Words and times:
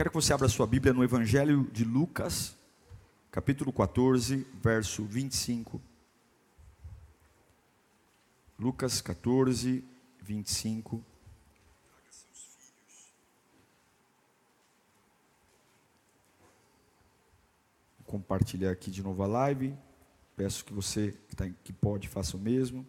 Quero 0.00 0.08
que 0.08 0.16
você 0.16 0.32
abra 0.32 0.48
sua 0.48 0.66
Bíblia 0.66 0.94
no 0.94 1.04
Evangelho 1.04 1.68
de 1.70 1.84
Lucas, 1.84 2.56
capítulo 3.30 3.70
14, 3.70 4.46
verso 4.54 5.04
25. 5.04 5.78
Lucas 8.58 9.02
14, 9.02 9.84
25. 10.22 11.04
compartilhar 18.06 18.70
aqui 18.70 18.90
de 18.90 19.02
novo 19.02 19.22
a 19.22 19.26
live. 19.26 19.76
Peço 20.34 20.64
que 20.64 20.72
você 20.72 21.14
que, 21.28 21.36
tá, 21.36 21.46
que 21.62 21.74
pode 21.74 22.08
faça 22.08 22.38
o 22.38 22.40
mesmo. 22.40 22.86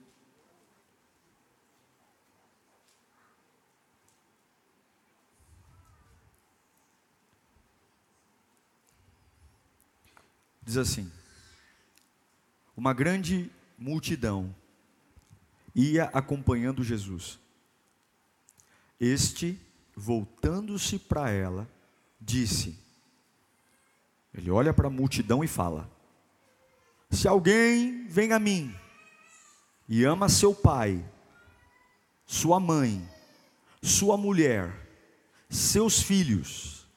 Diz 10.61 10.77
assim: 10.77 11.11
Uma 12.75 12.93
grande 12.93 13.49
multidão 13.77 14.55
ia 15.73 16.05
acompanhando 16.05 16.83
Jesus. 16.83 17.39
Este, 18.99 19.59
voltando-se 19.95 20.99
para 20.99 21.29
ela, 21.31 21.67
disse: 22.19 22.77
ele 24.33 24.49
olha 24.49 24.73
para 24.73 24.87
a 24.87 24.91
multidão 24.91 25.43
e 25.43 25.47
fala: 25.47 25.89
Se 27.09 27.27
alguém 27.27 28.07
vem 28.07 28.31
a 28.31 28.39
mim 28.39 28.73
e 29.87 30.03
ama 30.03 30.29
seu 30.29 30.55
pai, 30.55 31.03
sua 32.25 32.59
mãe, 32.59 33.07
sua 33.81 34.15
mulher, 34.15 34.73
seus 35.49 36.01
filhos, 36.01 36.87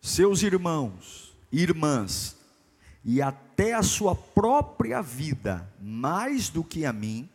seus 0.00 0.42
irmãos, 0.42 1.36
irmãs, 1.52 2.37
e 3.10 3.22
até 3.22 3.72
a 3.72 3.82
sua 3.82 4.14
própria 4.14 5.00
vida, 5.00 5.66
mais 5.80 6.50
do 6.50 6.62
que 6.62 6.84
a 6.84 6.92
mim, 6.92 7.26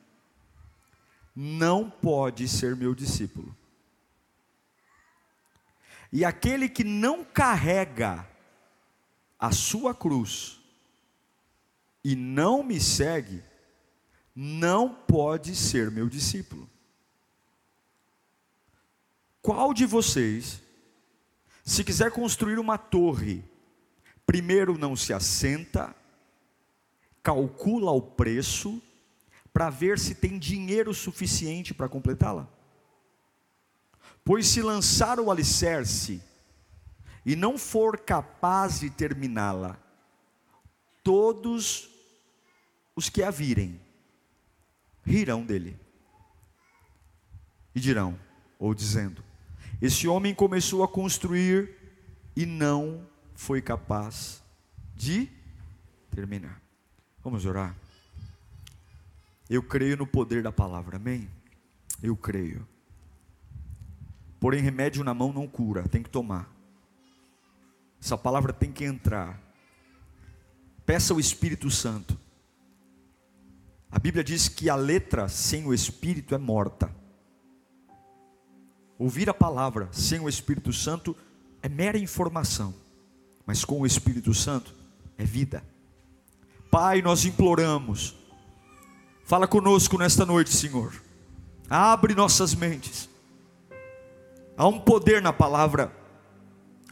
não 1.36 1.90
pode 1.90 2.48
ser 2.48 2.76
meu 2.76 2.94
discípulo. 2.94 3.58
E 6.12 6.24
aquele 6.24 6.70
que 6.70 6.84
não 6.84 7.26
carrega 7.26 8.24
a 9.40 9.52
sua 9.52 9.96
cruz 9.96 10.62
e 12.04 12.16
não 12.16 12.62
me 12.62 12.80
segue, 12.80 13.44
não 14.36 14.94
pode 14.94 15.56
ser 15.56 15.90
meu 15.90 16.08
discípulo. 16.08 16.70
Qual 19.42 19.74
de 19.74 19.88
vocês, 19.88 20.62
se 21.66 21.84
quiser 21.84 22.12
construir 22.12 22.60
uma 22.60 22.78
torre, 22.78 23.44
primeiro 24.26 24.78
não 24.78 24.96
se 24.96 25.14
assenta, 25.14 25.96
calcula 27.22 27.92
o 27.92 28.02
preço, 28.02 28.82
para 29.54 29.70
ver 29.70 30.00
se 30.00 30.16
tem 30.16 30.40
dinheiro 30.40 30.94
suficiente 30.94 31.74
para 31.74 31.88
completá-la? 31.88 32.48
Pois 34.26 34.48
se 34.48 34.62
lançar 34.62 35.20
o 35.20 35.30
alicerce, 35.30 36.22
e 37.26 37.36
não 37.36 37.58
for 37.58 38.00
capaz 38.00 38.80
de 38.80 38.90
terminá-la, 38.90 39.78
todos 41.04 41.90
os 42.96 43.10
que 43.10 43.24
a 43.24 43.32
virem 43.32 43.80
rirão 45.06 45.46
dele 45.46 45.80
e 47.76 47.80
dirão, 47.80 48.20
ou 48.60 48.74
dizendo: 48.74 49.24
Esse 49.82 50.08
homem 50.08 50.34
começou 50.34 50.84
a 50.84 50.88
construir 50.88 51.76
e 52.36 52.46
não 52.46 53.08
foi 53.44 53.62
capaz 53.62 54.42
de 54.96 55.30
terminar. 56.10 56.62
Vamos 57.22 57.46
orar. 57.46 57.76
Eu 59.50 59.62
creio 59.62 59.98
no 59.98 60.08
poder 60.08 60.42
da 60.42 60.52
palavra, 60.52 60.96
amém? 60.96 61.30
Eu 62.02 62.16
creio. 62.16 62.66
Porém, 64.40 64.62
remédio 64.62 65.04
na 65.04 65.14
mão 65.14 65.34
não 65.34 65.46
cura, 65.46 65.84
tem 65.90 66.02
que 66.02 66.10
tomar. 66.10 66.50
Essa 68.02 68.18
palavra 68.18 68.54
tem 68.54 68.72
que 68.72 68.86
entrar. 68.86 69.38
Peça 70.86 71.14
o 71.14 71.20
Espírito 71.20 71.70
Santo. 71.70 72.18
A 73.92 74.00
Bíblia 74.00 74.24
diz 74.24 74.48
que 74.48 74.70
a 74.70 74.76
letra 74.76 75.28
sem 75.28 75.66
o 75.66 75.74
Espírito 75.74 76.34
é 76.34 76.38
morta. 76.38 76.96
Ouvir 78.98 79.30
a 79.30 79.34
palavra 79.34 79.90
sem 79.92 80.22
o 80.22 80.30
Espírito 80.30 80.72
Santo 80.72 81.14
é 81.62 81.68
mera 81.68 81.98
informação, 81.98 82.74
mas 83.46 83.66
com 83.66 83.82
o 83.82 83.86
Espírito 83.86 84.34
Santo 84.34 84.74
é 85.18 85.24
vida. 85.24 85.64
Pai, 86.72 87.02
nós 87.02 87.26
imploramos, 87.26 88.16
fala 89.24 89.48
conosco 89.48 89.98
nesta 89.98 90.26
noite, 90.26 90.52
Senhor. 90.52 90.94
Abre 91.70 92.16
nossas 92.16 92.56
mentes. 92.56 93.10
Há 94.58 94.68
um 94.68 94.80
poder 94.80 95.22
na 95.22 95.34
palavra 95.34 95.92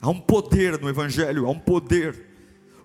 Há 0.01 0.09
um 0.09 0.19
poder 0.19 0.81
no 0.81 0.89
Evangelho, 0.89 1.45
há 1.45 1.51
um 1.51 1.59
poder, 1.59 2.25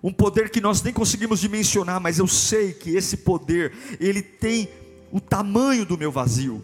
um 0.03 0.13
poder 0.13 0.51
que 0.51 0.61
nós 0.61 0.83
nem 0.83 0.93
conseguimos 0.93 1.39
dimensionar, 1.39 1.99
mas 1.99 2.19
eu 2.19 2.27
sei 2.27 2.73
que 2.73 2.91
esse 2.95 3.17
poder, 3.17 3.73
ele 3.99 4.21
tem 4.21 4.69
o 5.11 5.19
tamanho 5.19 5.83
do 5.83 5.97
meu 5.97 6.11
vazio, 6.11 6.63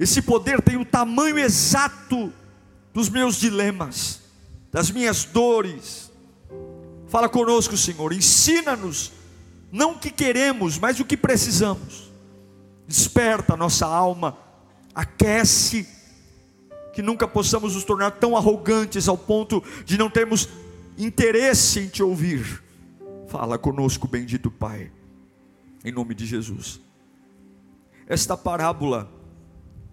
esse 0.00 0.22
poder 0.22 0.62
tem 0.62 0.78
o 0.78 0.86
tamanho 0.86 1.38
exato 1.38 2.32
dos 2.94 3.10
meus 3.10 3.36
dilemas, 3.36 4.22
das 4.72 4.90
minhas 4.90 5.24
dores. 5.24 6.07
Fala 7.08 7.28
conosco, 7.28 7.76
Senhor, 7.76 8.12
ensina-nos, 8.12 9.12
não 9.72 9.92
o 9.92 9.98
que 9.98 10.10
queremos, 10.10 10.78
mas 10.78 11.00
o 11.00 11.04
que 11.04 11.16
precisamos. 11.16 12.12
Desperta 12.86 13.54
a 13.54 13.56
nossa 13.56 13.86
alma, 13.86 14.36
aquece 14.94 15.88
que 16.92 17.02
nunca 17.02 17.26
possamos 17.26 17.74
nos 17.74 17.84
tornar 17.84 18.12
tão 18.12 18.36
arrogantes 18.36 19.08
ao 19.08 19.16
ponto 19.16 19.62
de 19.84 19.96
não 19.96 20.10
termos 20.10 20.48
interesse 20.98 21.80
em 21.80 21.88
te 21.88 22.02
ouvir. 22.02 22.62
Fala 23.28 23.58
conosco, 23.58 24.08
bendito 24.08 24.50
Pai, 24.50 24.90
em 25.84 25.92
nome 25.92 26.14
de 26.14 26.26
Jesus. 26.26 26.80
Esta 28.06 28.36
parábola 28.36 29.10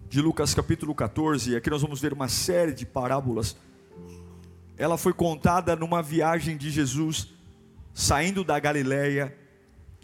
de 0.08 0.20
Lucas 0.20 0.54
capítulo 0.54 0.94
14, 0.94 1.54
aqui 1.56 1.70
nós 1.70 1.82
vamos 1.82 2.00
ver 2.00 2.12
uma 2.12 2.28
série 2.28 2.72
de 2.72 2.84
parábolas. 2.84 3.56
Ela 4.76 4.98
foi 4.98 5.12
contada 5.12 5.74
numa 5.74 6.02
viagem 6.02 6.56
de 6.56 6.70
Jesus 6.70 7.28
saindo 7.94 8.44
da 8.44 8.58
Galileia 8.60 9.34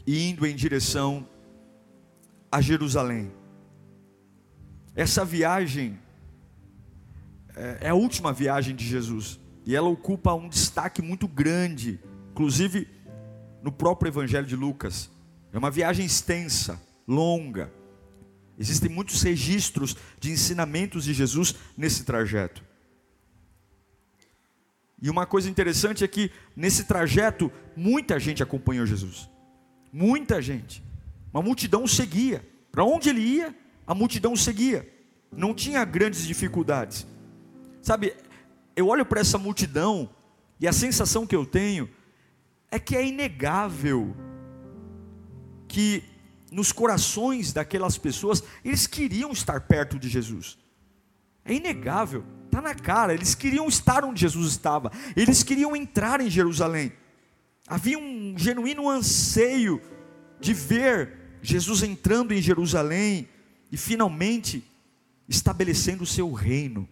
e 0.06 0.30
indo 0.30 0.46
em 0.46 0.56
direção 0.56 1.28
a 2.50 2.60
Jerusalém. 2.60 3.30
Essa 4.94 5.24
viagem 5.24 5.98
é, 7.54 7.78
é 7.82 7.88
a 7.90 7.94
última 7.94 8.32
viagem 8.32 8.74
de 8.74 8.86
Jesus 8.86 9.38
e 9.64 9.76
ela 9.76 9.88
ocupa 9.88 10.34
um 10.34 10.48
destaque 10.48 11.02
muito 11.02 11.28
grande, 11.28 12.00
inclusive 12.30 12.88
no 13.62 13.70
próprio 13.70 14.08
Evangelho 14.08 14.46
de 14.46 14.56
Lucas. 14.56 15.10
É 15.52 15.58
uma 15.58 15.70
viagem 15.70 16.04
extensa, 16.04 16.80
longa. 17.06 17.70
Existem 18.58 18.90
muitos 18.90 19.22
registros 19.22 19.96
de 20.18 20.30
ensinamentos 20.30 21.04
de 21.04 21.12
Jesus 21.12 21.54
nesse 21.76 22.04
trajeto. 22.04 22.64
E 25.02 25.10
uma 25.10 25.26
coisa 25.26 25.50
interessante 25.50 26.04
é 26.04 26.08
que 26.08 26.30
nesse 26.54 26.84
trajeto 26.84 27.50
muita 27.76 28.20
gente 28.20 28.40
acompanhou 28.40 28.86
Jesus. 28.86 29.28
Muita 29.92 30.40
gente. 30.40 30.80
Uma 31.34 31.42
multidão 31.42 31.88
seguia. 31.88 32.48
Para 32.70 32.84
onde 32.84 33.08
ele 33.08 33.20
ia, 33.20 33.52
a 33.84 33.96
multidão 33.96 34.36
seguia. 34.36 34.88
Não 35.32 35.52
tinha 35.52 35.84
grandes 35.84 36.24
dificuldades. 36.24 37.04
Sabe, 37.82 38.14
eu 38.76 38.86
olho 38.86 39.04
para 39.04 39.20
essa 39.20 39.36
multidão 39.36 40.08
e 40.60 40.68
a 40.68 40.72
sensação 40.72 41.26
que 41.26 41.34
eu 41.34 41.44
tenho 41.44 41.90
é 42.70 42.78
que 42.78 42.94
é 42.94 43.04
inegável 43.04 44.16
que 45.66 46.04
nos 46.52 46.70
corações 46.70 47.52
daquelas 47.52 47.98
pessoas 47.98 48.44
eles 48.64 48.86
queriam 48.86 49.32
estar 49.32 49.62
perto 49.62 49.98
de 49.98 50.08
Jesus. 50.08 50.61
É 51.44 51.54
inegável, 51.54 52.24
está 52.46 52.60
na 52.60 52.74
cara. 52.74 53.14
Eles 53.14 53.34
queriam 53.34 53.66
estar 53.68 54.04
onde 54.04 54.20
Jesus 54.20 54.52
estava, 54.52 54.90
eles 55.16 55.42
queriam 55.42 55.74
entrar 55.74 56.20
em 56.20 56.30
Jerusalém. 56.30 56.92
Havia 57.66 57.98
um 57.98 58.34
genuíno 58.36 58.88
anseio 58.88 59.80
de 60.40 60.52
ver 60.52 61.38
Jesus 61.40 61.82
entrando 61.82 62.32
em 62.32 62.42
Jerusalém 62.42 63.28
e 63.70 63.76
finalmente 63.76 64.64
estabelecendo 65.28 66.02
o 66.02 66.06
seu 66.06 66.32
reino, 66.32 66.88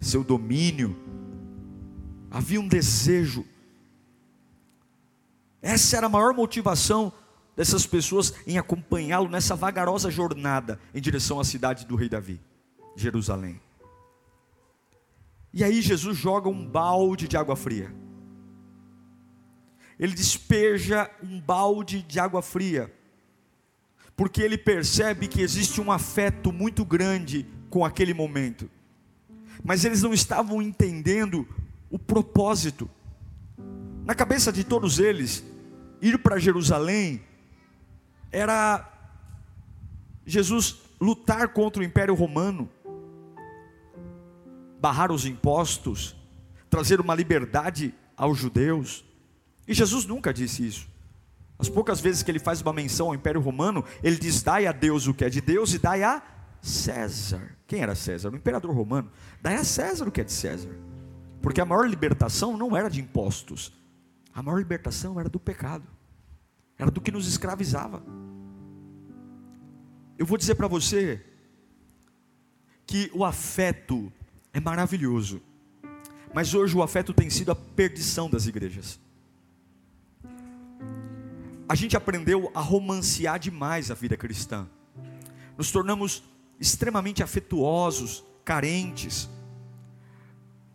seu 0.00 0.22
domínio. 0.22 0.96
Havia 2.30 2.60
um 2.60 2.68
desejo. 2.68 3.44
Essa 5.60 5.96
era 5.96 6.06
a 6.06 6.10
maior 6.10 6.32
motivação 6.34 7.12
dessas 7.56 7.86
pessoas 7.86 8.34
em 8.46 8.58
acompanhá-lo 8.58 9.28
nessa 9.28 9.56
vagarosa 9.56 10.10
jornada 10.10 10.78
em 10.94 11.00
direção 11.00 11.40
à 11.40 11.44
cidade 11.44 11.86
do 11.86 11.96
rei 11.96 12.08
Davi, 12.08 12.40
Jerusalém. 12.94 13.60
E 15.56 15.64
aí 15.64 15.80
Jesus 15.80 16.18
joga 16.18 16.50
um 16.50 16.66
balde 16.66 17.26
de 17.26 17.34
água 17.34 17.56
fria. 17.56 17.90
Ele 19.98 20.12
despeja 20.12 21.10
um 21.22 21.40
balde 21.40 22.02
de 22.02 22.20
água 22.20 22.42
fria, 22.42 22.94
porque 24.14 24.42
ele 24.42 24.58
percebe 24.58 25.26
que 25.26 25.40
existe 25.40 25.80
um 25.80 25.90
afeto 25.90 26.52
muito 26.52 26.84
grande 26.84 27.46
com 27.70 27.86
aquele 27.86 28.12
momento. 28.12 28.68
Mas 29.64 29.82
eles 29.86 30.02
não 30.02 30.12
estavam 30.12 30.60
entendendo 30.60 31.48
o 31.90 31.98
propósito. 31.98 32.90
Na 34.04 34.14
cabeça 34.14 34.52
de 34.52 34.62
todos 34.62 34.98
eles, 34.98 35.42
ir 36.02 36.18
para 36.18 36.38
Jerusalém 36.38 37.22
era 38.30 38.92
Jesus 40.26 40.82
lutar 41.00 41.48
contra 41.48 41.80
o 41.80 41.84
Império 41.84 42.14
Romano, 42.14 42.68
barrar 44.86 45.10
os 45.10 45.26
impostos, 45.26 46.14
trazer 46.70 47.00
uma 47.00 47.12
liberdade 47.12 47.92
aos 48.16 48.38
judeus. 48.38 49.04
E 49.66 49.74
Jesus 49.74 50.06
nunca 50.06 50.32
disse 50.32 50.64
isso. 50.64 50.88
As 51.58 51.68
poucas 51.68 51.98
vezes 52.00 52.22
que 52.22 52.30
ele 52.30 52.38
faz 52.38 52.62
uma 52.62 52.72
menção 52.72 53.08
ao 53.08 53.14
Império 53.14 53.40
Romano, 53.40 53.84
ele 54.00 54.16
diz: 54.16 54.44
dai 54.44 54.64
a 54.64 54.70
Deus 54.70 55.08
o 55.08 55.14
que 55.14 55.24
é 55.24 55.28
de 55.28 55.40
Deus 55.40 55.74
e 55.74 55.80
dai 55.80 56.04
a 56.04 56.22
César. 56.62 57.56
Quem 57.66 57.80
era 57.80 57.96
César? 57.96 58.30
O 58.30 58.36
imperador 58.36 58.72
romano. 58.72 59.10
Dai 59.42 59.56
a 59.56 59.64
César 59.64 60.06
o 60.06 60.12
que 60.12 60.20
é 60.20 60.24
de 60.24 60.30
César. 60.32 60.70
Porque 61.42 61.60
a 61.60 61.64
maior 61.64 61.88
libertação 61.88 62.56
não 62.56 62.76
era 62.76 62.88
de 62.88 63.00
impostos, 63.00 63.72
a 64.32 64.40
maior 64.40 64.58
libertação 64.58 65.18
era 65.18 65.28
do 65.28 65.40
pecado, 65.40 65.88
era 66.78 66.92
do 66.92 67.00
que 67.00 67.10
nos 67.10 67.26
escravizava. 67.26 68.04
Eu 70.16 70.26
vou 70.26 70.38
dizer 70.38 70.54
para 70.54 70.68
você 70.68 71.26
que 72.86 73.10
o 73.12 73.24
afeto 73.24 74.12
é 74.56 74.60
maravilhoso, 74.60 75.42
mas 76.32 76.54
hoje 76.54 76.74
o 76.74 76.82
afeto 76.82 77.12
tem 77.12 77.28
sido 77.28 77.52
a 77.52 77.54
perdição 77.54 78.30
das 78.30 78.46
igrejas. 78.46 78.98
A 81.68 81.74
gente 81.74 81.94
aprendeu 81.94 82.50
a 82.54 82.60
romancear 82.62 83.38
demais 83.38 83.90
a 83.90 83.94
vida 83.94 84.16
cristã, 84.16 84.66
nos 85.58 85.70
tornamos 85.70 86.24
extremamente 86.58 87.22
afetuosos, 87.22 88.24
carentes, 88.46 89.28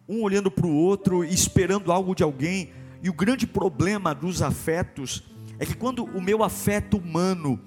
um 0.07 0.22
olhando 0.22 0.51
para 0.51 0.68
o 0.68 0.75
outro 0.75 1.25
e 1.25 1.33
esperando 1.33 1.92
algo 1.92 2.13
de 2.13 2.22
alguém. 2.22 2.72
E 3.01 3.10
o 3.10 3.13
grande 3.13 3.48
problema 3.48 4.13
dos 4.13 4.44
afetos 4.44 5.24
é 5.57 5.66
que 5.66 5.74
quando 5.74 6.04
o 6.04 6.22
meu 6.22 6.44
afeto 6.44 6.98
humano 6.98 7.60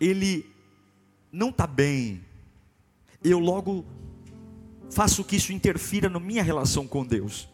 ele 0.00 0.52
não 1.30 1.50
está 1.50 1.64
bem, 1.64 2.24
eu 3.22 3.38
logo 3.38 3.84
faço 4.94 5.24
que 5.24 5.34
isso 5.34 5.52
interfira 5.52 6.08
na 6.08 6.20
minha 6.20 6.42
relação 6.42 6.86
com 6.86 7.04
Deus. 7.04 7.48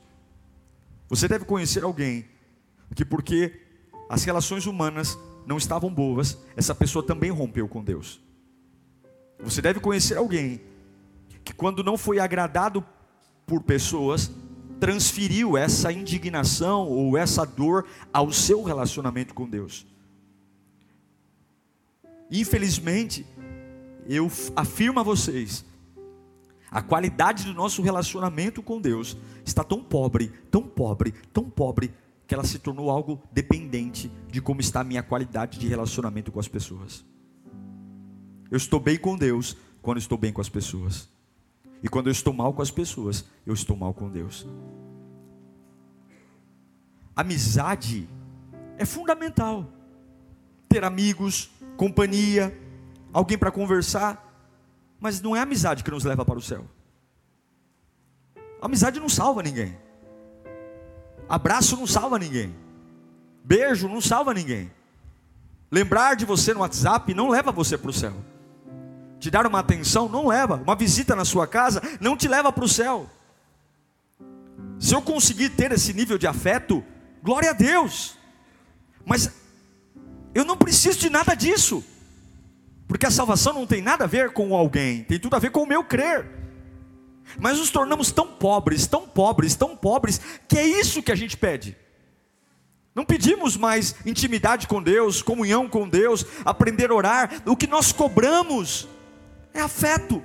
Você 1.09 1.27
deve 1.27 1.47
conhecer 1.47 1.83
alguém 1.83 2.27
que 2.95 3.05
porque 3.05 3.63
as 4.11 4.25
relações 4.25 4.67
humanas 4.67 5.19
não 5.47 5.57
estavam 5.57 5.93
boas, 5.93 6.37
essa 6.55 6.75
pessoa 6.75 7.05
também 7.05 7.31
rompeu 7.31 7.67
com 7.67 7.83
Deus. 7.83 8.21
Você 9.39 9.63
deve 9.63 9.81
conhecer 9.81 10.19
alguém 10.19 10.61
que 11.43 11.55
quando 11.55 11.83
não 11.83 11.97
foi 11.97 12.21
agradado 12.21 12.85
por 13.47 13.63
pessoas, 13.63 14.31
transferiu 14.79 15.57
essa 15.57 15.91
indignação 15.91 16.87
ou 16.87 17.17
essa 17.17 17.47
dor 17.47 17.87
ao 18.13 18.31
seu 18.31 18.63
relacionamento 18.63 19.33
com 19.33 19.49
Deus. 19.49 19.87
Infelizmente, 22.31 23.27
eu 24.07 24.31
afirmo 24.55 25.01
a 25.01 25.03
vocês, 25.03 25.65
a 26.71 26.81
qualidade 26.81 27.45
do 27.45 27.53
nosso 27.53 27.83
relacionamento 27.83 28.63
com 28.63 28.81
Deus 28.81 29.17
está 29.45 29.65
tão 29.65 29.83
pobre, 29.83 30.29
tão 30.51 30.63
pobre, 30.63 31.13
tão 31.33 31.51
pobre, 31.51 31.93
que 32.27 32.35
ela 32.35 32.45
se 32.45 32.61
tornou 32.61 32.91
algo 32.91 33.21
dependente 33.33 34.09
de 34.29 34.41
como 34.41 34.61
está 34.61 34.83
a 34.83 34.85
minha 34.85 35.03
qualidade 35.03 35.59
de 35.59 35.67
relacionamento 35.67 36.31
com 36.31 36.39
as 36.39 36.47
pessoas. 36.47 37.05
Eu 38.49 38.57
estou 38.57 38.79
bem 38.79 38.97
com 38.97 39.17
Deus 39.17 39.57
quando 39.83 39.99
estou 39.99 40.17
bem 40.17 40.33
com 40.33 40.41
as 40.41 40.49
pessoas. 40.49 41.09
E 41.83 41.89
quando 41.89 42.07
eu 42.07 42.13
estou 42.13 42.33
mal 42.33 42.53
com 42.53 42.63
as 42.63 42.71
pessoas, 42.71 43.25
eu 43.45 43.53
estou 43.53 43.77
mal 43.77 43.93
com 43.93 44.09
Deus. 44.09 44.47
Amizade 47.17 48.09
é 48.79 48.85
fundamental. 48.85 49.67
Ter 50.69 50.85
amigos, 50.85 51.51
companhia, 51.77 52.57
alguém 53.13 53.37
para 53.37 53.51
conversar, 53.51 54.30
mas 55.01 55.21
não 55.21 55.35
é 55.35 55.41
a 55.41 55.43
amizade 55.43 55.83
que 55.83 55.91
nos 55.91 56.05
leva 56.05 56.25
para 56.25 56.39
o 56.39 56.43
céu. 56.43 56.65
A 58.61 58.67
amizade 58.67 59.01
não 59.01 59.09
salva 59.09 59.43
ninguém. 59.43 59.77
Abraço 61.29 61.77
não 61.77 61.87
salva 61.87 62.19
ninguém. 62.19 62.55
Beijo 63.43 63.89
não 63.89 64.01
salva 64.01 64.35
ninguém. 64.35 64.71
Lembrar 65.71 66.15
de 66.15 66.25
você 66.25 66.53
no 66.53 66.61
WhatsApp 66.61 67.15
não 67.15 67.31
leva 67.31 67.51
você 67.51 67.79
para 67.79 67.91
o 67.91 67.93
céu 67.93 68.15
te 69.21 69.31
dar 69.31 69.47
uma 69.47 69.61
atenção, 69.61 70.09
não 70.09 70.27
leva. 70.27 70.57
Uma 70.57 70.75
visita 70.75 71.15
na 71.15 71.25
sua 71.25 71.47
casa 71.47 71.83
não 72.01 72.17
te 72.17 72.27
leva 72.27 72.51
para 72.51 72.65
o 72.65 72.69
céu. 72.69 73.09
Se 74.79 74.95
eu 74.95 75.03
conseguir 75.03 75.51
ter 75.51 75.71
esse 75.73 75.93
nível 75.93 76.17
de 76.17 76.27
afeto, 76.27 76.83
glória 77.23 77.51
a 77.51 77.53
Deus. 77.53 78.17
Mas 79.05 79.31
eu 80.35 80.45
não 80.45 80.57
preciso 80.57 80.99
de 80.99 81.11
nada 81.11 81.35
disso. 81.35 81.85
Porque 82.91 83.07
a 83.07 83.11
salvação 83.11 83.53
não 83.53 83.69
tem 83.69 83.81
nada 83.81 84.03
a 84.03 84.09
ver 84.09 84.33
com 84.33 84.53
alguém, 84.53 85.05
tem 85.05 85.17
tudo 85.17 85.37
a 85.37 85.39
ver 85.39 85.53
com 85.53 85.63
o 85.63 85.67
meu 85.67 85.85
crer. 85.85 86.27
Mas 87.39 87.57
nos 87.57 87.71
tornamos 87.71 88.11
tão 88.11 88.27
pobres, 88.27 88.85
tão 88.89 89.07
pobres, 89.07 89.55
tão 89.55 89.77
pobres, 89.77 90.21
que 90.49 90.59
é 90.59 90.67
isso 90.67 91.01
que 91.01 91.13
a 91.13 91.15
gente 91.15 91.37
pede. 91.37 91.77
Não 92.93 93.05
pedimos 93.05 93.57
mais 93.57 93.95
intimidade 94.05 94.67
com 94.67 94.83
Deus, 94.83 95.23
comunhão 95.23 95.69
com 95.69 95.89
Deus, 95.89 96.27
aprender 96.45 96.91
a 96.91 96.95
orar. 96.97 97.31
O 97.47 97.55
que 97.55 97.69
nós 97.69 97.93
cobramos 97.93 98.89
é 99.55 99.61
afeto. 99.61 100.21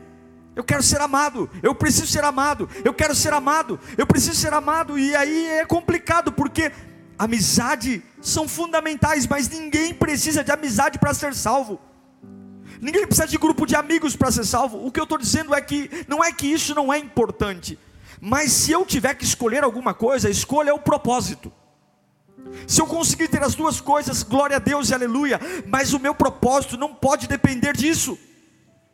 Eu 0.56 0.64
quero 0.64 0.82
ser 0.82 1.00
amado, 1.00 1.48
eu 1.62 1.76
preciso 1.76 2.08
ser 2.08 2.24
amado, 2.24 2.68
eu 2.84 2.96
quero 2.96 3.14
ser 3.14 3.32
amado, 3.32 3.80
eu 3.96 4.08
preciso 4.08 4.38
ser 4.38 4.54
amado, 4.54 4.98
e 4.98 5.16
aí 5.16 5.50
é 5.50 5.66
complicado, 5.68 6.32
porque 6.32 6.72
amizade 7.16 8.02
são 8.24 8.48
fundamentais, 8.48 9.28
mas 9.28 9.50
ninguém 9.50 9.94
precisa 9.94 10.44
de 10.44 10.52
amizade 10.52 10.98
para 10.98 11.14
ser 11.14 11.36
salvo. 11.36 11.80
Ninguém 12.82 13.06
precisa 13.06 13.28
de 13.28 13.38
grupo 13.38 13.66
de 13.66 13.76
amigos 13.76 14.16
para 14.16 14.32
ser 14.32 14.46
salvo. 14.46 14.86
O 14.86 14.92
que 14.92 15.00
eu 15.00 15.04
estou 15.04 15.18
dizendo 15.18 15.54
é 15.54 15.62
que 15.62 15.90
não 16.08 16.24
é 16.24 16.32
que 16.32 16.48
isso 16.48 16.76
não 16.76 16.94
é 16.94 16.98
importante, 16.98 17.80
mas 18.20 18.52
se 18.52 18.72
eu 18.72 18.86
tiver 18.86 19.14
que 19.16 19.24
escolher 19.24 19.64
alguma 19.64 19.94
coisa, 19.94 20.28
a 20.28 20.32
escolha 20.32 20.70
é 20.70 20.74
o 20.74 20.80
propósito. 20.80 21.52
Se 22.68 22.82
eu 22.82 22.88
conseguir 22.88 23.28
ter 23.28 23.42
as 23.42 23.56
duas 23.56 23.82
coisas, 23.82 24.22
glória 24.24 24.58
a 24.58 24.60
Deus 24.60 24.90
e 24.90 24.94
aleluia, 24.94 25.40
mas 25.68 25.94
o 25.94 26.00
meu 26.00 26.14
propósito 26.14 26.78
não 26.78 26.94
pode 26.94 27.28
depender 27.28 27.76
disso 27.76 28.18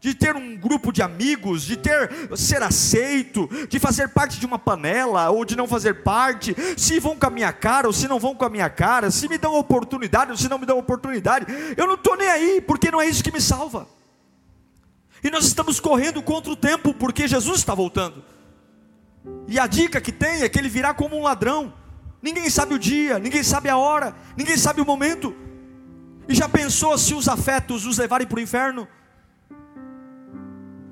de 0.01 0.15
ter 0.15 0.35
um 0.35 0.57
grupo 0.57 0.91
de 0.91 1.03
amigos, 1.03 1.61
de 1.61 1.77
ter 1.77 2.09
ser 2.35 2.63
aceito, 2.63 3.47
de 3.69 3.77
fazer 3.77 4.09
parte 4.09 4.39
de 4.39 4.47
uma 4.47 4.57
panela 4.57 5.29
ou 5.29 5.45
de 5.45 5.55
não 5.55 5.67
fazer 5.67 6.01
parte, 6.01 6.55
se 6.75 6.99
vão 6.99 7.15
com 7.15 7.27
a 7.27 7.29
minha 7.29 7.53
cara 7.53 7.85
ou 7.85 7.93
se 7.93 8.07
não 8.07 8.19
vão 8.19 8.33
com 8.33 8.43
a 8.43 8.49
minha 8.49 8.67
cara, 8.67 9.11
se 9.11 9.29
me 9.29 9.37
dão 9.37 9.53
oportunidade 9.53 10.31
ou 10.31 10.37
se 10.37 10.49
não 10.49 10.57
me 10.57 10.65
dão 10.65 10.79
oportunidade, 10.79 11.45
eu 11.77 11.85
não 11.85 11.93
estou 11.93 12.17
nem 12.17 12.27
aí, 12.27 12.59
porque 12.61 12.89
não 12.89 12.99
é 12.99 13.05
isso 13.05 13.23
que 13.23 13.31
me 13.31 13.39
salva. 13.39 13.87
E 15.23 15.29
nós 15.29 15.45
estamos 15.45 15.79
correndo 15.79 16.19
contra 16.23 16.51
o 16.51 16.55
tempo, 16.55 16.95
porque 16.95 17.27
Jesus 17.27 17.59
está 17.59 17.75
voltando. 17.75 18.25
E 19.47 19.59
a 19.59 19.67
dica 19.67 20.01
que 20.01 20.11
tem 20.11 20.41
é 20.41 20.49
que 20.49 20.57
ele 20.57 20.67
virá 20.67 20.95
como 20.95 21.15
um 21.15 21.21
ladrão. 21.21 21.71
Ninguém 22.23 22.49
sabe 22.49 22.73
o 22.73 22.79
dia, 22.79 23.19
ninguém 23.19 23.43
sabe 23.43 23.69
a 23.69 23.77
hora, 23.77 24.15
ninguém 24.35 24.57
sabe 24.57 24.81
o 24.81 24.85
momento. 24.85 25.35
E 26.27 26.33
já 26.33 26.49
pensou 26.49 26.97
se 26.97 27.13
os 27.13 27.27
afetos 27.27 27.85
os 27.85 27.99
levarem 27.99 28.25
para 28.25 28.37
o 28.37 28.41
inferno? 28.41 28.87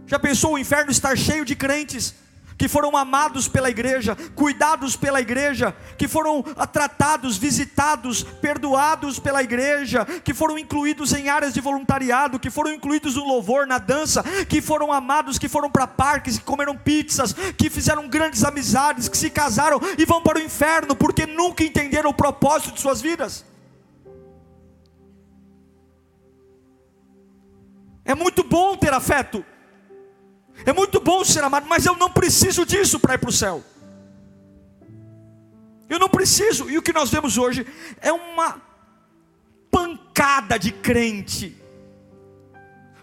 Já 0.10 0.18
pensou 0.18 0.54
o 0.54 0.58
inferno 0.58 0.90
estar 0.90 1.16
cheio 1.16 1.46
de 1.46 1.56
crentes, 1.56 2.16
que 2.58 2.68
foram 2.68 2.98
amados 2.98 3.48
pela 3.48 3.70
igreja, 3.70 4.18
cuidados 4.34 4.96
pela 4.96 5.22
igreja, 5.22 5.72
que 6.00 6.08
foram 6.08 6.42
tratados, 6.74 7.38
visitados, 7.38 8.24
perdoados 8.24 9.20
pela 9.20 9.44
igreja, 9.44 10.04
que 10.24 10.34
foram 10.34 10.58
incluídos 10.58 11.14
em 11.14 11.30
áreas 11.30 11.54
de 11.54 11.62
voluntariado, 11.62 12.40
que 12.40 12.50
foram 12.50 12.74
incluídos 12.74 13.18
no 13.18 13.24
louvor, 13.24 13.68
na 13.68 13.78
dança, 13.78 14.24
que 14.50 14.64
foram 14.64 14.92
amados, 14.92 15.38
que 15.38 15.48
foram 15.48 15.70
para 15.70 15.86
parques, 15.86 16.40
que 16.40 16.44
comeram 16.44 16.76
pizzas, 16.76 17.32
que 17.56 17.70
fizeram 17.70 18.10
grandes 18.10 18.44
amizades, 18.44 19.08
que 19.08 19.16
se 19.16 19.30
casaram 19.30 19.80
e 19.96 20.06
vão 20.06 20.24
para 20.24 20.40
o 20.40 20.42
inferno 20.42 20.96
porque 20.96 21.28
nunca 21.28 21.64
entenderam 21.64 22.10
o 22.10 22.16
propósito 22.16 22.74
de 22.74 22.82
suas 22.82 23.00
vidas. 23.00 23.46
É 28.04 28.16
muito 28.16 28.44
bom 28.44 28.76
ter 28.76 28.92
afeto. 28.92 29.46
É 30.66 30.74
muito 30.74 31.00
bom 31.00 31.24
ser 31.24 31.44
amado, 31.44 31.68
mas 31.68 31.86
eu 31.86 31.96
não 31.96 32.10
preciso 32.10 32.66
disso 32.66 33.00
para 33.00 33.16
ir 33.16 33.18
para 33.18 33.30
o 33.30 33.34
céu. 33.34 33.64
Eu 35.90 35.98
não 35.98 36.10
preciso. 36.10 36.70
E 36.70 36.78
o 36.78 36.82
que 36.82 36.94
nós 36.94 37.10
vemos 37.10 37.38
hoje 37.38 37.66
é 38.02 38.12
uma 38.12 38.62
pancada 39.72 40.60
de 40.60 40.72
crente 40.72 41.56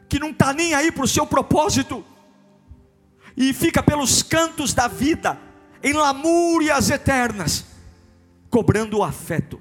que 0.09 0.19
não 0.19 0.31
está 0.31 0.53
nem 0.53 0.75
aí 0.75 0.93
para 0.93 1.05
o 1.05 1.09
seu 1.09 1.27
propósito 1.27 2.05
e 3.37 3.53
fica 3.53 3.83
pelos 3.83 4.23
cantos 4.23 4.73
da 4.73 4.87
vida 4.89 5.39
em 5.83 5.93
lamúrias 5.93 6.91
eternas, 6.91 7.67
cobrando 8.49 8.99
o 8.99 9.05
afeto. 9.05 9.61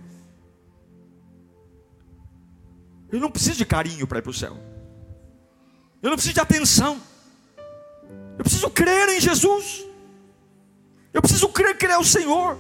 Eu 3.12 3.20
não 3.20 3.32
preciso 3.32 3.58
de 3.58 3.66
carinho 3.66 4.08
para 4.08 4.20
ir 4.20 4.22
para 4.22 4.32
o 4.32 4.34
céu. 4.34 4.58
Eu 6.02 6.10
não 6.10 6.16
preciso 6.16 6.36
de 6.36 6.40
atenção. 6.40 7.02
Eu 8.38 8.44
preciso 8.44 8.70
crer 8.70 9.10
em 9.10 9.20
Jesus. 9.20 9.86
Eu 11.14 11.22
preciso 11.22 11.48
crer 11.50 11.78
que 11.78 11.86
Ele 11.86 11.94
é 11.94 11.98
o 11.98 12.04
Senhor. 12.04 12.58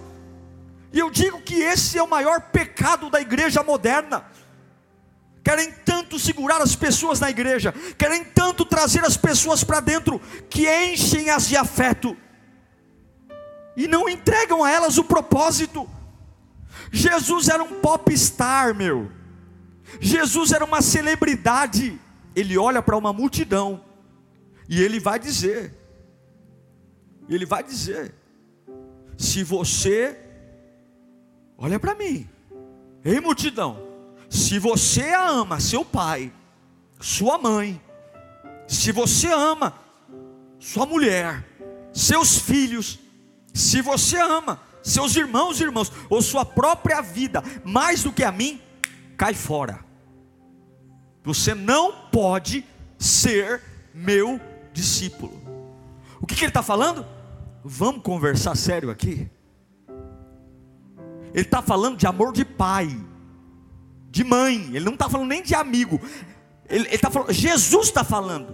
E 0.93 0.99
eu 0.99 1.09
digo 1.09 1.41
que 1.41 1.55
esse 1.55 1.97
é 1.97 2.03
o 2.03 2.09
maior 2.09 2.39
pecado 2.39 3.09
da 3.09 3.19
igreja 3.19 3.61
moderna. 3.61 4.25
Querem 5.43 5.71
tanto 5.71 6.17
segurar 6.17 6.61
as 6.61 6.75
pessoas 6.75 7.19
na 7.19 7.29
igreja, 7.29 7.73
querem 7.97 8.23
tanto 8.23 8.65
trazer 8.65 9.05
as 9.05 9.15
pessoas 9.15 9.63
para 9.63 9.79
dentro, 9.79 10.19
que 10.49 10.67
enchem-as 10.67 11.47
de 11.47 11.55
afeto, 11.55 12.17
e 13.77 13.87
não 13.87 14.09
entregam 14.09 14.63
a 14.63 14.71
elas 14.71 14.97
o 14.97 15.03
propósito. 15.03 15.87
Jesus 16.91 17.49
era 17.49 17.61
um 17.61 17.79
popstar, 17.79 18.73
meu. 18.73 19.11
Jesus 19.99 20.51
era 20.51 20.63
uma 20.63 20.81
celebridade. 20.81 21.99
Ele 22.35 22.57
olha 22.57 22.81
para 22.81 22.97
uma 22.97 23.13
multidão 23.13 23.83
e 24.67 24.81
ele 24.81 24.99
vai 24.99 25.19
dizer, 25.19 25.73
ele 27.29 27.45
vai 27.45 27.63
dizer, 27.63 28.13
se 29.17 29.43
você, 29.43 30.17
olha 31.57 31.79
para 31.79 31.95
mim, 31.95 32.27
ei 33.03 33.19
multidão, 33.19 33.79
se 34.29 34.59
você 34.59 35.13
ama 35.13 35.59
seu 35.59 35.85
pai, 35.85 36.33
sua 36.99 37.37
mãe, 37.37 37.81
se 38.67 38.91
você 38.91 39.27
ama 39.27 39.73
sua 40.59 40.85
mulher, 40.85 41.45
seus 41.93 42.39
filhos, 42.39 42.99
se 43.53 43.81
você 43.81 44.17
ama 44.17 44.59
seus 44.81 45.15
irmãos 45.15 45.59
e 45.59 45.63
irmãos, 45.63 45.91
ou 46.09 46.21
sua 46.21 46.45
própria 46.45 47.01
vida, 47.01 47.43
mais 47.63 48.03
do 48.03 48.11
que 48.11 48.23
a 48.23 48.31
mim, 48.31 48.61
cai 49.17 49.33
fora. 49.33 49.83
Você 51.23 51.55
não 51.55 52.09
pode 52.09 52.63
ser 52.99 53.61
meu 53.93 54.39
discípulo. 54.75 55.33
O 56.21 56.27
que, 56.27 56.35
que 56.35 56.43
ele 56.43 56.49
está 56.49 56.61
falando? 56.61 57.05
Vamos 57.63 58.03
conversar 58.03 58.55
sério 58.55 58.91
aqui. 58.91 59.29
Ele 61.33 61.45
está 61.45 61.61
falando 61.61 61.97
de 61.97 62.05
amor 62.05 62.31
de 62.31 62.45
pai, 62.45 62.95
de 64.11 64.23
mãe. 64.23 64.69
Ele 64.73 64.85
não 64.85 64.93
está 64.93 65.09
falando 65.09 65.29
nem 65.29 65.41
de 65.41 65.55
amigo. 65.55 65.99
Ele 66.69 66.87
está 66.89 67.09
falando. 67.09 67.31
Jesus 67.33 67.87
está 67.87 68.03
falando. 68.03 68.53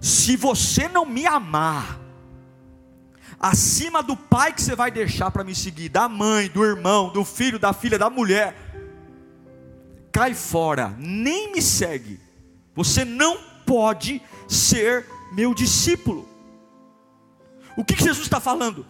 Se 0.00 0.36
você 0.36 0.88
não 0.88 1.04
me 1.04 1.26
amar, 1.26 2.00
acima 3.38 4.02
do 4.02 4.16
pai 4.16 4.52
que 4.52 4.62
você 4.62 4.76
vai 4.76 4.90
deixar 4.90 5.30
para 5.30 5.44
me 5.44 5.54
seguir, 5.54 5.88
da 5.88 6.08
mãe, 6.08 6.48
do 6.48 6.64
irmão, 6.64 7.12
do 7.12 7.24
filho, 7.24 7.58
da 7.58 7.72
filha, 7.72 7.98
da 7.98 8.10
mulher, 8.10 8.56
cai 10.10 10.34
fora, 10.34 10.94
nem 10.98 11.52
me 11.52 11.62
segue. 11.62 12.20
Você 12.74 13.04
não 13.04 13.38
pode 13.66 14.20
ser 14.48 15.06
meu 15.32 15.54
discípulo. 15.54 16.28
O 17.76 17.84
que 17.84 17.96
Jesus 17.96 18.26
está 18.26 18.40
falando? 18.40 18.86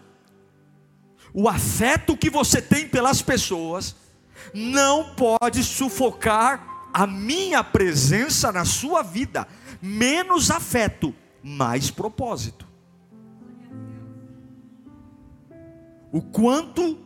O 1.33 1.49
afeto 1.49 2.17
que 2.17 2.29
você 2.29 2.61
tem 2.61 2.89
pelas 2.89 3.23
pessoas 3.23 3.97
não 4.53 5.15
pode 5.15 5.63
sufocar 5.63 6.91
a 6.93 7.07
minha 7.07 7.63
presença 7.65 8.53
na 8.53 8.65
sua 8.65 9.03
vida. 9.03 9.47
Menos 9.81 10.51
afeto, 10.51 11.15
mais 11.43 11.91
propósito. 11.91 12.67
O 16.13 16.21
quanto 16.21 16.99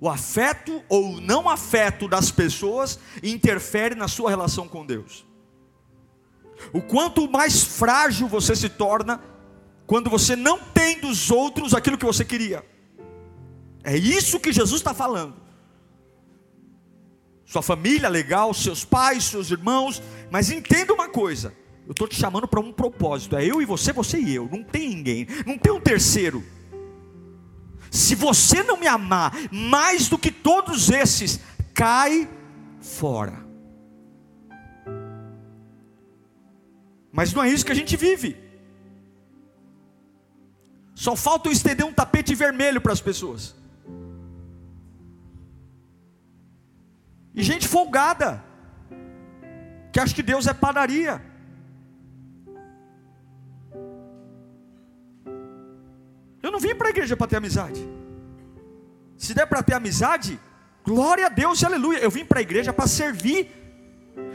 o 0.00 0.08
afeto 0.08 0.82
ou 0.88 1.20
não 1.20 1.46
afeto 1.46 2.08
das 2.08 2.30
pessoas 2.30 2.98
interfere 3.22 3.94
na 3.94 4.08
sua 4.08 4.30
relação 4.30 4.66
com 4.66 4.86
Deus. 4.86 5.26
O 6.72 6.80
quanto 6.80 7.30
mais 7.30 7.62
frágil 7.62 8.28
você 8.28 8.54
se 8.54 8.68
torna 8.68 9.20
quando 9.86 10.08
você 10.08 10.36
não 10.36 10.58
tem 10.58 11.00
dos 11.00 11.30
outros 11.30 11.74
aquilo 11.74 11.98
que 11.98 12.04
você 12.06 12.24
queria. 12.24 12.64
É 13.82 13.96
isso 13.96 14.38
que 14.38 14.52
Jesus 14.52 14.80
está 14.80 14.94
falando. 14.94 15.34
Sua 17.44 17.62
família 17.62 18.08
legal, 18.08 18.54
seus 18.54 18.84
pais, 18.84 19.24
seus 19.24 19.50
irmãos, 19.50 20.00
mas 20.30 20.50
entenda 20.50 20.92
uma 20.92 21.08
coisa: 21.08 21.52
eu 21.86 21.92
estou 21.92 22.06
te 22.06 22.14
chamando 22.14 22.46
para 22.46 22.60
um 22.60 22.72
propósito. 22.72 23.36
É 23.36 23.44
eu 23.44 23.60
e 23.60 23.64
você, 23.64 23.92
você 23.92 24.20
e 24.20 24.32
eu. 24.32 24.48
Não 24.50 24.62
tem 24.62 24.90
ninguém, 24.90 25.26
não 25.44 25.58
tem 25.58 25.72
um 25.72 25.80
terceiro. 25.80 26.44
Se 27.90 28.14
você 28.14 28.62
não 28.62 28.76
me 28.76 28.86
amar 28.86 29.34
mais 29.50 30.08
do 30.08 30.16
que 30.16 30.30
todos 30.30 30.90
esses, 30.90 31.40
cai 31.74 32.28
fora. 32.80 33.49
Mas 37.12 37.32
não 37.32 37.42
é 37.42 37.48
isso 37.48 37.64
que 37.64 37.72
a 37.72 37.74
gente 37.74 37.96
vive. 37.96 38.36
Só 40.94 41.16
falta 41.16 41.48
eu 41.48 41.52
estender 41.52 41.84
um 41.84 41.92
tapete 41.92 42.34
vermelho 42.34 42.80
para 42.80 42.92
as 42.92 43.00
pessoas. 43.00 43.54
E 47.34 47.42
gente 47.42 47.66
folgada, 47.66 48.44
que 49.92 49.98
acha 49.98 50.14
que 50.14 50.22
Deus 50.22 50.46
é 50.46 50.52
padaria. 50.52 51.22
Eu 56.42 56.50
não 56.50 56.60
vim 56.60 56.74
para 56.74 56.88
a 56.88 56.90
igreja 56.90 57.16
para 57.16 57.26
ter 57.26 57.36
amizade. 57.36 57.80
Se 59.16 59.34
der 59.34 59.46
para 59.46 59.62
ter 59.62 59.74
amizade, 59.74 60.40
glória 60.84 61.26
a 61.26 61.28
Deus 61.28 61.62
aleluia. 61.62 61.98
Eu 61.98 62.10
vim 62.10 62.24
para 62.24 62.40
a 62.40 62.42
igreja 62.42 62.72
para 62.72 62.86
servir. 62.86 63.50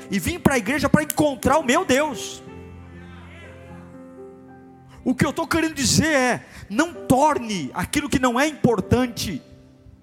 E 0.09 0.19
vim 0.19 0.39
para 0.39 0.55
a 0.55 0.57
igreja 0.57 0.89
para 0.89 1.03
encontrar 1.03 1.57
o 1.57 1.63
meu 1.63 1.83
Deus. 1.85 2.43
O 5.05 5.15
que 5.15 5.25
eu 5.25 5.29
estou 5.29 5.47
querendo 5.47 5.75
dizer 5.75 6.07
é: 6.07 6.45
não 6.69 6.93
torne 6.93 7.71
aquilo 7.73 8.09
que 8.09 8.19
não 8.19 8.37
é 8.37 8.45
importante 8.45 9.41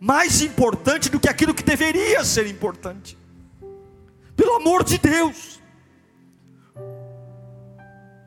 mais 0.04 0.42
importante 0.42 1.08
do 1.08 1.20
que 1.20 1.28
aquilo 1.28 1.54
que 1.54 1.62
deveria 1.62 2.24
ser 2.24 2.48
importante. 2.48 3.16
Pelo 4.34 4.56
amor 4.56 4.82
de 4.82 4.98
Deus. 4.98 5.60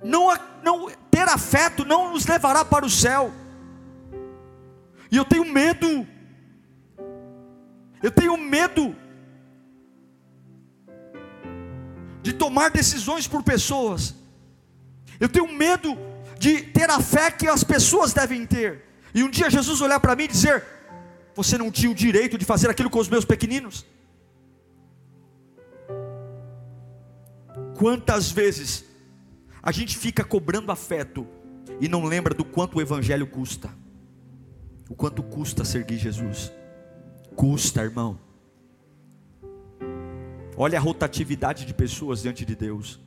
Não, 0.02 0.30
não 0.64 0.90
ter 1.12 1.28
afeto 1.28 1.84
não 1.84 2.14
nos 2.14 2.26
levará 2.26 2.64
para 2.64 2.86
o 2.86 2.90
céu. 2.90 3.30
E 5.12 5.18
eu 5.18 5.26
tenho 5.26 5.44
medo. 5.44 6.08
Eu 8.02 8.10
tenho 8.10 8.38
medo 8.38 8.96
de 12.22 12.32
tomar 12.32 12.72
decisões 12.72 13.28
por 13.28 13.44
pessoas. 13.44 14.16
Eu 15.20 15.28
tenho 15.28 15.52
medo 15.52 15.98
de 16.38 16.62
ter 16.62 16.90
a 16.90 17.00
fé 17.00 17.32
que 17.32 17.48
as 17.48 17.64
pessoas 17.64 18.14
devem 18.14 18.46
ter. 18.46 18.84
E 19.14 19.24
um 19.24 19.30
dia 19.30 19.50
Jesus 19.50 19.82
olhar 19.82 20.00
para 20.00 20.16
mim 20.16 20.24
e 20.24 20.28
dizer: 20.28 20.64
Você 21.34 21.58
não 21.58 21.72
tinha 21.72 21.92
o 21.92 21.96
direito 21.96 22.38
de 22.38 22.46
fazer 22.46 22.70
aquilo 22.70 22.90
com 22.90 23.00
os 23.00 23.10
meus 23.10 23.26
pequeninos? 23.26 23.86
Quantas 27.78 28.32
vezes 28.32 28.86
a 29.62 29.72
gente 29.72 29.98
fica 29.98 30.24
cobrando 30.24 30.72
afeto 30.72 31.28
e 31.80 31.88
não 31.88 32.06
lembra 32.06 32.34
do 32.34 32.46
quanto 32.46 32.78
o 32.78 32.82
Evangelho 32.82 33.28
custa? 33.28 33.70
O 34.90 34.96
quanto 34.96 35.24
custa 35.24 35.66
seguir 35.66 35.98
Jesus? 35.98 36.52
Custa, 37.36 37.82
irmão. 37.82 38.20
Olha 40.56 40.78
a 40.78 40.82
rotatividade 40.82 41.66
de 41.66 41.74
pessoas 41.74 42.22
diante 42.22 42.46
de 42.46 42.56
Deus. 42.56 43.00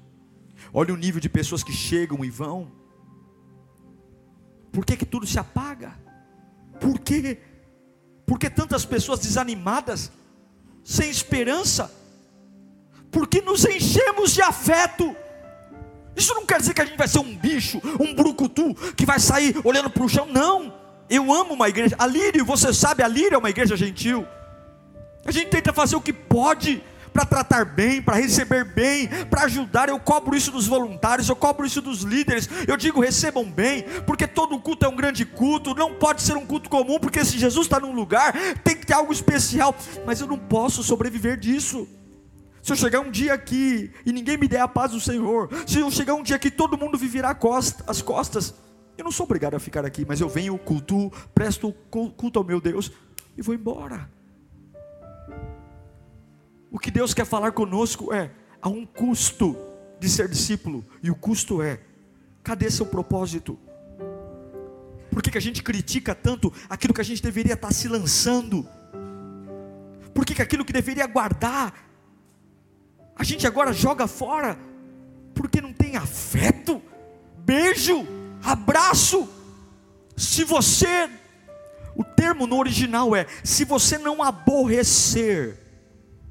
Olha 0.72 0.92
o 0.92 0.96
nível 0.96 1.20
de 1.20 1.28
pessoas 1.28 1.62
que 1.62 1.72
chegam 1.72 2.24
e 2.24 2.30
vão. 2.30 2.70
Por 4.72 4.84
que, 4.84 4.96
que 4.96 5.06
tudo 5.06 5.26
se 5.26 5.38
apaga? 5.38 5.92
Por 6.80 6.98
quê? 6.98 7.38
Por 8.26 8.38
que 8.38 8.50
tantas 8.50 8.84
pessoas 8.84 9.20
desanimadas, 9.20 10.12
sem 10.84 11.10
esperança? 11.10 11.90
Porque 13.10 13.40
nos 13.40 13.64
enchemos 13.64 14.32
de 14.32 14.42
afeto. 14.42 15.16
Isso 16.14 16.34
não 16.34 16.44
quer 16.44 16.60
dizer 16.60 16.74
que 16.74 16.82
a 16.82 16.84
gente 16.84 16.98
vai 16.98 17.08
ser 17.08 17.20
um 17.20 17.36
bicho, 17.36 17.80
um 17.98 18.14
brucutu, 18.14 18.74
que 18.94 19.06
vai 19.06 19.18
sair 19.18 19.56
olhando 19.64 19.88
para 19.88 20.04
o 20.04 20.08
chão. 20.08 20.26
Não. 20.26 20.74
Eu 21.08 21.32
amo 21.32 21.54
uma 21.54 21.68
igreja. 21.68 21.96
A 21.98 22.06
Lírio, 22.06 22.44
você 22.44 22.72
sabe, 22.74 23.02
a 23.02 23.08
Lírio 23.08 23.36
é 23.36 23.38
uma 23.38 23.50
igreja 23.50 23.76
gentil. 23.76 24.26
A 25.24 25.32
gente 25.32 25.48
tenta 25.48 25.72
fazer 25.72 25.96
o 25.96 26.00
que 26.00 26.12
pode 26.12 26.82
para 27.12 27.24
tratar 27.24 27.64
bem, 27.64 28.02
para 28.02 28.16
receber 28.16 28.64
bem, 28.64 29.08
para 29.30 29.44
ajudar. 29.44 29.88
Eu 29.88 29.98
cobro 29.98 30.36
isso 30.36 30.50
dos 30.50 30.66
voluntários, 30.66 31.28
eu 31.28 31.36
cobro 31.36 31.66
isso 31.66 31.80
dos 31.80 32.02
líderes. 32.02 32.48
Eu 32.66 32.76
digo, 32.76 33.00
recebam 33.00 33.44
bem, 33.50 33.84
porque 34.06 34.26
todo 34.26 34.58
culto 34.60 34.84
é 34.84 34.88
um 34.88 34.96
grande 34.96 35.24
culto, 35.24 35.74
não 35.74 35.94
pode 35.94 36.22
ser 36.22 36.36
um 36.36 36.46
culto 36.46 36.68
comum, 36.68 36.98
porque 36.98 37.24
se 37.24 37.38
Jesus 37.38 37.66
está 37.66 37.80
num 37.80 37.92
lugar, 37.92 38.32
tem 38.62 38.76
que 38.76 38.86
ter 38.86 38.94
algo 38.94 39.12
especial. 39.12 39.74
Mas 40.06 40.20
eu 40.20 40.26
não 40.26 40.38
posso 40.38 40.82
sobreviver 40.82 41.38
disso. 41.38 41.88
Se 42.62 42.72
eu 42.72 42.76
chegar 42.76 43.00
um 43.00 43.10
dia 43.10 43.32
aqui 43.32 43.90
e 44.04 44.12
ninguém 44.12 44.36
me 44.36 44.46
der 44.46 44.60
a 44.60 44.68
paz 44.68 44.92
do 44.92 45.00
Senhor, 45.00 45.48
se 45.66 45.78
eu 45.78 45.90
chegar 45.90 46.14
um 46.14 46.22
dia 46.22 46.38
que 46.38 46.50
todo 46.50 46.76
mundo 46.76 46.98
viverá 46.98 47.36
as 47.86 48.02
costas, 48.02 48.54
eu 48.96 49.04
não 49.04 49.12
sou 49.12 49.24
obrigado 49.24 49.54
a 49.54 49.60
ficar 49.60 49.86
aqui, 49.86 50.04
mas 50.06 50.20
eu 50.20 50.28
venho, 50.28 50.58
culto, 50.58 51.10
presto 51.34 51.72
culto 51.90 52.38
ao 52.38 52.44
meu 52.44 52.60
Deus 52.60 52.90
e 53.36 53.42
vou 53.42 53.54
embora. 53.54 54.17
O 56.70 56.78
que 56.78 56.90
Deus 56.90 57.14
quer 57.14 57.24
falar 57.24 57.52
conosco 57.52 58.12
é: 58.12 58.30
há 58.60 58.68
um 58.68 58.84
custo 58.84 59.56
de 59.98 60.08
ser 60.08 60.28
discípulo, 60.28 60.84
e 61.02 61.10
o 61.10 61.14
custo 61.14 61.62
é: 61.62 61.80
cadê 62.42 62.70
seu 62.70 62.86
propósito? 62.86 63.58
Por 65.10 65.22
que, 65.22 65.30
que 65.30 65.38
a 65.38 65.40
gente 65.40 65.62
critica 65.62 66.14
tanto 66.14 66.52
aquilo 66.68 66.94
que 66.94 67.00
a 67.00 67.04
gente 67.04 67.22
deveria 67.22 67.54
estar 67.54 67.72
se 67.72 67.88
lançando? 67.88 68.68
Por 70.14 70.24
que, 70.24 70.34
que 70.34 70.42
aquilo 70.42 70.64
que 70.64 70.72
deveria 70.72 71.06
guardar, 71.06 71.74
a 73.16 73.24
gente 73.24 73.46
agora 73.46 73.72
joga 73.72 74.06
fora? 74.06 74.58
Porque 75.34 75.60
não 75.60 75.72
tem 75.72 75.96
afeto, 75.96 76.82
beijo, 77.38 78.06
abraço. 78.42 79.28
Se 80.16 80.44
você, 80.44 81.08
o 81.96 82.04
termo 82.04 82.46
no 82.46 82.56
original 82.56 83.16
é: 83.16 83.26
se 83.42 83.64
você 83.64 83.96
não 83.96 84.22
aborrecer, 84.22 85.67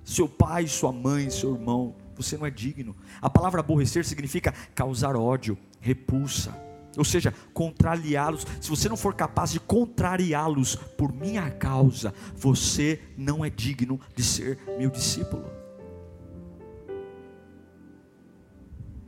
seu 0.07 0.27
pai, 0.27 0.65
sua 0.67 0.93
mãe, 0.93 1.29
seu 1.29 1.53
irmão, 1.53 1.93
você 2.15 2.37
não 2.37 2.45
é 2.45 2.49
digno. 2.49 2.95
A 3.21 3.29
palavra 3.29 3.59
aborrecer 3.59 4.05
significa 4.05 4.53
causar 4.73 5.17
ódio, 5.17 5.57
repulsa, 5.81 6.57
ou 6.97 7.03
seja, 7.03 7.33
contrariá-los. 7.53 8.47
Se 8.61 8.69
você 8.69 8.87
não 8.87 8.95
for 8.95 9.13
capaz 9.13 9.51
de 9.51 9.59
contrariá-los 9.59 10.75
por 10.75 11.13
minha 11.13 11.51
causa, 11.51 12.13
você 12.37 13.01
não 13.17 13.43
é 13.43 13.49
digno 13.49 13.99
de 14.15 14.23
ser 14.23 14.57
meu 14.79 14.89
discípulo. 14.89 15.45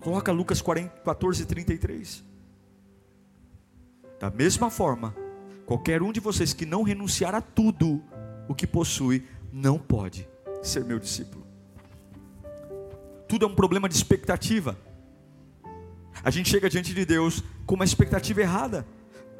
Coloca 0.01 0.33
Lucas 0.33 0.61
14, 0.61 1.45
33. 1.45 2.23
Da 4.19 4.29
mesma 4.29 4.69
forma, 4.69 5.15
qualquer 5.65 6.01
um 6.01 6.11
de 6.11 6.19
vocês 6.19 6.51
que 6.51 6.65
não 6.65 6.83
renunciar 6.83 7.33
a 7.33 7.39
tudo 7.41 8.03
o 8.49 8.53
que 8.53 8.67
possui, 8.67 9.25
não 9.51 9.79
pode 9.79 10.27
ser 10.61 10.83
meu 10.83 10.99
discípulo. 10.99 11.45
Tudo 13.27 13.45
é 13.45 13.47
um 13.47 13.55
problema 13.55 13.87
de 13.87 13.95
expectativa. 13.95 14.77
A 16.23 16.31
gente 16.31 16.49
chega 16.49 16.69
diante 16.69 16.93
de 16.93 17.05
Deus 17.05 17.43
com 17.65 17.75
uma 17.75 17.85
expectativa 17.85 18.41
errada. 18.41 18.85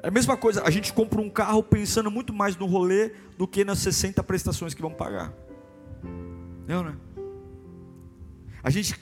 É 0.01 0.07
a 0.07 0.11
mesma 0.11 0.37
coisa, 0.37 0.63
a 0.63 0.69
gente 0.69 0.93
compra 0.93 1.19
um 1.19 1.29
carro 1.29 1.61
pensando 1.61 2.09
muito 2.09 2.33
mais 2.33 2.55
no 2.55 2.65
rolê 2.65 3.11
do 3.37 3.47
que 3.47 3.65
nas 3.65 3.79
60 3.79 4.23
prestações 4.23 4.73
que 4.73 4.81
vão 4.81 4.91
pagar. 4.91 5.33
Não, 6.67 6.83
né? 6.83 6.95
A 8.63 8.69
gente 8.69 8.95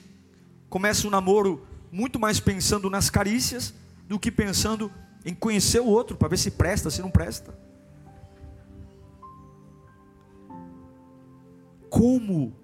começa 0.68 1.06
um 1.06 1.10
namoro 1.10 1.66
muito 1.92 2.18
mais 2.18 2.40
pensando 2.40 2.90
nas 2.90 3.10
carícias 3.10 3.74
do 4.08 4.18
que 4.18 4.30
pensando 4.30 4.90
em 5.24 5.34
conhecer 5.34 5.80
o 5.80 5.86
outro 5.86 6.16
para 6.16 6.28
ver 6.28 6.38
se 6.38 6.50
presta, 6.50 6.90
se 6.90 7.02
não 7.02 7.10
presta. 7.10 7.54
Como 11.90 12.54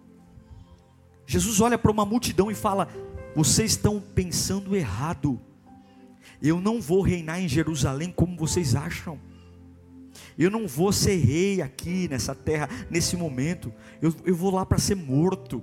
Jesus 1.27 1.61
olha 1.61 1.79
para 1.79 1.91
uma 1.91 2.05
multidão 2.05 2.51
e 2.51 2.55
fala: 2.55 2.89
Vocês 3.35 3.73
estão 3.73 4.01
pensando 4.01 4.77
errado. 4.77 5.41
Eu 6.43 6.61
não 6.61 6.81
vou 6.81 7.01
reinar 7.01 7.41
em 7.41 7.49
Jerusalém 7.49 8.13
como 8.13 8.37
vocês 8.37 8.75
acham. 8.75 9.19
Eu 10.39 10.51
não 10.51 10.67
vou 10.67 10.93
ser 10.93 11.17
rei 11.17 11.63
aqui 11.63 12.09
nessa 12.09 12.35
terra, 12.35 12.69
nesse 12.91 13.17
momento. 13.17 13.73
Eu, 14.03 14.15
eu 14.25 14.35
vou 14.35 14.53
lá 14.53 14.67
para 14.67 14.79
ser 14.79 14.95
morto. 14.95 15.63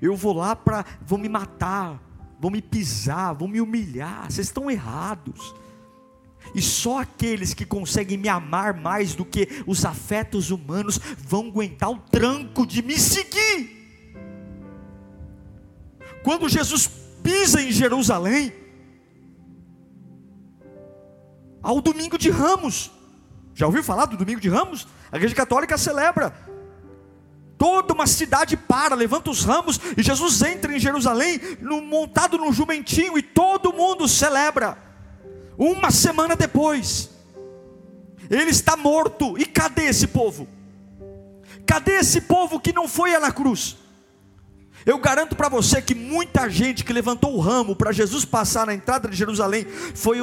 Eu 0.00 0.16
vou 0.16 0.32
lá 0.32 0.54
para. 0.54 0.84
Vão 1.04 1.18
me 1.18 1.28
matar, 1.28 2.00
vão 2.38 2.50
me 2.50 2.62
pisar, 2.62 3.34
vão 3.34 3.48
me 3.48 3.60
humilhar. 3.60 4.30
Vocês 4.30 4.46
estão 4.46 4.70
errados. 4.70 5.54
E 6.54 6.60
só 6.60 6.98
aqueles 6.98 7.54
que 7.54 7.64
conseguem 7.64 8.18
me 8.18 8.28
amar 8.28 8.74
mais 8.74 9.14
do 9.14 9.24
que 9.24 9.48
os 9.66 9.84
afetos 9.84 10.50
humanos 10.50 10.98
vão 11.18 11.48
aguentar 11.48 11.90
o 11.90 11.98
tranco 11.98 12.66
de 12.66 12.82
me 12.82 12.98
seguir. 12.98 13.82
Quando 16.22 16.48
Jesus 16.48 16.88
pisa 17.22 17.60
em 17.60 17.72
Jerusalém, 17.72 18.52
ao 21.62 21.80
domingo 21.80 22.18
de 22.18 22.30
Ramos, 22.30 22.90
já 23.54 23.66
ouviu 23.66 23.82
falar 23.82 24.06
do 24.06 24.16
domingo 24.16 24.40
de 24.40 24.48
Ramos? 24.48 24.86
A 25.10 25.16
igreja 25.16 25.34
católica 25.34 25.76
celebra. 25.78 26.34
Toda 27.56 27.94
uma 27.94 28.06
cidade 28.08 28.56
para, 28.56 28.96
levanta 28.96 29.30
os 29.30 29.44
ramos, 29.44 29.78
e 29.96 30.02
Jesus 30.02 30.42
entra 30.42 30.74
em 30.74 30.80
Jerusalém, 30.80 31.40
no, 31.60 31.80
montado 31.80 32.36
num 32.36 32.52
jumentinho, 32.52 33.16
e 33.16 33.22
todo 33.22 33.72
mundo 33.72 34.08
celebra. 34.08 34.76
Uma 35.56 35.90
semana 35.90 36.34
depois, 36.34 37.10
ele 38.30 38.50
está 38.50 38.76
morto. 38.76 39.38
E 39.38 39.44
cadê 39.44 39.84
esse 39.84 40.06
povo? 40.06 40.48
Cadê 41.66 41.92
esse 41.92 42.22
povo 42.22 42.60
que 42.60 42.72
não 42.72 42.88
foi 42.88 43.16
na 43.18 43.30
cruz? 43.30 43.76
Eu 44.84 44.98
garanto 44.98 45.36
para 45.36 45.48
você 45.48 45.80
que 45.80 45.94
muita 45.94 46.50
gente 46.50 46.84
que 46.84 46.92
levantou 46.92 47.36
o 47.36 47.40
ramo 47.40 47.76
para 47.76 47.92
Jesus 47.92 48.24
passar 48.24 48.66
na 48.66 48.74
entrada 48.74 49.08
de 49.08 49.16
Jerusalém 49.16 49.64
foi 49.64 50.18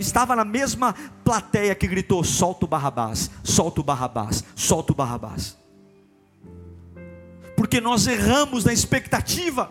estava 0.00 0.34
na 0.34 0.44
mesma 0.44 0.94
plateia 1.24 1.74
que 1.74 1.86
gritou: 1.86 2.24
solta 2.24 2.64
o 2.64 2.68
Barrabás, 2.68 3.30
solta 3.44 3.80
o 3.80 3.84
Barrabás, 3.84 4.42
solta 4.56 4.92
o 4.92 4.96
Barrabás. 4.96 5.56
Porque 7.56 7.80
nós 7.80 8.06
erramos 8.06 8.64
na 8.64 8.72
expectativa. 8.72 9.70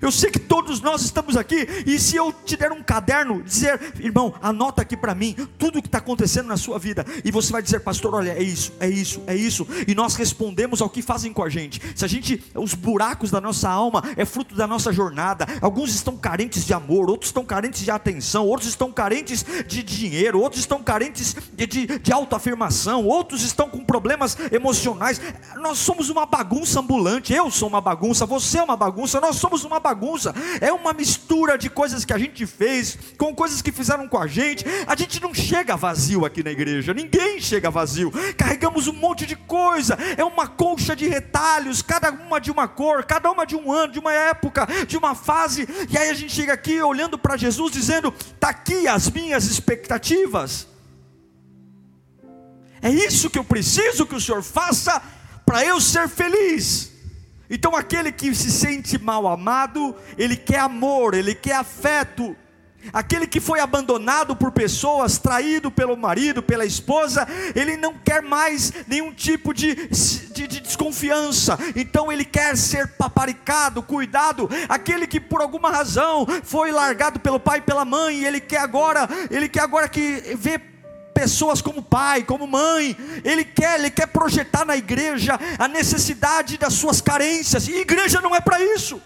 Eu 0.00 0.10
sei 0.10 0.30
que 0.30 0.38
todos 0.38 0.80
nós 0.80 1.02
estamos 1.02 1.36
aqui, 1.36 1.66
e 1.86 1.98
se 1.98 2.16
eu 2.16 2.32
te 2.32 2.56
der 2.56 2.72
um 2.72 2.82
caderno, 2.82 3.42
dizer, 3.42 3.94
irmão, 4.00 4.34
anota 4.40 4.82
aqui 4.82 4.96
para 4.96 5.14
mim 5.14 5.34
tudo 5.58 5.78
o 5.78 5.82
que 5.82 5.88
está 5.88 5.98
acontecendo 5.98 6.46
na 6.46 6.56
sua 6.56 6.78
vida, 6.78 7.04
e 7.24 7.30
você 7.30 7.52
vai 7.52 7.62
dizer, 7.62 7.80
pastor, 7.80 8.14
olha, 8.14 8.32
é 8.32 8.42
isso, 8.42 8.72
é 8.78 8.88
isso, 8.88 9.22
é 9.26 9.34
isso, 9.34 9.66
e 9.86 9.94
nós 9.94 10.14
respondemos 10.14 10.80
ao 10.80 10.90
que 10.90 11.02
fazem 11.02 11.32
com 11.32 11.42
a 11.42 11.48
gente. 11.48 11.80
Se 11.94 12.04
a 12.04 12.08
gente, 12.08 12.42
os 12.54 12.74
buracos 12.74 13.30
da 13.30 13.40
nossa 13.40 13.68
alma 13.68 14.02
é 14.16 14.24
fruto 14.24 14.54
da 14.54 14.66
nossa 14.66 14.92
jornada, 14.92 15.46
alguns 15.60 15.94
estão 15.94 16.16
carentes 16.16 16.64
de 16.64 16.72
amor, 16.72 17.10
outros 17.10 17.28
estão 17.28 17.44
carentes 17.44 17.82
de 17.82 17.90
atenção, 17.90 18.46
outros 18.46 18.68
estão 18.68 18.92
carentes 18.92 19.44
de 19.66 19.82
dinheiro, 19.82 20.40
outros 20.40 20.60
estão 20.60 20.82
carentes 20.82 21.34
de, 21.52 21.66
de, 21.66 21.98
de 21.98 22.12
autoafirmação, 22.12 23.04
outros 23.04 23.42
estão 23.42 23.68
com 23.68 23.84
problemas 23.84 24.36
emocionais. 24.52 25.20
Nós 25.56 25.78
somos 25.78 26.10
uma 26.10 26.26
bagunça 26.26 26.80
ambulante, 26.80 27.32
eu 27.32 27.50
sou 27.50 27.68
uma 27.68 27.80
bagunça, 27.80 28.26
você 28.26 28.58
é 28.58 28.62
uma 28.62 28.76
bagunça, 28.76 29.20
nós 29.20 29.36
somos 29.36 29.64
uma 29.64 29.79
bagunça, 29.80 30.34
é 30.60 30.72
uma 30.72 30.92
mistura 30.92 31.58
de 31.58 31.68
coisas 31.68 32.04
que 32.04 32.12
a 32.12 32.18
gente 32.18 32.46
fez 32.46 32.98
com 33.16 33.34
coisas 33.34 33.60
que 33.62 33.72
fizeram 33.72 34.06
com 34.06 34.18
a 34.18 34.26
gente. 34.26 34.64
A 34.86 34.94
gente 34.94 35.20
não 35.20 35.34
chega 35.34 35.76
vazio 35.76 36.24
aqui 36.24 36.42
na 36.42 36.50
igreja, 36.50 36.94
ninguém 36.94 37.40
chega 37.40 37.70
vazio. 37.70 38.12
Carregamos 38.36 38.86
um 38.86 38.92
monte 38.92 39.26
de 39.26 39.34
coisa, 39.34 39.98
é 40.16 40.24
uma 40.24 40.46
colcha 40.46 40.94
de 40.94 41.08
retalhos, 41.08 41.82
cada 41.82 42.10
uma 42.10 42.40
de 42.40 42.50
uma 42.50 42.68
cor, 42.68 43.04
cada 43.04 43.30
uma 43.30 43.44
de 43.44 43.56
um 43.56 43.72
ano, 43.72 43.92
de 43.92 43.98
uma 43.98 44.12
época, 44.12 44.68
de 44.86 44.96
uma 44.96 45.14
fase. 45.14 45.66
E 45.88 45.98
aí 45.98 46.10
a 46.10 46.14
gente 46.14 46.32
chega 46.32 46.52
aqui 46.52 46.80
olhando 46.80 47.18
para 47.18 47.36
Jesus 47.36 47.72
dizendo: 47.72 48.12
"Tá 48.38 48.50
aqui 48.50 48.86
as 48.86 49.10
minhas 49.10 49.46
expectativas". 49.46 50.68
É 52.82 52.90
isso 52.90 53.28
que 53.28 53.38
eu 53.38 53.44
preciso 53.44 54.06
que 54.06 54.14
o 54.14 54.20
Senhor 54.20 54.42
faça 54.42 55.02
para 55.44 55.64
eu 55.64 55.80
ser 55.80 56.08
feliz. 56.08 56.89
Então 57.50 57.74
aquele 57.74 58.12
que 58.12 58.34
se 58.34 58.50
sente 58.50 58.96
mal 58.96 59.26
amado, 59.26 59.94
ele 60.16 60.36
quer 60.36 60.60
amor, 60.60 61.14
ele 61.14 61.34
quer 61.34 61.56
afeto, 61.56 62.36
Aquele 62.92 63.26
que 63.26 63.40
foi 63.40 63.60
abandonado 63.60 64.34
por 64.34 64.50
pessoas, 64.50 65.18
traído 65.18 65.70
pelo 65.70 65.96
marido, 65.96 66.42
pela 66.42 66.64
esposa, 66.64 67.28
ele 67.54 67.76
não 67.76 67.94
quer 67.94 68.22
mais 68.22 68.72
nenhum 68.88 69.12
tipo 69.12 69.52
de, 69.52 69.74
de, 69.74 70.46
de, 70.46 70.60
desconfiança, 70.60 71.58
então 71.76 72.10
ele 72.10 72.24
quer 72.24 72.56
ser 72.56 72.88
paparicado, 72.96 73.82
cuidado. 73.82 74.48
Aquele 74.68 75.06
que 75.06 75.20
por 75.20 75.42
alguma 75.42 75.70
razão 75.70 76.26
foi 76.42 76.72
largado 76.72 77.20
pelo 77.20 77.38
pai 77.38 77.58
e 77.58 77.62
pela 77.62 77.84
mãe, 77.84 78.24
ele 78.24 78.40
quer 78.40 78.60
agora, 78.60 79.08
ele 79.30 79.48
quer 79.48 79.60
agora 79.60 79.88
que 79.88 80.34
vê 80.36 80.58
pessoas 81.20 81.60
como 81.60 81.82
pai, 81.82 82.22
como 82.22 82.46
mãe, 82.46 82.96
ele 83.22 83.44
quer, 83.44 83.78
ele 83.78 83.90
quer 83.90 84.06
projetar 84.06 84.64
na 84.64 84.74
igreja 84.74 85.38
a 85.58 85.68
necessidade 85.68 86.56
das 86.56 86.72
suas 86.72 87.02
carências, 87.02 87.68
e 87.68 87.74
igreja 87.74 88.22
não 88.22 88.34
é 88.34 88.40
para 88.40 88.58
isso. 88.62 89.02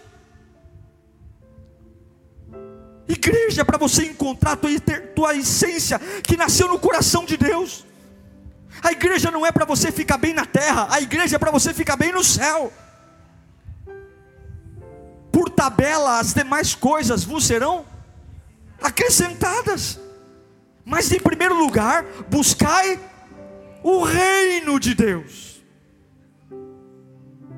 Igreja 3.05 3.61
é 3.61 3.63
para 3.65 3.77
você 3.77 4.05
encontrar 4.05 4.53
a 4.53 4.55
tua, 4.55 4.69
tua 5.13 5.35
essência 5.35 5.99
que 6.23 6.37
nasceu 6.37 6.69
no 6.69 6.79
coração 6.79 7.25
de 7.25 7.35
Deus. 7.35 7.85
A 8.81 8.93
igreja 8.93 9.29
não 9.29 9.45
é 9.45 9.51
para 9.51 9.65
você 9.65 9.91
ficar 9.91 10.17
bem 10.17 10.33
na 10.33 10.45
terra, 10.45 10.87
a 10.89 11.01
igreja 11.01 11.35
é 11.35 11.39
para 11.39 11.51
você 11.51 11.73
ficar 11.73 11.97
bem 11.97 12.13
no 12.13 12.23
céu. 12.23 12.71
Por 15.33 15.49
tabela, 15.49 16.19
as 16.19 16.33
demais 16.33 16.73
coisas 16.73 17.25
vos 17.25 17.45
serão 17.45 17.85
acrescentadas. 18.81 20.04
Mas 20.85 21.11
em 21.11 21.19
primeiro 21.19 21.55
lugar, 21.55 22.05
buscai 22.29 22.99
o 23.81 24.03
reino 24.03 24.79
de 24.79 24.93
Deus. 24.93 25.63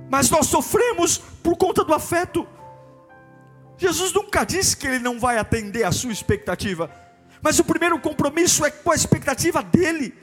Mas 0.09 0.29
nós 0.29 0.47
sofremos 0.47 1.17
por 1.43 1.57
conta 1.57 1.83
do 1.83 1.93
afeto. 1.93 2.47
Jesus 3.77 4.13
nunca 4.13 4.45
disse 4.45 4.75
que 4.75 4.87
ele 4.87 4.99
não 4.99 5.19
vai 5.19 5.37
atender 5.37 5.83
a 5.83 5.91
sua 5.91 6.11
expectativa, 6.11 6.89
mas 7.41 7.59
o 7.59 7.63
primeiro 7.63 7.99
compromisso 7.99 8.65
é 8.65 8.71
com 8.71 8.91
a 8.91 8.95
expectativa 8.95 9.61
dele. 9.61 10.13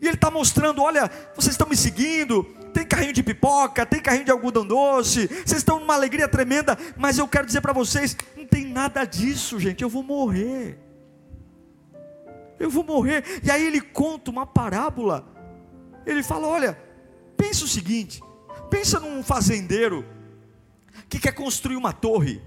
E 0.00 0.06
ele 0.06 0.14
está 0.14 0.30
mostrando: 0.30 0.82
olha, 0.82 1.10
vocês 1.34 1.52
estão 1.52 1.68
me 1.68 1.76
seguindo, 1.76 2.44
tem 2.72 2.84
carrinho 2.84 3.12
de 3.12 3.22
pipoca, 3.22 3.84
tem 3.84 4.00
carrinho 4.00 4.24
de 4.24 4.30
algodão 4.30 4.66
doce, 4.66 5.26
vocês 5.26 5.58
estão 5.58 5.78
numa 5.78 5.94
alegria 5.94 6.26
tremenda, 6.28 6.76
mas 6.96 7.18
eu 7.18 7.28
quero 7.28 7.46
dizer 7.46 7.60
para 7.60 7.72
vocês: 7.72 8.16
não 8.36 8.46
tem 8.46 8.64
nada 8.66 9.04
disso, 9.04 9.60
gente, 9.60 9.82
eu 9.82 9.88
vou 9.88 10.02
morrer. 10.02 10.87
Eu 12.58 12.70
vou 12.70 12.84
morrer. 12.84 13.24
E 13.42 13.50
aí 13.50 13.66
ele 13.66 13.80
conta 13.80 14.30
uma 14.30 14.46
parábola. 14.46 15.26
Ele 16.04 16.22
fala: 16.22 16.46
olha, 16.46 16.78
pensa 17.36 17.64
o 17.64 17.68
seguinte: 17.68 18.22
pensa 18.70 18.98
num 18.98 19.22
fazendeiro 19.22 20.04
que 21.08 21.18
quer 21.18 21.32
construir 21.32 21.76
uma 21.76 21.92
torre. 21.92 22.42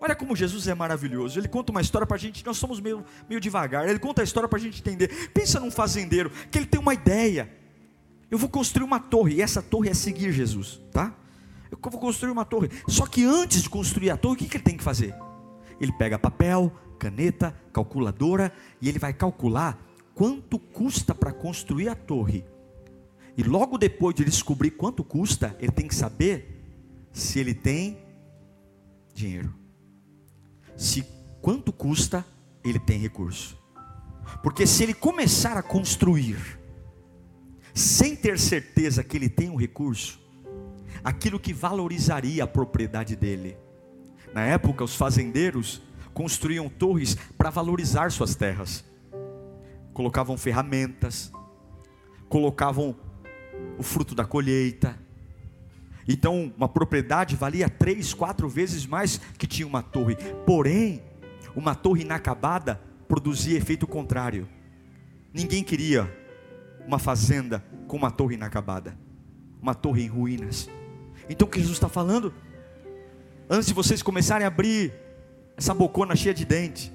Olha 0.00 0.16
como 0.16 0.34
Jesus 0.34 0.66
é 0.66 0.74
maravilhoso. 0.74 1.38
Ele 1.38 1.48
conta 1.48 1.70
uma 1.70 1.80
história 1.82 2.06
para 2.06 2.16
a 2.16 2.18
gente. 2.18 2.44
Nós 2.44 2.56
somos 2.56 2.80
meio, 2.80 3.04
meio 3.28 3.40
devagar. 3.40 3.86
Ele 3.86 3.98
conta 3.98 4.22
a 4.22 4.24
história 4.24 4.48
para 4.48 4.58
a 4.58 4.62
gente 4.62 4.80
entender. 4.80 5.30
Pensa 5.34 5.60
num 5.60 5.70
fazendeiro 5.70 6.30
que 6.50 6.58
ele 6.58 6.66
tem 6.66 6.80
uma 6.80 6.94
ideia. 6.94 7.50
Eu 8.30 8.38
vou 8.38 8.48
construir 8.48 8.84
uma 8.84 8.98
torre. 8.98 9.34
E 9.34 9.42
essa 9.42 9.60
torre 9.60 9.90
é 9.90 9.94
seguir 9.94 10.32
Jesus, 10.32 10.80
tá? 10.90 11.14
Eu 11.70 11.78
vou 11.90 12.00
construir 12.00 12.32
uma 12.32 12.46
torre. 12.46 12.70
Só 12.88 13.06
que 13.06 13.24
antes 13.24 13.62
de 13.62 13.68
construir 13.68 14.10
a 14.10 14.16
torre, 14.16 14.34
o 14.34 14.38
que, 14.38 14.46
que 14.46 14.56
ele 14.56 14.64
tem 14.64 14.76
que 14.76 14.82
fazer? 14.82 15.14
Ele 15.78 15.92
pega 15.92 16.18
papel, 16.18 16.72
caneta, 17.00 17.52
calculadora 17.72 18.52
e 18.80 18.88
ele 18.88 18.98
vai 18.98 19.12
calcular 19.12 19.76
quanto 20.14 20.58
custa 20.58 21.14
para 21.14 21.32
construir 21.32 21.88
a 21.88 21.96
torre. 21.96 22.44
E 23.36 23.42
logo 23.42 23.76
depois 23.76 24.14
de 24.14 24.24
descobrir 24.24 24.72
quanto 24.72 25.02
custa, 25.02 25.56
ele 25.58 25.72
tem 25.72 25.88
que 25.88 25.94
saber 25.94 26.62
se 27.12 27.40
ele 27.40 27.54
tem 27.54 27.98
dinheiro 29.12 29.60
se 30.80 31.04
quanto 31.42 31.74
custa, 31.74 32.24
ele 32.64 32.78
tem 32.78 32.98
recurso. 32.98 33.54
Porque 34.42 34.66
se 34.66 34.82
ele 34.82 34.94
começar 34.94 35.58
a 35.58 35.62
construir, 35.62 36.58
sem 37.74 38.16
ter 38.16 38.38
certeza 38.38 39.04
que 39.04 39.14
ele 39.14 39.28
tem 39.28 39.50
um 39.50 39.56
recurso, 39.56 40.18
aquilo 41.04 41.38
que 41.38 41.52
valorizaria 41.52 42.44
a 42.44 42.46
propriedade 42.46 43.14
dele. 43.14 43.58
Na 44.32 44.40
época, 44.46 44.82
os 44.82 44.96
fazendeiros 44.96 45.82
construíam 46.14 46.68
torres 46.68 47.16
para 47.36 47.50
valorizar 47.50 48.10
suas 48.10 48.34
terras, 48.34 48.84
colocavam 49.92 50.36
ferramentas, 50.36 51.32
colocavam 52.28 52.96
o 53.78 53.82
fruto 53.82 54.14
da 54.14 54.24
colheita. 54.24 54.98
Então, 56.08 56.52
uma 56.56 56.68
propriedade 56.68 57.36
valia 57.36 57.68
três, 57.68 58.14
quatro 58.14 58.48
vezes 58.48 58.86
mais 58.86 59.18
que 59.38 59.46
tinha 59.46 59.66
uma 59.66 59.82
torre. 59.82 60.16
Porém, 60.46 61.02
uma 61.54 61.74
torre 61.74 62.02
inacabada 62.02 62.80
produzia 63.06 63.58
efeito 63.58 63.86
contrário. 63.86 64.48
Ninguém 65.32 65.62
queria 65.62 66.10
uma 66.86 66.98
fazenda 66.98 67.64
com 67.86 67.96
uma 67.96 68.10
torre 68.10 68.34
inacabada, 68.34 68.98
uma 69.60 69.74
torre 69.74 70.02
em 70.02 70.08
ruínas. 70.08 70.68
Então, 71.28 71.46
o 71.46 71.50
que 71.50 71.58
Jesus 71.60 71.76
está 71.76 71.88
falando? 71.88 72.32
Antes 73.48 73.66
de 73.66 73.74
vocês 73.74 74.02
começarem 74.02 74.44
a 74.44 74.48
abrir 74.48 74.92
essa 75.60 75.74
bocona 75.74 76.16
cheia 76.16 76.32
de 76.32 76.46
dente, 76.46 76.90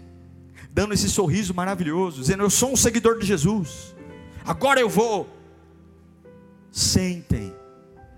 dando 0.72 0.96
esse 0.96 1.08
sorriso 1.08 1.54
maravilhoso, 1.54 2.20
dizendo: 2.20 2.44
Eu 2.44 2.50
sou 2.50 2.74
um 2.74 2.76
seguidor 2.76 3.20
de 3.20 3.26
Jesus, 3.26 3.96
agora 4.44 4.80
eu 4.80 4.90
vou. 4.90 5.30
Sentem 6.72 7.54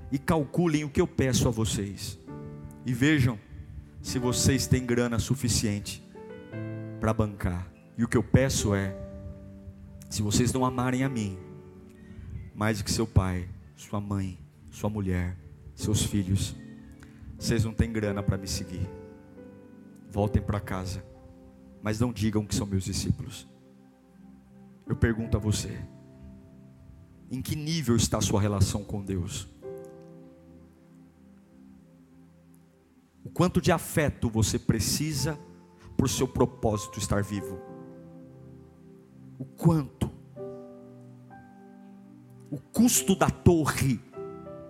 e 0.10 0.18
calculem 0.18 0.86
o 0.86 0.90
que 0.90 1.02
eu 1.02 1.06
peço 1.06 1.48
a 1.48 1.52
vocês. 1.52 2.18
E 2.86 2.94
vejam 2.94 3.38
se 4.02 4.18
vocês 4.18 4.66
têm 4.66 4.86
grana 4.86 5.20
suficiente 5.20 6.02
para 7.00 7.14
bancar. 7.14 7.70
E 7.98 8.04
o 8.06 8.08
que 8.08 8.16
eu 8.16 8.24
peço 8.24 8.74
é: 8.74 8.96
se 10.10 10.22
vocês 10.22 10.54
não 10.54 10.64
amarem 10.64 11.04
a 11.04 11.10
mim, 11.10 11.38
mais 12.56 12.78
do 12.78 12.86
que 12.86 12.92
seu 12.92 13.06
pai, 13.06 13.50
sua 13.76 14.00
mãe, 14.00 14.40
sua 14.72 14.90
mulher, 14.90 15.36
seus 15.76 16.04
filhos, 16.04 16.56
vocês 17.38 17.66
não 17.66 17.74
têm 17.74 17.92
grana 17.92 18.24
para 18.24 18.38
me 18.38 18.48
seguir. 18.48 18.97
Voltem 20.18 20.42
para 20.42 20.60
casa, 20.60 21.06
mas 21.80 22.00
não 22.00 22.12
digam 22.12 22.44
que 22.44 22.56
são 22.56 22.66
meus 22.66 22.86
discípulos. 22.86 23.48
Eu 24.88 24.96
pergunto 24.96 25.38
a 25.38 25.40
você: 25.40 25.80
em 27.30 27.40
que 27.40 27.56
nível 27.56 27.96
está 27.96 28.18
a 28.18 28.22
sua 28.22 28.42
relação 28.42 28.84
com 28.84 29.06
Deus? 29.06 29.48
o 33.24 33.30
quanto 33.30 33.62
de 33.62 33.72
afeto 33.72 34.28
você 34.28 34.58
precisa 34.58 35.38
o 36.02 36.08
seu 36.08 36.28
propósito 36.28 36.98
estar 36.98 37.22
vivo. 37.22 37.60
O 39.38 39.46
quanto. 39.46 40.10
O 42.50 42.58
custo 42.58 43.16
da 43.16 43.30
torre 43.30 44.00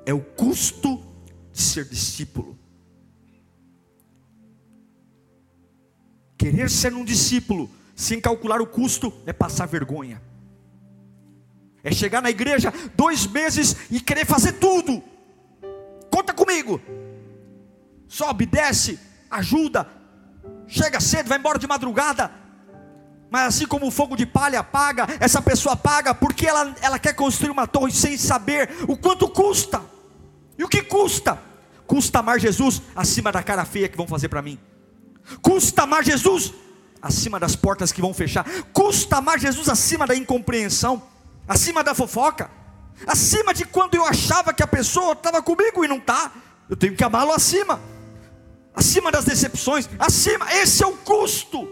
é 0.05 0.13
o 0.13 0.21
custo 0.21 0.99
de 1.53 1.62
ser 1.62 1.86
discípulo. 1.88 2.56
Querer 6.51 6.69
ser 6.69 6.93
um 6.93 7.05
discípulo 7.05 7.69
sem 7.95 8.21
calcular 8.21 8.62
o 8.62 8.67
custo 8.67 9.13
é 9.25 9.33
passar 9.33 9.65
vergonha. 9.67 10.21
É 11.83 11.91
chegar 11.91 12.21
na 12.21 12.29
igreja 12.29 12.73
dois 12.95 13.25
meses 13.25 13.75
e 13.89 13.99
querer 13.99 14.25
fazer 14.25 14.53
tudo. 14.53 15.01
Conta 16.10 16.33
comigo 16.33 16.81
sobe, 18.07 18.45
desce, 18.45 18.99
ajuda, 19.29 19.88
chega 20.67 20.99
cedo, 20.99 21.27
vai 21.27 21.38
embora 21.38 21.60
de 21.60 21.67
madrugada. 21.67 22.31
Mas 23.29 23.47
assim 23.47 23.67
como 23.67 23.88
o 23.88 23.91
fogo 23.91 24.15
de 24.15 24.25
palha 24.25 24.62
apaga, 24.62 25.05
essa 25.19 25.41
pessoa 25.41 25.73
apaga 25.73 26.15
porque 26.15 26.47
ela, 26.47 26.73
ela 26.81 26.97
quer 26.97 27.13
construir 27.13 27.51
uma 27.51 27.67
torre 27.67 27.91
sem 27.91 28.17
saber 28.17 28.69
o 28.88 28.95
quanto 28.95 29.27
custa. 29.27 29.81
E 30.57 30.63
o 30.63 30.67
que 30.67 30.81
custa? 30.81 31.38
Custa 31.86 32.19
amar 32.19 32.39
Jesus 32.39 32.81
acima 32.95 33.31
da 33.31 33.43
cara 33.43 33.65
feia 33.65 33.89
que 33.89 33.97
vão 33.97 34.07
fazer 34.07 34.29
para 34.29 34.41
mim. 34.41 34.57
Custa 35.41 35.83
amar 35.83 36.03
Jesus 36.03 36.53
acima 37.01 37.39
das 37.39 37.55
portas 37.55 37.91
que 37.91 38.01
vão 38.01 38.13
fechar. 38.13 38.45
Custa 38.73 39.17
amar 39.17 39.39
Jesus 39.39 39.69
acima 39.69 40.05
da 40.07 40.15
incompreensão, 40.15 41.01
acima 41.47 41.83
da 41.83 41.93
fofoca, 41.93 42.49
acima 43.05 43.53
de 43.53 43.65
quando 43.65 43.95
eu 43.95 44.05
achava 44.05 44.53
que 44.53 44.63
a 44.63 44.67
pessoa 44.67 45.13
estava 45.13 45.41
comigo 45.41 45.83
e 45.83 45.87
não 45.87 45.97
está. 45.97 46.31
Eu 46.69 46.75
tenho 46.75 46.95
que 46.95 47.03
amá-lo 47.03 47.31
acima 47.31 47.79
acima 48.77 49.11
das 49.11 49.25
decepções, 49.25 49.89
acima, 49.97 50.53
esse 50.53 50.83
é 50.83 50.87
o 50.87 50.95
custo. 50.97 51.67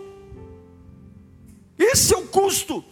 Esse 1.78 2.16
é 2.16 2.18
o 2.18 2.26
custo. 2.26 2.84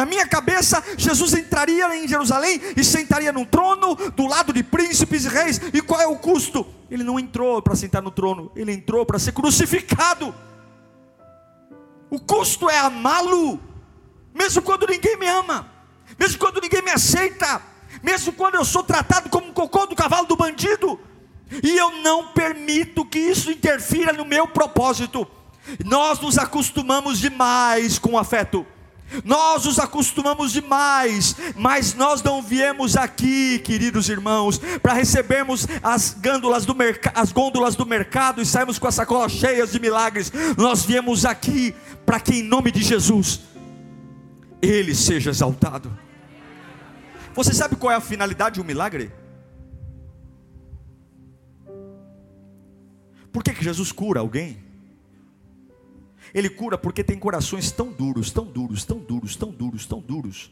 Na 0.00 0.06
minha 0.06 0.26
cabeça, 0.26 0.82
Jesus 0.96 1.34
entraria 1.34 1.94
em 1.94 2.08
Jerusalém 2.08 2.58
e 2.74 2.82
sentaria 2.82 3.30
num 3.30 3.44
trono 3.44 3.94
do 4.16 4.26
lado 4.26 4.50
de 4.50 4.62
príncipes 4.62 5.26
e 5.26 5.28
reis. 5.28 5.60
E 5.74 5.82
qual 5.82 6.00
é 6.00 6.06
o 6.06 6.16
custo? 6.16 6.66
Ele 6.90 7.04
não 7.04 7.20
entrou 7.20 7.60
para 7.60 7.76
sentar 7.76 8.00
no 8.00 8.10
trono, 8.10 8.50
ele 8.56 8.72
entrou 8.72 9.04
para 9.04 9.18
ser 9.18 9.32
crucificado. 9.32 10.34
O 12.08 12.18
custo 12.18 12.70
é 12.70 12.78
amá-lo, 12.78 13.60
mesmo 14.34 14.62
quando 14.62 14.86
ninguém 14.86 15.18
me 15.18 15.26
ama, 15.26 15.70
mesmo 16.18 16.38
quando 16.38 16.62
ninguém 16.62 16.80
me 16.80 16.92
aceita, 16.92 17.60
mesmo 18.02 18.32
quando 18.32 18.54
eu 18.54 18.64
sou 18.64 18.82
tratado 18.82 19.28
como 19.28 19.48
um 19.48 19.52
cocô 19.52 19.84
do 19.84 19.94
cavalo 19.94 20.26
do 20.26 20.34
bandido. 20.34 20.98
E 21.62 21.76
eu 21.76 22.00
não 22.00 22.28
permito 22.28 23.04
que 23.04 23.18
isso 23.18 23.52
interfira 23.52 24.14
no 24.14 24.24
meu 24.24 24.48
propósito. 24.48 25.28
Nós 25.84 26.18
nos 26.20 26.38
acostumamos 26.38 27.18
demais 27.18 27.98
com 27.98 28.12
o 28.12 28.18
afeto. 28.18 28.66
Nós 29.24 29.64
nos 29.64 29.78
acostumamos 29.78 30.52
demais, 30.52 31.36
mas 31.56 31.94
nós 31.94 32.22
não 32.22 32.42
viemos 32.42 32.96
aqui, 32.96 33.58
queridos 33.58 34.08
irmãos, 34.08 34.60
para 34.82 34.92
recebermos 34.92 35.66
as 35.82 36.14
do 36.14 36.76
as 37.14 37.32
gôndolas 37.32 37.76
do 37.76 37.86
mercado 37.86 38.40
e 38.40 38.46
sairmos 38.46 38.78
com 38.78 38.86
as 38.86 38.94
sacolas 38.94 39.32
cheias 39.32 39.72
de 39.72 39.80
milagres. 39.80 40.32
Nós 40.56 40.84
viemos 40.84 41.24
aqui 41.24 41.74
para 42.06 42.20
que 42.20 42.36
em 42.36 42.42
nome 42.42 42.70
de 42.70 42.82
Jesus 42.82 43.40
ele 44.62 44.94
seja 44.94 45.30
exaltado. 45.30 45.90
Você 47.34 47.54
sabe 47.54 47.76
qual 47.76 47.92
é 47.92 47.96
a 47.96 48.00
finalidade 48.00 48.54
de 48.56 48.60
um 48.60 48.64
milagre? 48.64 49.12
Por 53.32 53.44
que, 53.44 53.52
que 53.52 53.64
Jesus 53.64 53.92
cura 53.92 54.20
alguém? 54.20 54.69
Ele 56.32 56.48
cura 56.48 56.78
porque 56.78 57.02
tem 57.02 57.18
corações 57.18 57.70
tão 57.70 57.90
duros, 57.92 58.30
tão 58.30 58.44
duros, 58.44 58.84
tão 58.84 58.98
duros, 58.98 59.36
tão 59.36 59.50
duros, 59.50 59.86
tão 59.86 60.00
duros, 60.00 60.50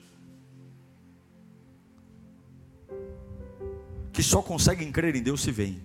que 4.12 4.22
só 4.22 4.42
conseguem 4.42 4.90
crer 4.90 5.14
em 5.14 5.22
Deus 5.22 5.40
se 5.40 5.52
veem. 5.52 5.80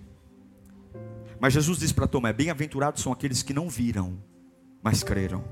Mas 1.38 1.52
Jesus 1.52 1.78
diz 1.78 1.92
para 1.92 2.08
Tomé: 2.08 2.32
Bem-aventurados 2.32 3.02
são 3.02 3.12
aqueles 3.12 3.42
que 3.42 3.54
não 3.54 3.68
viram, 3.68 4.18
mas 4.82 5.02
creram. 5.02 5.44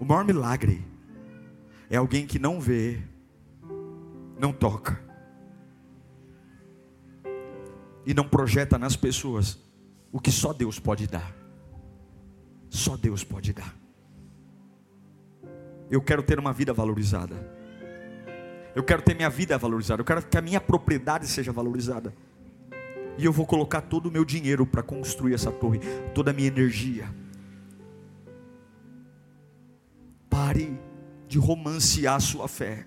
O 0.00 0.04
maior 0.04 0.24
milagre 0.24 0.84
é 1.88 1.96
alguém 1.96 2.26
que 2.26 2.38
não 2.38 2.60
vê, 2.60 3.00
não 4.36 4.52
toca 4.52 5.00
e 8.04 8.12
não 8.12 8.28
projeta 8.28 8.76
nas 8.76 8.96
pessoas 8.96 9.58
o 10.12 10.20
que 10.20 10.30
só 10.30 10.52
Deus 10.52 10.78
pode 10.78 11.06
dar. 11.06 11.34
Só 12.68 12.96
Deus 12.96 13.24
pode 13.24 13.52
dar. 13.52 13.74
Eu 15.90 16.00
quero 16.02 16.22
ter 16.22 16.38
uma 16.38 16.52
vida 16.52 16.72
valorizada. 16.72 17.34
Eu 18.74 18.82
quero 18.82 19.02
ter 19.02 19.14
minha 19.14 19.30
vida 19.30 19.56
valorizada. 19.58 20.00
Eu 20.00 20.04
quero 20.04 20.22
que 20.24 20.38
a 20.38 20.42
minha 20.42 20.60
propriedade 20.60 21.26
seja 21.26 21.50
valorizada. 21.50 22.14
E 23.18 23.24
eu 23.24 23.32
vou 23.32 23.46
colocar 23.46 23.82
todo 23.82 24.06
o 24.06 24.10
meu 24.10 24.24
dinheiro 24.24 24.66
para 24.66 24.82
construir 24.82 25.34
essa 25.34 25.50
torre, 25.50 25.80
toda 26.14 26.30
a 26.30 26.34
minha 26.34 26.48
energia. 26.48 27.08
Pare 30.30 30.78
de 31.28 31.38
romancear 31.38 32.16
a 32.16 32.20
sua 32.20 32.48
fé. 32.48 32.86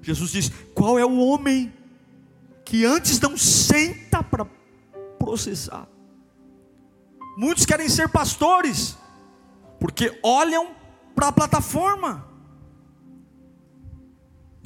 Jesus 0.00 0.32
diz: 0.32 0.48
Qual 0.74 0.98
é 0.98 1.04
o 1.04 1.18
homem 1.18 1.72
que 2.64 2.84
antes 2.84 3.20
não 3.20 3.36
senta 3.36 4.22
para 4.22 4.44
processar. 5.22 5.86
Muitos 7.36 7.64
querem 7.64 7.88
ser 7.88 8.08
pastores, 8.08 8.98
porque 9.78 10.18
olham 10.22 10.74
para 11.14 11.28
a 11.28 11.32
plataforma 11.32 12.26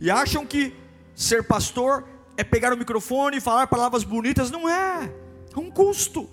e 0.00 0.10
acham 0.10 0.46
que 0.46 0.74
ser 1.14 1.46
pastor 1.46 2.06
é 2.36 2.44
pegar 2.44 2.72
o 2.72 2.76
microfone 2.76 3.36
e 3.36 3.40
falar 3.40 3.66
palavras 3.66 4.02
bonitas. 4.02 4.50
Não 4.50 4.68
é, 4.68 5.12
é 5.54 5.58
um 5.58 5.70
custo. 5.70 6.28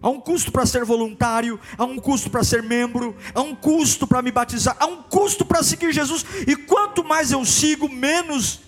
Há 0.00 0.08
um 0.10 0.20
custo 0.20 0.50
para 0.50 0.66
ser 0.66 0.84
voluntário, 0.84 1.60
há 1.78 1.84
um 1.84 1.96
custo 1.96 2.28
para 2.28 2.42
ser 2.42 2.60
membro, 2.62 3.14
há 3.32 3.40
um 3.40 3.54
custo 3.54 4.04
para 4.04 4.20
me 4.20 4.32
batizar, 4.32 4.76
há 4.80 4.86
um 4.86 5.00
custo 5.02 5.44
para 5.44 5.62
seguir 5.62 5.92
Jesus. 5.92 6.24
E 6.46 6.56
quanto 6.56 7.04
mais 7.04 7.30
eu 7.30 7.44
sigo, 7.44 7.88
menos 7.88 8.60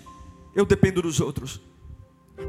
eu 0.54 0.64
dependo 0.64 1.02
dos 1.02 1.20
outros. 1.20 1.60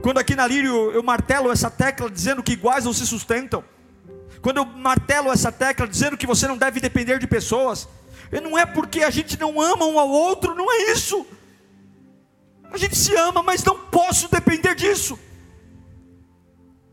Quando 0.01 0.17
aqui 0.17 0.35
na 0.35 0.47
Lírio 0.47 0.91
eu 0.91 1.03
martelo 1.03 1.51
essa 1.51 1.69
tecla 1.69 2.09
dizendo 2.09 2.43
que 2.43 2.53
iguais 2.53 2.85
não 2.85 2.93
se 2.93 3.05
sustentam. 3.05 3.63
Quando 4.41 4.57
eu 4.57 4.65
martelo 4.65 5.31
essa 5.31 5.51
tecla 5.51 5.87
dizendo 5.87 6.17
que 6.17 6.27
você 6.27 6.47
não 6.47 6.57
deve 6.57 6.79
depender 6.79 7.19
de 7.19 7.27
pessoas. 7.27 7.87
Não 8.43 8.57
é 8.57 8.65
porque 8.65 9.03
a 9.03 9.09
gente 9.09 9.39
não 9.39 9.61
ama 9.61 9.85
um 9.85 9.99
ao 9.99 10.09
outro, 10.09 10.55
não 10.55 10.71
é 10.71 10.91
isso. 10.91 11.25
A 12.71 12.77
gente 12.77 12.95
se 12.95 13.15
ama, 13.15 13.41
mas 13.41 13.63
não 13.63 13.79
posso 13.87 14.29
depender 14.29 14.75
disso. 14.75 15.17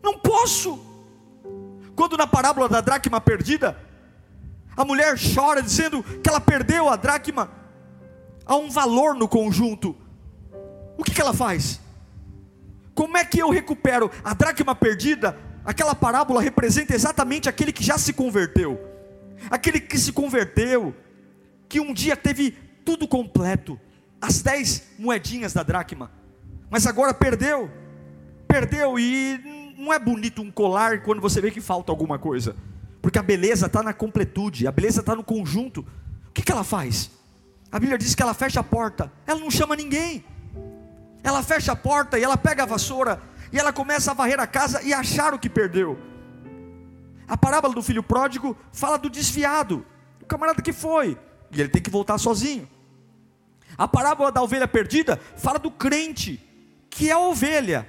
Não 0.03 0.19
posso. 0.19 0.79
Quando 1.95 2.17
na 2.17 2.27
parábola 2.27 2.69
da 2.69 2.81
dracma 2.81 3.21
perdida, 3.21 3.77
a 4.77 4.85
mulher 4.85 5.17
chora 5.35 5.63
dizendo 5.63 6.03
que 6.03 6.29
ela 6.29 6.41
perdeu 6.41 6.89
a 6.89 6.97
dracma, 6.97 7.51
há 8.47 8.57
um 8.57 8.71
valor 8.71 9.15
no 9.15 9.29
conjunto. 9.29 9.97
O 10.97 11.05
que, 11.05 11.13
que 11.13 11.21
ela 11.21 11.35
faz? 11.35 11.82
Como 12.95 13.17
é 13.17 13.25
que 13.25 13.39
eu 13.39 13.51
recupero 13.51 14.11
a 14.23 14.35
dracma 14.35 14.75
perdida? 14.75 15.39
Aquela 15.65 15.95
parábola 15.95 16.43
representa 16.43 16.95
exatamente 16.95 17.49
aquele 17.49 17.73
que 17.73 17.85
já 17.85 17.97
se 17.97 18.13
converteu, 18.13 18.81
aquele 19.51 19.81
que 19.81 19.97
se 19.99 20.13
converteu, 20.13 20.95
que 21.69 21.81
um 21.81 21.95
dia 21.95 22.17
teve 22.17 22.57
tudo 22.85 23.07
completo, 23.07 23.79
as 24.21 24.43
dez 24.43 24.83
moedinhas 24.99 25.53
da 25.53 25.63
dracma, 25.63 26.11
mas 26.69 26.87
agora 26.87 27.15
perdeu, 27.15 27.71
perdeu 28.49 28.99
e 28.99 29.75
não 29.79 29.93
é 29.93 29.99
bonito 29.99 30.43
um 30.43 30.51
colar 30.51 31.03
quando 31.03 31.21
você 31.21 31.41
vê 31.41 31.51
que 31.51 31.61
falta 31.61 31.93
alguma 31.93 32.19
coisa, 32.19 32.57
porque 33.01 33.19
a 33.19 33.23
beleza 33.23 33.67
está 33.67 33.83
na 33.83 33.93
completude, 33.93 34.67
a 34.67 34.73
beleza 34.73 35.01
está 35.01 35.15
no 35.15 35.25
conjunto. 35.25 35.87
O 36.29 36.33
que, 36.33 36.43
que 36.43 36.53
ela 36.53 36.65
faz? 36.65 37.11
A 37.71 37.79
Bíblia 37.79 37.99
diz 37.99 38.15
que 38.15 38.23
ela 38.23 38.35
fecha 38.35 38.61
a 38.61 38.65
porta, 38.65 39.13
ela 39.27 39.41
não 39.41 39.51
chama 39.51 39.77
ninguém. 39.77 40.25
Ela 41.23 41.43
fecha 41.43 41.73
a 41.73 41.77
porta 41.77 42.19
e 42.19 42.25
ela 42.25 42.37
pega 42.37 42.63
a 42.63 42.67
vassoura 42.67 43.21
e 43.53 43.59
ela 43.59 43.73
começa 43.73 44.11
a 44.11 44.15
varrer 44.15 44.41
a 44.41 44.47
casa 44.47 44.83
e 44.83 44.93
achar 44.93 45.35
o 45.35 45.39
que 45.39 45.49
perdeu. 45.49 45.99
A 47.29 47.37
parábola 47.37 47.75
do 47.75 47.83
filho 47.83 48.03
pródigo 48.03 48.57
fala 48.73 48.99
do 48.99 49.09
desviado, 49.09 49.87
o 50.21 50.27
camarada 50.27 50.61
que 50.61 50.73
foi, 50.73 51.19
e 51.51 51.61
ele 51.61 51.69
tem 51.69 51.81
que 51.81 51.91
voltar 51.91 52.19
sozinho. 52.19 52.69
A 53.77 53.87
parábola 53.87 54.33
da 54.33 54.43
ovelha 54.43 54.69
perdida 54.69 55.19
fala 55.37 55.59
do 55.59 55.71
crente, 55.71 56.41
que 56.91 57.09
é 57.09 57.13
a 57.13 57.19
ovelha, 57.19 57.89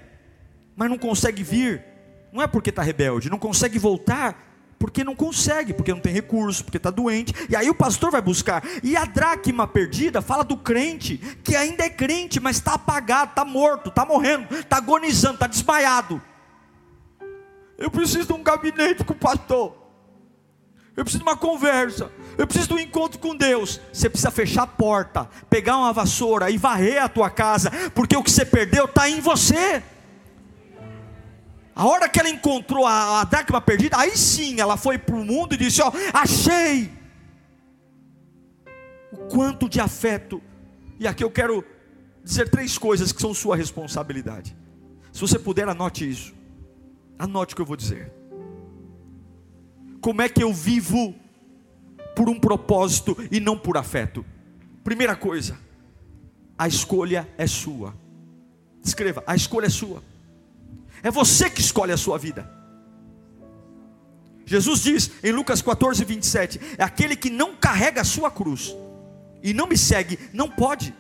mas 0.76 0.90
não 0.90 0.98
consegue 0.98 1.44
vir, 1.44 1.84
não 2.32 2.42
é 2.42 2.48
porque 2.48 2.70
está 2.70 2.82
rebelde, 2.82 3.30
não 3.30 3.40
consegue 3.40 3.78
voltar 3.78 4.53
porque 4.84 5.02
não 5.02 5.16
consegue, 5.16 5.74
porque 5.74 5.94
não 5.94 6.02
tem 6.02 6.12
recurso, 6.12 6.62
porque 6.66 6.76
está 6.76 6.92
doente, 6.92 7.34
e 7.48 7.56
aí 7.56 7.70
o 7.70 7.74
pastor 7.74 8.12
vai 8.12 8.22
buscar. 8.22 8.62
E 8.84 8.98
a 8.98 9.06
dracma 9.06 9.66
perdida 9.66 10.22
fala 10.22 10.44
do 10.44 10.58
crente, 10.58 11.20
que 11.42 11.56
ainda 11.56 11.86
é 11.86 11.90
crente, 11.90 12.38
mas 12.38 12.58
está 12.58 12.74
apagado, 12.74 13.30
está 13.30 13.46
morto, 13.46 13.88
está 13.88 14.06
morrendo, 14.06 14.54
está 14.54 14.76
agonizando, 14.76 15.36
está 15.36 15.48
desmaiado. 15.48 16.22
Eu 17.78 17.90
preciso 17.90 18.28
de 18.28 18.34
um 18.34 18.44
gabinete 18.44 19.06
com 19.06 19.14
o 19.14 19.16
pastor. 19.16 19.74
Eu 20.98 21.06
preciso 21.06 21.24
de 21.24 21.30
uma 21.30 21.38
conversa. 21.38 22.12
Eu 22.38 22.46
preciso 22.46 22.68
de 22.68 22.74
um 22.74 22.80
encontro 22.80 23.20
com 23.20 23.34
Deus. 23.34 23.80
Você 23.94 24.10
precisa 24.10 24.32
fechar 24.32 24.64
a 24.64 24.68
porta, 24.68 25.30
pegar 25.50 25.78
uma 25.78 25.94
vassoura 25.94 26.52
e 26.52 26.58
varrer 26.58 27.02
a 27.02 27.08
tua 27.08 27.30
casa, 27.30 27.72
porque 27.96 28.18
o 28.18 28.22
que 28.22 28.30
você 28.30 28.44
perdeu 28.44 28.84
está 28.84 29.10
em 29.10 29.22
você. 29.22 29.82
A 31.76 31.88
hora 31.88 32.08
que 32.08 32.20
ela 32.20 32.30
encontrou 32.30 32.86
a, 32.86 33.22
a 33.22 33.24
dracma 33.24 33.60
perdida, 33.60 33.98
aí 33.98 34.16
sim 34.16 34.60
ela 34.60 34.78
foi 34.78 34.98
para 34.98 35.16
o 35.16 35.26
mundo 35.26 35.56
e 35.56 35.58
disse: 35.58 35.82
Ó, 35.82 35.92
achei. 36.14 36.92
O 39.12 39.18
quanto 39.30 39.68
de 39.68 39.80
afeto. 39.80 40.42
E 41.00 41.08
aqui 41.08 41.24
eu 41.24 41.32
quero 41.32 41.66
dizer 42.24 42.50
três 42.50 42.78
coisas 42.78 43.12
que 43.12 43.20
são 43.20 43.34
sua 43.34 43.56
responsabilidade. 43.56 44.56
Se 45.12 45.20
você 45.20 45.40
puder, 45.40 45.68
anote 45.68 46.10
isso. 46.10 46.34
Anote 47.18 47.54
o 47.54 47.56
que 47.56 47.62
eu 47.62 47.66
vou 47.66 47.76
dizer. 47.76 48.12
Como 50.00 50.22
é 50.22 50.30
que 50.30 50.44
eu 50.44 50.54
vivo 50.54 51.16
por 52.16 52.30
um 52.30 52.40
propósito 52.40 53.18
e 53.32 53.40
não 53.40 53.58
por 53.58 53.78
afeto? 53.78 54.24
Primeira 54.84 55.16
coisa, 55.16 55.58
a 56.58 56.68
escolha 56.68 57.28
é 57.38 57.48
sua. 57.48 57.96
Escreva: 58.84 59.24
a 59.26 59.36
escolha 59.36 59.66
é 59.66 59.70
sua. 59.70 60.04
É 61.04 61.12
você 61.12 61.50
que 61.50 61.62
escolhe 61.62 61.92
a 61.92 61.98
sua 61.98 62.18
vida. 62.18 62.50
Jesus 64.46 64.82
diz 64.82 65.12
em 65.22 65.32
Lucas 65.32 65.62
14, 65.62 66.04
27: 66.04 66.60
É 66.78 66.84
aquele 66.84 67.16
que 67.16 67.30
não 67.30 67.56
carrega 67.56 68.02
a 68.02 68.06
sua 68.06 68.32
cruz 68.32 68.74
e 69.44 69.54
não 69.54 69.68
me 69.68 69.78
segue, 69.78 70.18
não 70.32 70.50
pode. 70.50 70.96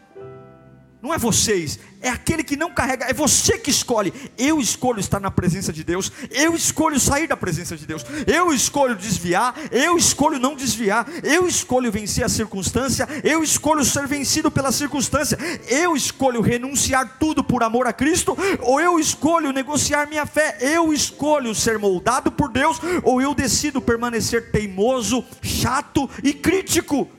Não 1.03 1.13
é 1.13 1.17
vocês, 1.17 1.81
é 1.99 2.07
aquele 2.07 2.45
que 2.45 2.55
não 2.55 2.73
carrega, 2.73 3.03
é 3.03 3.13
você 3.13 3.57
que 3.57 3.69
escolhe. 3.69 4.13
Eu 4.37 4.61
escolho 4.61 5.01
estar 5.01 5.19
na 5.19 5.29
presença 5.29 5.73
de 5.73 5.83
Deus, 5.83 6.09
eu 6.31 6.55
escolho 6.55 6.97
sair 6.97 7.27
da 7.27 7.35
presença 7.35 7.75
de 7.75 7.85
Deus, 7.85 8.05
eu 8.25 8.53
escolho 8.53 8.95
desviar, 8.95 9.53
eu 9.69 9.97
escolho 9.97 10.39
não 10.39 10.55
desviar, 10.55 11.05
eu 11.21 11.45
escolho 11.45 11.91
vencer 11.91 12.23
a 12.23 12.29
circunstância, 12.29 13.05
eu 13.21 13.43
escolho 13.43 13.83
ser 13.83 14.07
vencido 14.07 14.49
pela 14.49 14.71
circunstância, 14.71 15.37
eu 15.67 15.93
escolho 15.93 16.39
renunciar 16.39 17.17
tudo 17.19 17.43
por 17.43 17.63
amor 17.63 17.85
a 17.85 17.91
Cristo, 17.91 18.37
ou 18.61 18.79
eu 18.79 18.97
escolho 18.97 19.51
negociar 19.51 20.07
minha 20.07 20.25
fé, 20.25 20.57
eu 20.61 20.93
escolho 20.93 21.53
ser 21.53 21.77
moldado 21.77 22.31
por 22.31 22.47
Deus, 22.47 22.79
ou 23.03 23.21
eu 23.21 23.35
decido 23.35 23.81
permanecer 23.81 24.53
teimoso, 24.53 25.21
chato 25.41 26.09
e 26.23 26.31
crítico. 26.31 27.09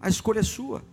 A 0.00 0.08
escolha 0.08 0.40
é 0.40 0.42
sua. 0.42 0.89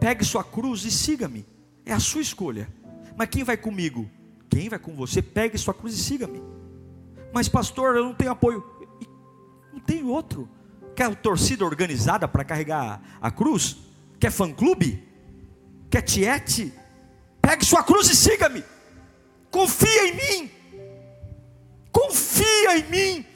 Pegue 0.00 0.24
sua 0.24 0.44
cruz 0.44 0.84
e 0.84 0.90
siga-me. 0.90 1.46
É 1.84 1.92
a 1.92 2.00
sua 2.00 2.20
escolha. 2.20 2.68
Mas 3.16 3.28
quem 3.28 3.42
vai 3.42 3.56
comigo? 3.56 4.08
Quem 4.48 4.68
vai 4.68 4.78
com 4.78 4.94
você, 4.94 5.20
pegue 5.20 5.58
sua 5.58 5.74
cruz 5.74 5.94
e 5.94 5.98
siga-me. 5.98 6.42
Mas, 7.32 7.48
pastor, 7.48 7.96
eu 7.96 8.04
não 8.04 8.14
tenho 8.14 8.30
apoio. 8.30 8.64
Não 9.72 9.80
tem 9.80 10.04
outro. 10.04 10.48
Quer 10.94 11.14
torcida 11.16 11.64
organizada 11.64 12.26
para 12.26 12.44
carregar 12.44 13.00
a 13.20 13.30
cruz? 13.30 13.76
Quer 14.18 14.30
fã-clube? 14.30 15.06
Quer 15.90 16.02
tiete? 16.02 16.72
Pegue 17.40 17.64
sua 17.64 17.82
cruz 17.82 18.10
e 18.10 18.16
siga-me. 18.16 18.64
Confia 19.50 20.08
em 20.08 20.16
mim. 20.16 20.50
Confia 21.90 22.78
em 22.78 22.90
mim. 22.90 23.26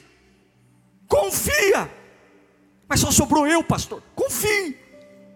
Confia. 1.07 1.89
Mas 2.87 2.99
só 2.99 3.11
sobrou 3.11 3.47
eu, 3.47 3.63
pastor. 3.63 4.01
Confie. 4.15 4.82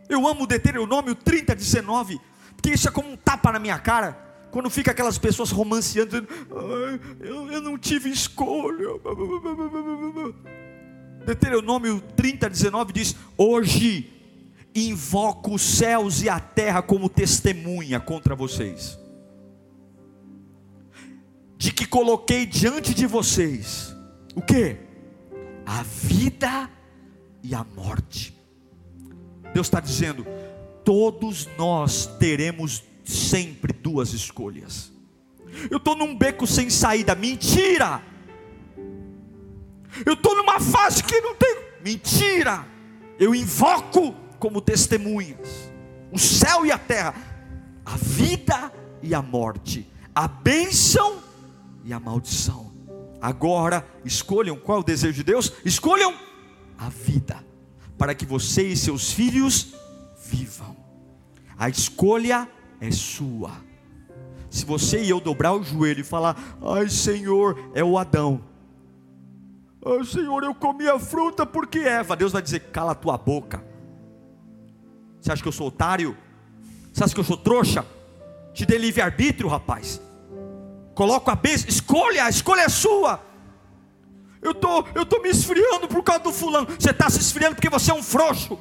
Eu 0.09 0.27
amo 0.27 0.47
Deuteronômio 0.47 1.15
30, 1.15 1.55
19. 1.55 2.19
Porque 2.55 2.71
isso 2.71 2.87
é 2.87 2.91
como 2.91 3.11
um 3.11 3.17
tapa 3.17 3.51
na 3.51 3.59
minha 3.59 3.77
cara. 3.79 4.25
Quando 4.51 4.69
fica 4.69 4.91
aquelas 4.91 5.17
pessoas 5.17 5.51
romanceando, 5.51 6.21
dizendo, 6.21 6.27
eu, 7.19 7.51
eu 7.51 7.61
não 7.61 7.77
tive 7.77 8.09
escolha. 8.09 8.87
Deuteronômio 11.25 12.01
30, 12.15 12.49
19 12.49 12.93
diz: 12.93 13.15
Hoje 13.37 14.13
invoco 14.73 15.55
os 15.55 15.61
céus 15.61 16.21
e 16.21 16.29
a 16.29 16.39
terra 16.39 16.81
como 16.81 17.09
testemunha 17.09 17.99
contra 17.99 18.35
vocês, 18.35 18.97
de 21.57 21.71
que 21.71 21.85
coloquei 21.85 22.45
diante 22.45 22.93
de 22.93 23.05
vocês 23.05 23.95
o 24.35 24.41
que? 24.41 24.77
A 25.65 25.81
vida 25.81 26.69
e 27.43 27.55
a 27.55 27.65
morte. 27.75 28.36
Deus 29.57 29.65
está 29.65 29.79
dizendo: 29.79 30.23
todos 30.85 31.49
nós 31.57 32.05
teremos 32.19 32.83
sempre 33.03 33.73
duas 33.73 34.13
escolhas. 34.13 34.91
Eu 35.71 35.77
estou 35.77 35.95
num 35.95 36.15
beco 36.15 36.45
sem 36.45 36.69
saída, 36.69 37.15
mentira. 37.15 38.03
Eu 40.05 40.13
estou 40.13 40.37
numa 40.37 40.59
fase 40.59 41.03
que 41.03 41.19
não 41.21 41.33
tem, 41.33 41.57
mentira. 41.83 42.67
Eu 43.17 43.33
invoco 43.33 44.13
como 44.37 44.61
testemunhas 44.61 45.71
o 46.11 46.19
céu 46.19 46.63
e 46.63 46.71
a 46.71 46.77
terra, 46.77 47.15
a 47.83 47.97
vida 47.97 48.71
e 49.01 49.15
a 49.15 49.23
morte, 49.23 49.91
a 50.13 50.27
bênção 50.27 51.17
e 51.83 51.91
a 51.91 51.99
maldição. 51.99 52.71
Agora 53.19 53.83
escolham 54.05 54.55
qual 54.55 54.77
é 54.77 54.81
o 54.81 54.83
desejo 54.83 55.15
de 55.15 55.23
Deus? 55.23 55.51
Escolham 55.65 56.13
a 56.77 56.89
vida, 56.89 57.43
para 57.97 58.13
que 58.13 58.25
você 58.25 58.67
e 58.67 58.77
seus 58.77 59.11
filhos 59.11 59.73
vivam. 60.25 60.75
A 61.57 61.69
escolha 61.69 62.47
é 62.79 62.91
sua. 62.91 63.51
Se 64.49 64.65
você 64.65 65.03
e 65.03 65.09
eu 65.09 65.19
dobrar 65.19 65.53
o 65.53 65.63
joelho 65.63 66.01
e 66.01 66.03
falar, 66.03 66.37
ai 66.61 66.89
Senhor, 66.89 67.71
é 67.73 67.83
o 67.83 67.97
Adão. 67.97 68.41
Ai 69.85 70.05
Senhor, 70.05 70.43
eu 70.43 70.53
comi 70.53 70.87
a 70.87 70.99
fruta 70.99 71.45
porque 71.45 71.79
Eva. 71.79 72.15
Deus 72.15 72.31
vai 72.31 72.41
dizer, 72.41 72.59
cala 72.71 72.91
a 72.91 72.95
tua 72.95 73.17
boca. 73.17 73.63
Você 75.19 75.31
acha 75.31 75.41
que 75.41 75.47
eu 75.47 75.53
sou 75.53 75.67
otário? 75.67 76.15
Você 76.93 77.03
acha 77.03 77.13
que 77.13 77.19
eu 77.19 77.23
sou 77.23 77.37
trouxa? 77.37 77.85
Te 78.53 78.65
dê 78.65 78.77
livre-arbítrio, 78.77 79.49
rapaz. 79.49 80.01
Coloca 80.95 81.31
a 81.31 81.35
bênção, 81.35 81.69
escolha, 81.69 82.25
a 82.25 82.29
escolha 82.29 82.61
é 82.61 82.69
sua. 82.69 83.26
Eu 84.41 84.53
tô, 84.53 84.85
eu 84.93 85.05
tô 85.05 85.19
me 85.21 85.29
esfriando 85.29 85.87
por 85.87 86.03
causa 86.03 86.23
do 86.23 86.31
fulano. 86.31 86.67
Você 86.77 86.91
está 86.91 87.09
se 87.09 87.19
esfriando 87.19 87.55
porque 87.55 87.69
você 87.69 87.91
é 87.91 87.93
um 87.93 88.03
frouxo. 88.03 88.59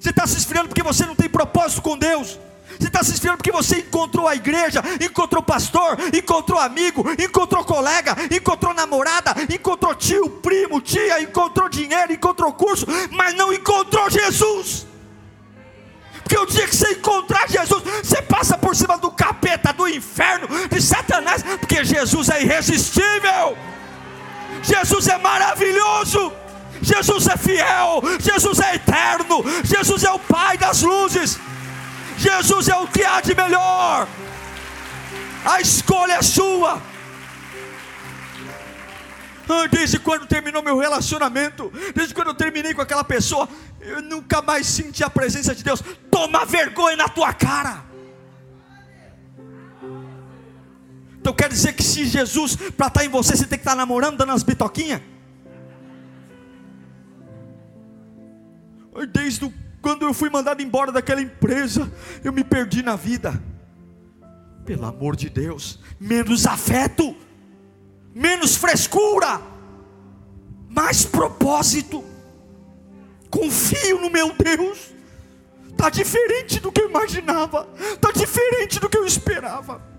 Você 0.00 0.10
está 0.10 0.26
se 0.26 0.36
esfriando 0.36 0.68
porque 0.68 0.82
você 0.82 1.04
não 1.04 1.14
tem 1.14 1.28
propósito 1.28 1.82
com 1.82 1.98
Deus. 1.98 2.38
Você 2.78 2.86
está 2.86 3.02
se 3.02 3.12
esfriando 3.12 3.38
porque 3.38 3.52
você 3.52 3.78
encontrou 3.78 4.26
a 4.26 4.34
igreja, 4.34 4.82
encontrou 5.04 5.42
pastor, 5.42 5.98
encontrou 6.16 6.58
amigo, 6.58 7.04
encontrou 7.18 7.64
colega, 7.64 8.16
encontrou 8.34 8.72
namorada, 8.72 9.34
encontrou 9.52 9.94
tio, 9.94 10.30
primo, 10.30 10.80
tia, 10.80 11.20
encontrou 11.20 11.68
dinheiro, 11.68 12.12
encontrou 12.12 12.52
curso, 12.52 12.86
mas 13.10 13.34
não 13.34 13.52
encontrou 13.52 14.08
Jesus. 14.08 14.86
Porque 16.22 16.38
o 16.38 16.46
dia 16.46 16.66
que 16.68 16.76
você 16.76 16.92
encontrar 16.92 17.48
Jesus, 17.48 17.82
você 18.02 18.22
passa 18.22 18.56
por 18.56 18.74
cima 18.76 18.96
do 18.96 19.10
capeta, 19.10 19.72
do 19.72 19.88
inferno, 19.88 20.46
de 20.68 20.80
Satanás, 20.80 21.42
porque 21.42 21.84
Jesus 21.84 22.28
é 22.28 22.40
irresistível. 22.40 23.58
Jesus 24.62 25.08
é 25.08 25.18
maravilhoso. 25.18 26.32
Jesus 26.82 27.26
é 27.26 27.36
fiel, 27.36 28.02
Jesus 28.18 28.58
é 28.58 28.76
eterno, 28.76 29.44
Jesus 29.62 30.02
é 30.02 30.10
o 30.10 30.18
Pai 30.18 30.56
das 30.56 30.80
luzes, 30.80 31.38
Jesus 32.16 32.68
é 32.68 32.76
o 32.76 32.86
que 32.86 33.04
há 33.04 33.20
de 33.20 33.34
melhor. 33.34 34.08
A 35.44 35.60
escolha 35.60 36.14
é 36.14 36.22
sua. 36.22 36.80
Ah, 39.48 39.66
desde 39.70 39.98
quando 39.98 40.26
terminou 40.26 40.62
meu 40.62 40.78
relacionamento, 40.78 41.72
desde 41.94 42.14
quando 42.14 42.28
eu 42.28 42.34
terminei 42.34 42.72
com 42.72 42.80
aquela 42.80 43.02
pessoa, 43.02 43.48
eu 43.80 44.00
nunca 44.00 44.40
mais 44.40 44.66
senti 44.66 45.02
a 45.02 45.10
presença 45.10 45.54
de 45.54 45.64
Deus. 45.64 45.82
Toma 46.10 46.44
vergonha 46.46 46.96
na 46.96 47.08
tua 47.08 47.32
cara. 47.32 47.89
Então 51.20 51.34
quer 51.34 51.50
dizer 51.50 51.74
que 51.74 51.82
se 51.82 52.06
Jesus, 52.06 52.56
para 52.56 52.86
estar 52.86 53.04
em 53.04 53.08
você, 53.08 53.36
você 53.36 53.44
tem 53.44 53.58
que 53.58 53.62
estar 53.62 53.76
namorando, 53.76 54.16
dando 54.16 54.32
as 54.32 54.42
bitoquinhas? 54.42 55.02
Desde 59.12 59.52
quando 59.82 60.02
eu 60.02 60.14
fui 60.14 60.30
mandado 60.30 60.62
embora 60.62 60.90
daquela 60.90 61.20
empresa, 61.20 61.90
eu 62.24 62.32
me 62.32 62.42
perdi 62.42 62.82
na 62.82 62.96
vida. 62.96 63.40
Pelo 64.64 64.86
amor 64.86 65.14
de 65.14 65.28
Deus, 65.28 65.78
menos 65.98 66.46
afeto, 66.46 67.14
menos 68.14 68.56
frescura, 68.56 69.42
mais 70.70 71.04
propósito. 71.04 72.02
Confio 73.30 74.00
no 74.00 74.10
meu 74.10 74.34
Deus. 74.34 74.94
Está 75.68 75.90
diferente 75.90 76.60
do 76.60 76.72
que 76.72 76.80
eu 76.80 76.88
imaginava, 76.88 77.68
está 77.78 78.10
diferente 78.10 78.80
do 78.80 78.88
que 78.88 78.98
eu 78.98 79.06
esperava. 79.06 79.89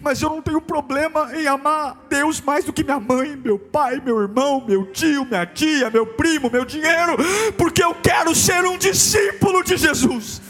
Mas 0.00 0.20
eu 0.20 0.28
não 0.28 0.42
tenho 0.42 0.60
problema 0.60 1.34
em 1.34 1.46
amar 1.46 2.06
Deus 2.08 2.40
mais 2.40 2.64
do 2.64 2.72
que 2.72 2.84
minha 2.84 3.00
mãe, 3.00 3.36
meu 3.36 3.58
pai, 3.58 4.00
meu 4.04 4.20
irmão, 4.20 4.64
meu 4.66 4.90
tio, 4.92 5.24
minha 5.24 5.46
tia, 5.46 5.90
meu 5.90 6.06
primo, 6.06 6.50
meu 6.50 6.64
dinheiro, 6.64 7.16
porque 7.56 7.82
eu 7.82 7.94
quero 7.94 8.34
ser 8.34 8.64
um 8.64 8.78
discípulo 8.78 9.62
de 9.62 9.76
Jesus. 9.76 10.40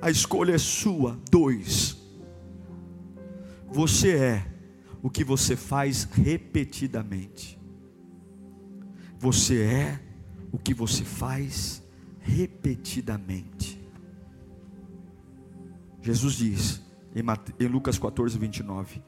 A 0.00 0.10
escolha 0.10 0.54
é 0.54 0.58
sua. 0.58 1.18
Dois. 1.30 1.96
Você 3.68 4.16
é 4.16 4.46
o 5.02 5.08
que 5.08 5.24
você 5.24 5.56
faz 5.56 6.04
repetidamente. 6.04 7.58
Você 9.18 9.62
é 9.62 10.00
o 10.50 10.58
que 10.58 10.74
você 10.74 11.04
faz 11.04 11.82
repetidamente. 12.20 13.80
Jesus 16.02 16.34
diz: 16.34 16.80
em 17.14 17.66
Lucas 17.66 17.98
14, 17.98 18.38
29. 18.38 19.02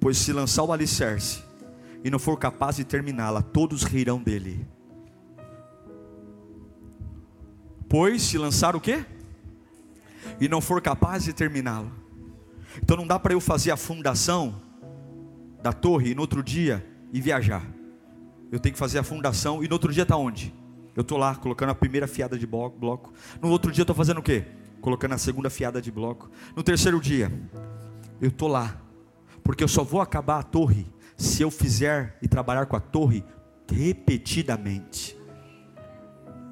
Pois 0.00 0.18
se 0.18 0.32
lançar 0.32 0.64
o 0.64 0.72
alicerce 0.72 1.42
e 2.04 2.10
não 2.10 2.18
for 2.18 2.38
capaz 2.38 2.76
de 2.76 2.84
terminá-la, 2.84 3.42
todos 3.42 3.84
rirão 3.84 4.20
dele. 4.20 4.66
Pois 7.88 8.22
se 8.22 8.38
lançar 8.38 8.74
o 8.74 8.80
quê? 8.80 9.04
E 10.40 10.48
não 10.48 10.60
for 10.60 10.80
capaz 10.80 11.24
de 11.24 11.32
terminá-la. 11.32 11.90
Então 12.82 12.96
não 12.96 13.06
dá 13.06 13.18
para 13.18 13.34
eu 13.34 13.40
fazer 13.40 13.70
a 13.70 13.76
fundação 13.76 14.60
da 15.62 15.72
torre 15.72 16.10
e 16.10 16.14
no 16.14 16.22
outro 16.22 16.42
dia 16.42 16.84
e 17.12 17.20
viajar. 17.20 17.64
Eu 18.50 18.58
tenho 18.58 18.72
que 18.72 18.78
fazer 18.78 18.98
a 18.98 19.02
fundação 19.02 19.62
e 19.62 19.68
no 19.68 19.74
outro 19.74 19.92
dia 19.92 20.02
está 20.02 20.16
onde? 20.16 20.52
Eu 20.96 21.02
estou 21.02 21.16
lá 21.16 21.34
colocando 21.34 21.70
a 21.70 21.74
primeira 21.74 22.06
fiada 22.06 22.38
de 22.38 22.46
bloco. 22.46 23.12
No 23.40 23.50
outro 23.50 23.70
dia 23.70 23.82
estou 23.82 23.96
fazendo 23.96 24.18
o 24.18 24.22
quê? 24.22 24.44
Colocando 24.82 25.14
a 25.14 25.18
segunda 25.18 25.48
fiada 25.48 25.80
de 25.80 25.90
bloco. 25.90 26.30
No 26.54 26.62
terceiro 26.62 27.00
dia, 27.00 27.32
eu 28.20 28.28
estou 28.28 28.48
lá, 28.48 28.76
porque 29.42 29.64
eu 29.64 29.68
só 29.68 29.82
vou 29.82 30.02
acabar 30.02 30.40
a 30.40 30.42
torre 30.42 30.86
se 31.16 31.40
eu 31.40 31.50
fizer 31.50 32.18
e 32.20 32.28
trabalhar 32.28 32.66
com 32.66 32.76
a 32.76 32.80
torre 32.80 33.24
repetidamente. 33.72 35.16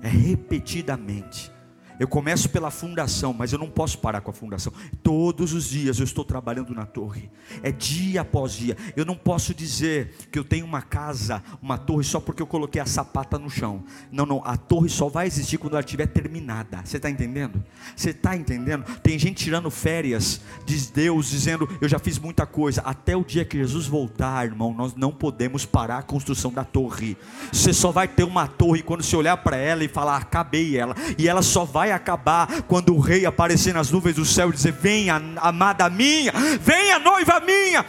É 0.01 0.09
repetidamente. 0.09 1.53
Eu 2.01 2.09
começo 2.09 2.49
pela 2.49 2.71
fundação, 2.71 3.35
mas 3.35 3.53
eu 3.53 3.59
não 3.59 3.69
posso 3.69 3.99
parar 3.99 4.23
com 4.23 4.31
a 4.31 4.33
fundação. 4.33 4.73
Todos 5.03 5.53
os 5.53 5.69
dias 5.69 5.99
eu 5.99 6.05
estou 6.05 6.25
trabalhando 6.25 6.75
na 6.75 6.87
torre. 6.87 7.31
É 7.63 7.71
dia 7.71 8.23
após 8.23 8.55
dia. 8.55 8.75
Eu 8.97 9.05
não 9.05 9.15
posso 9.15 9.53
dizer 9.53 10.15
que 10.33 10.39
eu 10.39 10.43
tenho 10.43 10.65
uma 10.65 10.81
casa, 10.81 11.43
uma 11.61 11.77
torre 11.77 12.03
só 12.03 12.19
porque 12.19 12.41
eu 12.41 12.47
coloquei 12.47 12.81
a 12.81 12.87
sapata 12.87 13.39
no 13.39 13.51
chão. 13.51 13.85
Não, 14.11 14.25
não. 14.25 14.41
A 14.47 14.57
torre 14.57 14.89
só 14.89 15.11
vai 15.11 15.27
existir 15.27 15.59
quando 15.59 15.75
ela 15.75 15.85
estiver 15.85 16.07
terminada. 16.07 16.81
Você 16.83 16.97
está 16.97 17.11
entendendo? 17.11 17.63
Você 17.95 18.11
está 18.11 18.35
entendendo? 18.35 18.83
Tem 19.03 19.19
gente 19.19 19.45
tirando 19.45 19.71
férias 19.71 20.41
de 20.65 20.79
Deus, 20.93 21.29
dizendo: 21.29 21.69
Eu 21.83 21.89
já 21.89 21.99
fiz 21.99 22.19
muita 22.19 22.47
coisa. 22.47 22.81
Até 22.81 23.15
o 23.15 23.23
dia 23.23 23.45
que 23.45 23.59
Jesus 23.59 23.87
voltar, 23.87 24.47
irmão, 24.47 24.73
nós 24.73 24.95
não 24.95 25.13
podemos 25.13 25.67
parar 25.67 25.99
a 25.99 26.03
construção 26.03 26.51
da 26.51 26.65
torre. 26.65 27.15
Você 27.53 27.75
só 27.75 27.93
vai 27.93 28.09
ter 28.09 28.25
uma 28.25 28.47
torre 28.47 28.83
quando 28.83 29.03
você 29.03 29.15
olhar 29.15 29.37
para 29.37 29.59
ela 29.59 29.85
e 29.85 29.89
falar: 29.89 30.17
Acabei 30.17 30.79
ela. 30.79 30.95
E 31.19 31.29
ela 31.29 31.43
só 31.43 31.67
vai 31.67 31.90
vai 31.91 31.93
acabar 31.93 32.63
quando 32.63 32.95
o 32.95 33.01
rei 33.01 33.27
aparecer 33.27 33.75
nas 33.75 33.91
nuvens 33.91 34.15
do 34.15 34.25
céu 34.25 34.51
e 34.51 34.53
dizer: 34.53 34.73
Venha, 34.73 35.17
amada 35.37 35.89
minha, 35.91 36.33
venha, 36.61 36.99
noiva 36.99 37.41
minha. 37.41 37.85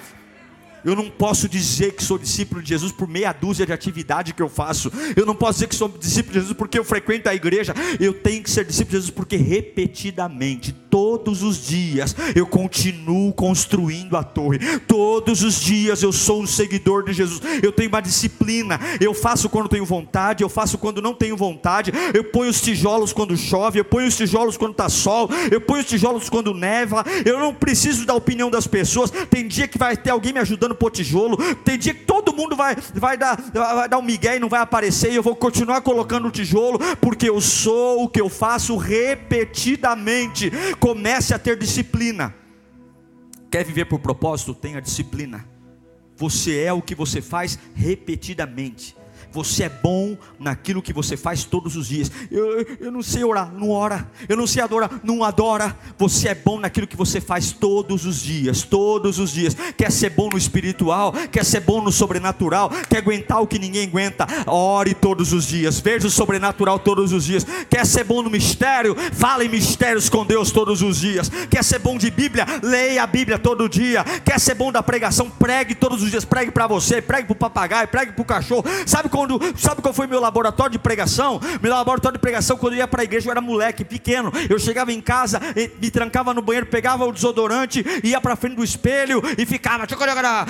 Eu 0.83 0.95
não 0.95 1.11
posso 1.11 1.47
dizer 1.47 1.95
que 1.95 2.03
sou 2.03 2.17
discípulo 2.17 2.61
de 2.61 2.69
Jesus 2.69 2.91
por 2.91 3.07
meia 3.07 3.31
dúzia 3.31 3.67
de 3.67 3.71
atividade 3.71 4.33
que 4.33 4.41
eu 4.41 4.49
faço. 4.49 4.91
Eu 5.15 5.27
não 5.27 5.35
posso 5.35 5.53
dizer 5.53 5.67
que 5.67 5.75
sou 5.75 5.87
discípulo 5.87 6.33
de 6.33 6.39
Jesus 6.39 6.57
porque 6.57 6.79
eu 6.79 6.83
frequento 6.83 7.29
a 7.29 7.35
igreja. 7.35 7.73
Eu 7.99 8.13
tenho 8.13 8.41
que 8.41 8.49
ser 8.49 8.65
discípulo 8.65 8.89
de 8.89 8.97
Jesus 8.97 9.11
porque 9.11 9.35
repetidamente, 9.35 10.75
todos 10.91 11.41
os 11.41 11.65
dias, 11.65 12.13
eu 12.35 12.45
continuo 12.45 13.31
construindo 13.31 14.17
a 14.17 14.23
torre. 14.23 14.59
Todos 14.79 15.41
os 15.41 15.59
dias 15.59 16.03
eu 16.03 16.11
sou 16.11 16.41
um 16.41 16.45
seguidor 16.45 17.05
de 17.05 17.13
Jesus. 17.13 17.41
Eu 17.63 17.71
tenho 17.71 17.87
uma 17.87 18.01
disciplina. 18.01 18.77
Eu 18.99 19.13
faço 19.13 19.49
quando 19.49 19.69
tenho 19.69 19.85
vontade, 19.85 20.43
eu 20.43 20.49
faço 20.49 20.77
quando 20.77 21.01
não 21.01 21.13
tenho 21.13 21.37
vontade. 21.37 21.93
Eu 22.13 22.25
ponho 22.25 22.49
os 22.49 22.59
tijolos 22.59 23.13
quando 23.13 23.37
chove, 23.37 23.79
eu 23.79 23.85
ponho 23.85 24.07
os 24.07 24.17
tijolos 24.17 24.57
quando 24.57 24.73
está 24.73 24.89
sol, 24.89 25.29
eu 25.49 25.61
ponho 25.61 25.79
os 25.79 25.87
tijolos 25.87 26.29
quando 26.29 26.53
neva. 26.53 27.05
Eu 27.25 27.39
não 27.39 27.53
preciso 27.53 28.05
da 28.05 28.13
opinião 28.13 28.51
das 28.51 28.67
pessoas. 28.67 29.09
Tem 29.29 29.47
dia 29.47 29.69
que 29.69 29.77
vai 29.77 29.95
ter 29.95 30.09
alguém 30.09 30.33
me 30.33 30.39
ajudando 30.39 30.75
pôr 30.75 30.91
tijolo. 30.91 31.37
Tem 31.63 31.77
dia 31.77 31.93
que 31.93 32.03
todo 32.03 32.33
mundo 32.33 32.55
vai, 32.55 32.75
vai, 32.93 33.15
dar, 33.15 33.41
vai 33.53 33.87
dar 33.87 33.97
um 33.97 34.01
migué 34.03 34.35
e 34.35 34.39
não 34.39 34.49
vai 34.49 34.59
aparecer. 34.59 35.13
E 35.13 35.15
eu 35.15 35.23
vou 35.23 35.37
continuar 35.37 35.79
colocando 35.81 36.27
o 36.27 36.31
tijolo, 36.31 36.79
porque 36.99 37.29
eu 37.29 37.39
sou 37.39 38.03
o 38.03 38.09
que 38.09 38.19
eu 38.19 38.27
faço 38.27 38.75
repetidamente. 38.75 40.51
Comece 40.81 41.31
a 41.31 41.37
ter 41.37 41.59
disciplina. 41.59 42.33
Quer 43.51 43.63
viver 43.63 43.85
por 43.85 43.99
propósito? 43.99 44.55
Tenha 44.55 44.81
disciplina. 44.81 45.47
Você 46.17 46.63
é 46.63 46.73
o 46.73 46.81
que 46.81 46.95
você 46.95 47.21
faz 47.21 47.59
repetidamente. 47.75 48.95
Você 49.31 49.63
é 49.63 49.69
bom 49.69 50.17
naquilo 50.39 50.81
que 50.81 50.93
você 50.93 51.15
faz 51.15 51.43
todos 51.43 51.75
os 51.75 51.87
dias. 51.87 52.11
Eu, 52.29 52.65
eu 52.79 52.91
não 52.91 53.01
sei 53.01 53.23
orar, 53.23 53.51
não 53.53 53.69
ora. 53.69 54.09
Eu 54.27 54.35
não 54.35 54.45
sei 54.45 54.61
adorar, 54.61 54.99
não 55.03 55.23
adora. 55.23 55.75
Você 55.97 56.29
é 56.29 56.35
bom 56.35 56.59
naquilo 56.59 56.87
que 56.87 56.97
você 56.97 57.21
faz 57.21 57.51
todos 57.51 58.05
os 58.05 58.21
dias. 58.21 58.63
Todos 58.63 59.19
os 59.19 59.31
dias. 59.31 59.55
Quer 59.77 59.91
ser 59.91 60.09
bom 60.09 60.29
no 60.29 60.37
espiritual, 60.37 61.13
quer 61.31 61.45
ser 61.45 61.61
bom 61.61 61.81
no 61.81 61.91
sobrenatural, 61.91 62.69
quer 62.89 62.97
aguentar 62.97 63.41
o 63.41 63.47
que 63.47 63.59
ninguém 63.59 63.87
aguenta. 63.87 64.27
Ore 64.47 64.93
todos 64.93 65.31
os 65.33 65.47
dias. 65.47 65.79
Veja 65.79 66.07
o 66.07 66.11
sobrenatural 66.11 66.79
todos 66.79 67.13
os 67.13 67.23
dias. 67.23 67.45
Quer 67.69 67.85
ser 67.85 68.03
bom 68.03 68.21
no 68.21 68.29
mistério? 68.29 68.95
Fale 69.13 69.47
mistérios 69.47 70.09
com 70.09 70.25
Deus 70.25 70.51
todos 70.51 70.81
os 70.81 70.99
dias. 70.99 71.29
Quer 71.49 71.63
ser 71.63 71.79
bom 71.79 71.97
de 71.97 72.11
Bíblia? 72.11 72.45
Leia 72.61 73.03
a 73.03 73.07
Bíblia 73.07 73.39
todo 73.39 73.69
dia. 73.69 74.03
Quer 74.25 74.39
ser 74.39 74.55
bom 74.55 74.71
da 74.71 74.83
pregação? 74.83 75.29
Pregue 75.29 75.75
todos 75.75 76.03
os 76.03 76.09
dias. 76.09 76.25
Pregue 76.25 76.51
para 76.51 76.67
você, 76.67 77.01
pregue 77.01 77.27
para 77.27 77.33
o 77.33 77.35
papagaio, 77.35 77.87
pregue 77.87 78.11
para 78.11 78.21
o 78.21 78.25
cachorro. 78.25 78.65
Sabe 78.85 79.09
como 79.09 79.20
quando, 79.21 79.39
sabe 79.55 79.81
qual 79.81 79.93
foi 79.93 80.07
meu 80.07 80.19
laboratório 80.19 80.71
de 80.71 80.79
pregação? 80.79 81.39
Meu 81.61 81.71
laboratório 81.71 82.17
de 82.17 82.21
pregação, 82.21 82.57
quando 82.57 82.73
eu 82.73 82.79
ia 82.79 82.87
para 82.87 83.01
a 83.01 83.03
igreja, 83.03 83.27
eu 83.27 83.31
era 83.31 83.41
moleque, 83.41 83.85
pequeno. 83.85 84.31
Eu 84.49 84.57
chegava 84.57 84.91
em 84.91 84.99
casa, 84.99 85.39
me 85.79 85.91
trancava 85.91 86.33
no 86.33 86.41
banheiro, 86.41 86.65
pegava 86.65 87.05
o 87.05 87.11
desodorante, 87.11 87.85
ia 88.03 88.19
para 88.19 88.35
frente 88.35 88.55
do 88.55 88.63
espelho 88.63 89.21
e 89.37 89.45
ficava, 89.45 89.85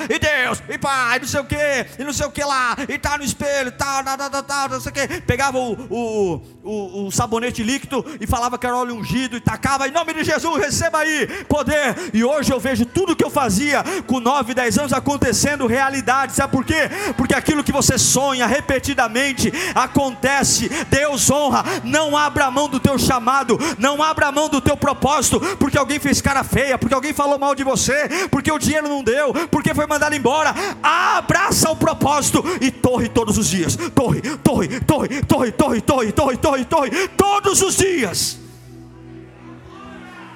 e 0.10 0.20
Deus, 0.20 0.64
e 0.70 0.78
pai, 0.78 1.20
não 1.20 1.28
sei 1.28 1.40
o 1.42 1.46
que, 1.46 1.86
e 2.00 2.04
não 2.04 2.14
sei 2.14 2.26
o 2.26 2.32
que 2.32 2.44
lá, 2.44 2.78
e 2.88 2.98
tá 2.98 3.18
no 3.18 3.24
espelho, 3.24 3.72
tal, 3.74 4.04
tal, 4.04 4.18
tal, 4.18 4.44
tal, 4.44 4.70
não 4.70 4.80
sei 4.80 4.92
o 4.92 4.94
que. 4.94 5.22
Pegava 5.22 5.58
o, 5.58 5.74
o, 5.90 6.42
o, 6.64 7.08
o 7.08 7.12
sabonete 7.12 7.62
líquido 7.64 8.06
e 8.22 8.28
falava 8.28 8.58
que 8.58 8.66
era 8.66 8.78
óleo 8.78 8.96
ungido 8.96 9.36
e 9.36 9.42
tacava, 9.42 9.88
em 9.88 9.92
nome 9.92 10.14
de 10.14 10.24
Jesus, 10.24 10.64
receba 10.64 11.00
aí 11.00 11.28
poder. 11.46 11.96
E 12.14 12.24
hoje 12.24 12.54
eu 12.54 12.60
vejo 12.60 12.86
tudo 12.86 13.16
que 13.16 13.24
eu 13.24 13.30
fazia 13.30 13.84
com 14.08 14.20
9, 14.20 14.54
10 14.54 14.78
anos 14.78 14.94
acontecendo 14.94 15.68
realidade. 15.68 16.34
Sabe 16.34 16.52
por 16.54 16.64
quê? 16.64 16.90
Porque 17.18 17.36
aquilo 17.36 17.64
que 17.64 17.72
você 17.72 17.98
sonha, 17.98 18.48
repetidamente 18.62 19.52
acontece. 19.74 20.70
Deus 20.90 21.30
honra. 21.30 21.64
Não 21.84 22.16
abra 22.16 22.52
mão 22.52 22.70
do 22.70 22.80
teu 22.80 22.98
chamado, 22.98 23.58
não 23.78 24.02
abra 24.02 24.32
mão 24.32 24.48
do 24.48 24.62
teu 24.62 24.78
propósito, 24.78 25.40
porque 25.58 25.78
alguém 25.78 26.00
fez 26.00 26.22
cara 26.22 26.44
feia, 26.44 26.78
porque 26.78 26.94
alguém 26.94 27.14
falou 27.14 27.40
mal 27.40 27.56
de 27.56 27.64
você, 27.64 28.08
porque 28.30 28.52
o 28.52 28.60
dinheiro 28.60 28.88
não 28.88 29.04
deu, 29.04 29.34
porque 29.50 29.74
foi 29.74 29.88
mandado 29.88 30.16
embora. 30.16 30.54
Abraça 30.82 31.70
o 31.72 31.76
propósito 31.76 32.44
e 32.62 32.70
torre 32.70 33.10
todos 33.10 33.38
os 33.38 33.50
dias. 33.50 33.76
Torre, 33.76 34.22
torre, 34.38 34.80
torre, 34.82 35.22
torre, 35.24 35.52
torre, 35.52 35.82
torre, 35.82 36.12
torre, 36.12 36.38
torre, 36.38 36.66
torre, 36.66 37.08
todos 37.10 37.62
os 37.62 37.78
dias. 37.78 38.40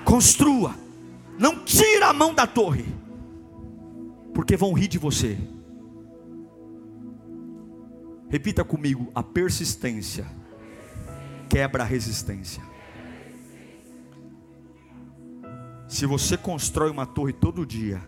Construa. 0.03 0.75
Não 1.37 1.59
tira 1.59 2.07
a 2.07 2.13
mão 2.13 2.33
da 2.33 2.47
torre. 2.47 2.85
Porque 4.33 4.57
vão 4.57 4.73
rir 4.73 4.87
de 4.87 4.97
você. 4.97 5.37
Repita 8.35 8.65
comigo: 8.65 9.09
a 9.15 9.23
persistência 9.23 10.25
quebra 11.47 11.83
a 11.83 11.85
resistência. 11.85 12.61
Se 15.87 16.05
você 16.05 16.35
constrói 16.35 16.91
uma 16.91 17.05
torre 17.05 17.31
todo 17.31 17.65
dia, 17.65 18.01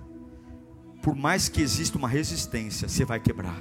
por 1.02 1.16
mais 1.16 1.48
que 1.48 1.62
exista 1.62 1.98
uma 1.98 2.10
resistência, 2.10 2.90
você 2.90 3.06
vai 3.06 3.22
quebrar. 3.22 3.58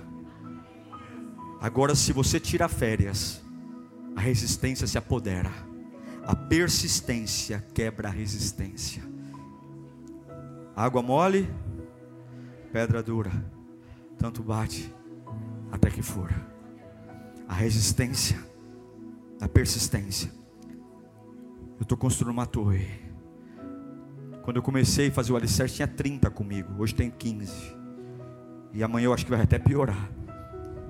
Agora, 1.61 1.95
se 1.95 2.13
você 2.13 2.41
tira 2.41 2.67
férias, 2.67 3.41
a 4.17 4.21
resistência 4.21 4.89
se 4.89 4.99
apodera. 4.99 5.53
A 6.25 6.35
persistência 6.35 7.65
quebra 7.73 8.09
a 8.09 8.11
resistência. 8.11 9.05
Água 10.75 11.01
mole, 11.01 11.49
pedra 12.73 13.05
dura, 13.05 13.31
tanto 14.19 14.43
bate 14.43 14.93
até 15.71 15.91
que 15.91 16.03
for. 16.03 16.56
A 17.49 17.55
resistência, 17.55 18.39
a 19.41 19.49
persistência. 19.49 20.31
Eu 21.77 21.83
estou 21.83 21.97
construindo 21.97 22.33
uma 22.33 22.47
torre. 22.47 22.89
Quando 24.43 24.57
eu 24.57 24.63
comecei 24.63 25.09
a 25.09 25.13
fazer 25.13 25.33
o 25.33 25.37
alicerce, 25.37 25.75
tinha 25.77 25.89
30 25.89 26.31
comigo. 26.31 26.73
Hoje 26.79 26.95
tem 26.95 27.11
15. 27.11 27.77
E 28.73 28.83
amanhã 28.83 29.07
eu 29.07 29.13
acho 29.13 29.25
que 29.25 29.31
vai 29.31 29.41
até 29.41 29.59
piorar. 29.59 30.11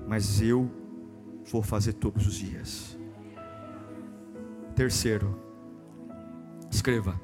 Mas 0.07 0.41
eu 0.41 0.71
vou 1.51 1.61
fazer 1.61 1.93
todos 1.93 2.27
os 2.27 2.35
dias. 2.35 2.97
Terceiro, 4.75 5.41
escreva. 6.69 7.19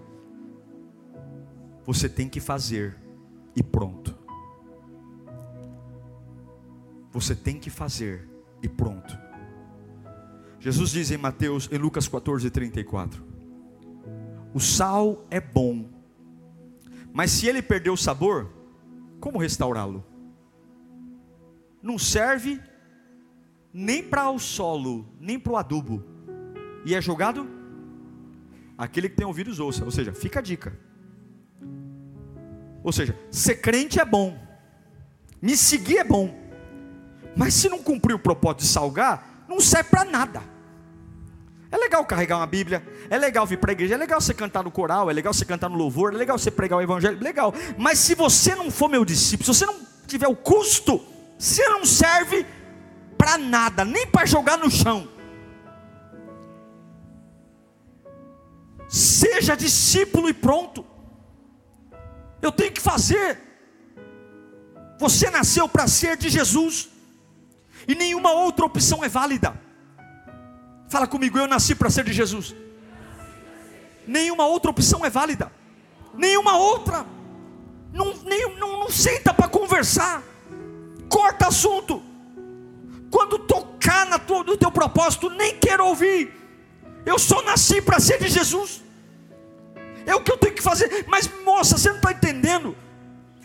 Você 1.85 2.09
tem 2.09 2.27
que 2.27 2.39
fazer 2.39 2.97
e 3.55 3.61
pronto. 3.61 4.17
Você 7.11 7.35
tem 7.35 7.59
que 7.59 7.69
fazer 7.69 8.27
e 8.63 8.69
pronto. 8.69 9.19
Jesus 10.59 10.91
diz 10.91 11.11
em 11.11 11.17
Mateus, 11.17 11.69
em 11.69 11.77
Lucas 11.77 12.07
14, 12.07 12.49
34: 12.49 13.21
O 14.53 14.59
sal 14.61 15.27
é 15.29 15.41
bom, 15.41 15.89
mas 17.11 17.31
se 17.31 17.47
ele 17.47 17.61
perder 17.61 17.89
o 17.89 17.97
sabor, 17.97 18.49
como 19.19 19.37
restaurá-lo? 19.37 20.05
Não 21.81 21.99
serve 21.99 22.61
nem 23.73 24.01
para 24.01 24.29
o 24.29 24.39
solo, 24.39 25.05
nem 25.19 25.37
para 25.37 25.51
o 25.51 25.57
adubo, 25.57 26.01
e 26.85 26.95
é 26.95 27.01
jogado? 27.01 27.45
Aquele 28.77 29.09
que 29.09 29.17
tem 29.17 29.25
ouvidos 29.25 29.59
ouça, 29.59 29.83
ou 29.83 29.91
seja, 29.91 30.13
fica 30.13 30.39
a 30.39 30.41
dica. 30.41 30.79
Ou 32.81 32.91
seja, 32.91 33.17
ser 33.29 33.55
crente 33.55 33.99
é 33.99 34.05
bom, 34.05 34.37
me 35.41 35.57
seguir 35.57 35.97
é 35.97 36.03
bom, 36.03 36.42
mas 37.35 37.53
se 37.53 37.69
não 37.69 37.79
cumprir 37.79 38.13
o 38.13 38.19
propósito 38.19 38.61
de 38.61 38.67
salgar, 38.67 39.45
não 39.47 39.59
serve 39.59 39.89
para 39.89 40.05
nada. 40.05 40.41
É 41.71 41.77
legal 41.77 42.05
carregar 42.05 42.37
uma 42.37 42.45
Bíblia, 42.45 42.85
é 43.09 43.17
legal 43.17 43.47
vir 43.47 43.57
para 43.57 43.71
a 43.71 43.73
igreja, 43.73 43.95
é 43.95 43.97
legal 43.97 44.21
você 44.21 44.31
cantar 44.31 44.63
no 44.63 44.69
coral, 44.69 45.09
é 45.09 45.13
legal 45.13 45.33
você 45.33 45.43
cantar 45.43 45.69
no 45.69 45.75
louvor, 45.75 46.13
é 46.13 46.17
legal 46.17 46.37
você 46.37 46.51
pregar 46.51 46.77
o 46.77 46.81
evangelho, 46.81 47.17
legal. 47.19 47.51
Mas 47.77 47.97
se 47.97 48.13
você 48.13 48.53
não 48.53 48.69
for 48.69 48.87
meu 48.87 49.03
discípulo, 49.03 49.51
se 49.51 49.59
você 49.59 49.65
não 49.65 49.79
tiver 50.05 50.27
o 50.27 50.35
custo, 50.35 51.03
você 51.37 51.67
não 51.69 51.83
serve 51.83 52.45
para 53.17 53.39
nada, 53.39 53.83
nem 53.83 54.05
para 54.05 54.23
jogar 54.25 54.57
no 54.57 54.69
chão. 54.69 55.07
Seja 58.87 59.55
discípulo 59.55 60.29
e 60.29 60.33
pronto. 60.33 60.85
Eu 62.39 62.51
tenho 62.51 62.71
que 62.71 62.81
fazer. 62.81 63.41
Você 64.99 65.31
nasceu 65.31 65.67
para 65.67 65.87
ser 65.87 66.15
de 66.17 66.29
Jesus 66.29 66.92
e 67.87 67.95
nenhuma 67.95 68.31
outra 68.31 68.65
opção 68.65 69.03
é 69.03 69.09
válida. 69.09 69.59
Fala 70.87 71.07
comigo, 71.07 71.37
eu 71.37 71.47
nasci 71.47 71.73
para 71.75 71.89
ser 71.89 72.03
de 72.03 72.13
Jesus. 72.13 72.55
Nenhuma 74.07 74.45
outra 74.45 74.69
opção 74.71 75.05
é 75.05 75.09
válida. 75.09 75.51
Nenhuma 76.13 76.57
outra. 76.57 77.05
Não, 77.91 78.13
nem, 78.23 78.55
não, 78.57 78.79
não 78.79 78.89
senta 78.89 79.33
para 79.33 79.47
conversar. 79.47 80.21
Corta 81.09 81.47
assunto. 81.47 82.01
Quando 83.09 83.39
tocar 83.39 84.05
na 84.05 84.19
tua, 84.19 84.43
no 84.43 84.57
teu 84.57 84.71
propósito, 84.71 85.29
nem 85.29 85.57
quero 85.57 85.85
ouvir. 85.85 86.33
Eu 87.05 87.19
só 87.19 87.41
nasci 87.41 87.81
para 87.81 87.99
ser 87.99 88.19
de 88.19 88.29
Jesus. 88.29 88.83
É 90.05 90.15
o 90.15 90.21
que 90.21 90.31
eu 90.31 90.37
tenho 90.37 90.53
que 90.53 90.61
fazer. 90.61 91.05
Mas 91.07 91.29
moça, 91.43 91.77
você 91.77 91.89
não 91.89 91.97
está 91.97 92.11
entendendo. 92.11 92.75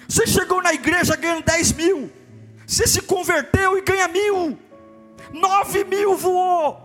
Você 0.09 0.27
chegou 0.27 0.63
na 0.63 0.73
igreja 0.73 1.17
ganhando 1.17 1.45
10 1.45 1.73
mil. 1.73 2.11
Você 2.69 2.87
se 2.87 3.01
converteu 3.01 3.79
e 3.79 3.81
ganha 3.81 4.07
mil. 4.07 4.59
Nove 5.33 5.85
mil 5.85 6.15
voou. 6.15 6.79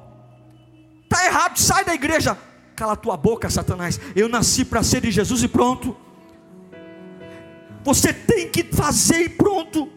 Está 1.03 1.25
errado, 1.25 1.57
sai 1.57 1.83
da 1.83 1.93
igreja. 1.93 2.37
cala 2.73 2.95
tua 2.95 3.17
boca, 3.17 3.49
Satanás. 3.49 3.99
Eu 4.15 4.29
nasci 4.29 4.63
para 4.63 4.81
ser 4.81 5.01
de 5.01 5.11
Jesus 5.11 5.43
e 5.43 5.47
pronto. 5.49 5.95
Você 7.83 8.13
tem 8.13 8.49
que 8.49 8.63
fazer 8.63 9.23
e 9.23 9.29
pronto. 9.29 9.91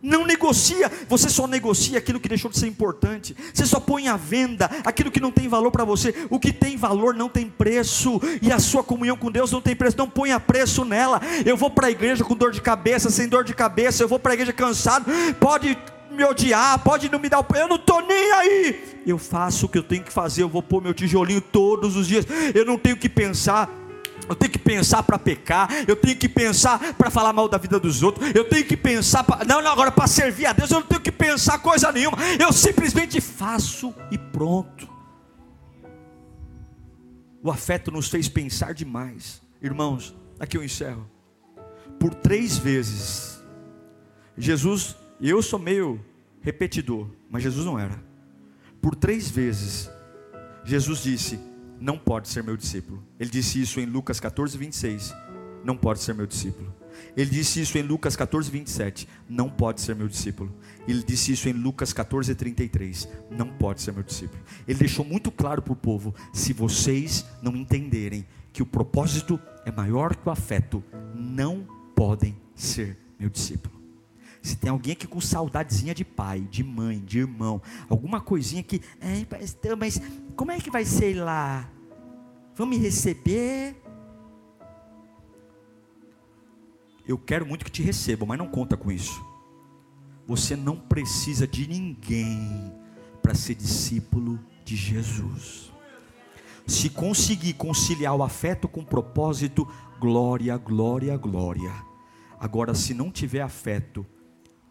Não 0.00 0.24
negocia, 0.24 0.90
você 1.08 1.28
só 1.28 1.48
negocia 1.48 1.98
aquilo 1.98 2.20
que 2.20 2.28
deixou 2.28 2.48
de 2.50 2.56
ser 2.56 2.68
importante. 2.68 3.36
Você 3.52 3.66
só 3.66 3.80
põe 3.80 4.06
à 4.06 4.16
venda 4.16 4.70
aquilo 4.84 5.10
que 5.10 5.20
não 5.20 5.32
tem 5.32 5.48
valor 5.48 5.72
para 5.72 5.84
você. 5.84 6.14
O 6.30 6.38
que 6.38 6.52
tem 6.52 6.76
valor 6.76 7.14
não 7.14 7.28
tem 7.28 7.50
preço, 7.50 8.20
e 8.40 8.52
a 8.52 8.60
sua 8.60 8.84
comunhão 8.84 9.16
com 9.16 9.30
Deus 9.30 9.50
não 9.50 9.60
tem 9.60 9.74
preço. 9.74 9.98
Não 9.98 10.08
ponha 10.08 10.38
preço 10.38 10.84
nela. 10.84 11.20
Eu 11.44 11.56
vou 11.56 11.68
para 11.68 11.88
a 11.88 11.90
igreja 11.90 12.22
com 12.22 12.36
dor 12.36 12.52
de 12.52 12.60
cabeça, 12.60 13.10
sem 13.10 13.28
dor 13.28 13.42
de 13.42 13.54
cabeça. 13.54 14.02
Eu 14.02 14.08
vou 14.08 14.20
para 14.20 14.32
a 14.32 14.34
igreja 14.34 14.52
cansado. 14.52 15.06
Pode 15.40 15.76
me 16.12 16.24
odiar, 16.24 16.78
pode 16.78 17.10
não 17.10 17.18
me 17.18 17.28
dar 17.28 17.40
o. 17.40 17.46
Eu 17.56 17.66
não 17.66 17.76
estou 17.76 18.00
nem 18.00 18.32
aí. 18.32 19.00
Eu 19.04 19.18
faço 19.18 19.66
o 19.66 19.68
que 19.68 19.78
eu 19.78 19.82
tenho 19.82 20.04
que 20.04 20.12
fazer. 20.12 20.42
Eu 20.42 20.48
vou 20.48 20.62
pôr 20.62 20.80
meu 20.80 20.94
tijolinho 20.94 21.40
todos 21.40 21.96
os 21.96 22.06
dias. 22.06 22.24
Eu 22.54 22.64
não 22.64 22.78
tenho 22.78 22.96
que 22.96 23.08
pensar 23.08 23.68
eu 24.28 24.34
tenho 24.34 24.52
que 24.52 24.58
pensar 24.58 25.02
para 25.02 25.18
pecar, 25.18 25.68
eu 25.88 25.96
tenho 25.96 26.16
que 26.16 26.28
pensar 26.28 26.94
para 26.94 27.10
falar 27.10 27.32
mal 27.32 27.48
da 27.48 27.58
vida 27.58 27.78
dos 27.78 28.02
outros, 28.02 28.34
eu 28.34 28.48
tenho 28.48 28.64
que 28.64 28.76
pensar 28.76 29.24
para. 29.24 29.44
Não, 29.44 29.62
não, 29.62 29.70
agora 29.70 29.90
para 29.90 30.06
servir 30.06 30.46
a 30.46 30.52
Deus 30.52 30.70
eu 30.70 30.80
não 30.80 30.86
tenho 30.86 31.00
que 31.00 31.12
pensar 31.12 31.58
coisa 31.58 31.90
nenhuma, 31.92 32.18
eu 32.38 32.52
simplesmente 32.52 33.20
faço 33.20 33.94
e 34.10 34.18
pronto. 34.18 34.88
O 37.42 37.50
afeto 37.50 37.90
nos 37.90 38.08
fez 38.08 38.28
pensar 38.28 38.74
demais, 38.74 39.40
irmãos. 39.62 40.14
Aqui 40.40 40.56
eu 40.56 40.64
encerro. 40.64 41.08
Por 41.98 42.14
três 42.14 42.58
vezes, 42.58 43.42
Jesus, 44.36 44.96
eu 45.20 45.42
sou 45.42 45.58
meio 45.58 46.04
repetidor, 46.40 47.08
mas 47.30 47.42
Jesus 47.42 47.64
não 47.64 47.78
era. 47.78 48.02
Por 48.80 48.94
três 48.94 49.28
vezes, 49.28 49.90
Jesus 50.64 51.02
disse: 51.02 51.40
não 51.80 51.98
pode 51.98 52.28
ser 52.28 52.42
meu 52.42 52.56
discípulo. 52.56 53.02
Ele 53.18 53.30
disse 53.30 53.60
isso 53.60 53.80
em 53.80 53.86
Lucas 53.86 54.20
14, 54.20 54.56
26. 54.56 55.14
Não 55.64 55.76
pode 55.76 56.00
ser 56.00 56.14
meu 56.14 56.26
discípulo. 56.26 56.74
Ele 57.16 57.30
disse 57.30 57.60
isso 57.60 57.76
em 57.78 57.82
Lucas 57.82 58.16
14, 58.16 58.50
27. 58.50 59.08
Não 59.28 59.48
pode 59.50 59.80
ser 59.80 59.94
meu 59.94 60.08
discípulo. 60.08 60.52
Ele 60.86 61.02
disse 61.02 61.32
isso 61.32 61.48
em 61.48 61.52
Lucas 61.52 61.92
14, 61.92 62.34
33. 62.34 63.08
Não 63.30 63.48
pode 63.48 63.82
ser 63.82 63.92
meu 63.92 64.02
discípulo. 64.02 64.42
Ele 64.66 64.78
deixou 64.78 65.04
muito 65.04 65.30
claro 65.30 65.60
para 65.62 65.72
o 65.72 65.76
povo: 65.76 66.14
se 66.32 66.52
vocês 66.52 67.24
não 67.42 67.56
entenderem 67.56 68.26
que 68.52 68.62
o 68.62 68.66
propósito 68.66 69.38
é 69.64 69.70
maior 69.70 70.16
que 70.16 70.28
o 70.28 70.32
afeto, 70.32 70.82
não 71.14 71.66
podem 71.94 72.36
ser 72.54 72.96
meu 73.18 73.28
discípulo. 73.28 73.76
Se 74.40 74.56
tem 74.56 74.70
alguém 74.70 74.92
aqui 74.92 75.06
com 75.06 75.20
saudadezinha 75.20 75.94
de 75.94 76.04
pai, 76.04 76.40
de 76.40 76.62
mãe, 76.62 77.00
de 77.04 77.18
irmão, 77.18 77.60
alguma 77.88 78.20
coisinha 78.20 78.62
que, 78.62 78.80
é, 79.00 79.26
mas 79.76 80.00
como 80.36 80.52
é 80.52 80.58
que 80.58 80.70
vai 80.70 80.84
ser 80.84 81.14
lá? 81.14 81.68
Vão 82.58 82.66
me 82.66 82.76
receber? 82.76 83.76
Eu 87.06 87.16
quero 87.16 87.46
muito 87.46 87.64
que 87.64 87.70
te 87.70 87.82
recebam, 87.82 88.26
mas 88.26 88.36
não 88.36 88.48
conta 88.48 88.76
com 88.76 88.92
isso. 88.92 89.24
Você 90.26 90.56
não 90.56 90.76
precisa 90.76 91.46
de 91.46 91.66
ninguém 91.66 92.74
para 93.22 93.34
ser 93.34 93.54
discípulo 93.54 94.38
de 94.64 94.76
Jesus. 94.76 95.72
Se 96.66 96.90
conseguir 96.90 97.54
conciliar 97.54 98.14
o 98.14 98.22
afeto 98.22 98.68
com 98.68 98.80
o 98.80 98.86
propósito, 98.86 99.66
glória, 99.98 100.54
glória, 100.58 101.16
glória. 101.16 101.72
Agora, 102.38 102.74
se 102.74 102.92
não 102.92 103.10
tiver 103.10 103.40
afeto, 103.40 104.04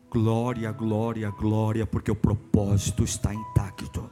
Glória, 0.10 0.72
glória, 0.72 1.30
glória, 1.30 1.86
porque 1.86 2.10
o 2.10 2.16
propósito 2.16 3.04
está 3.04 3.34
intacto. 3.34 4.10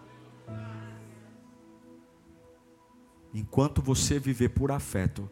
Enquanto 3.38 3.82
você 3.82 4.18
viver 4.18 4.48
por 4.48 4.72
afeto, 4.72 5.30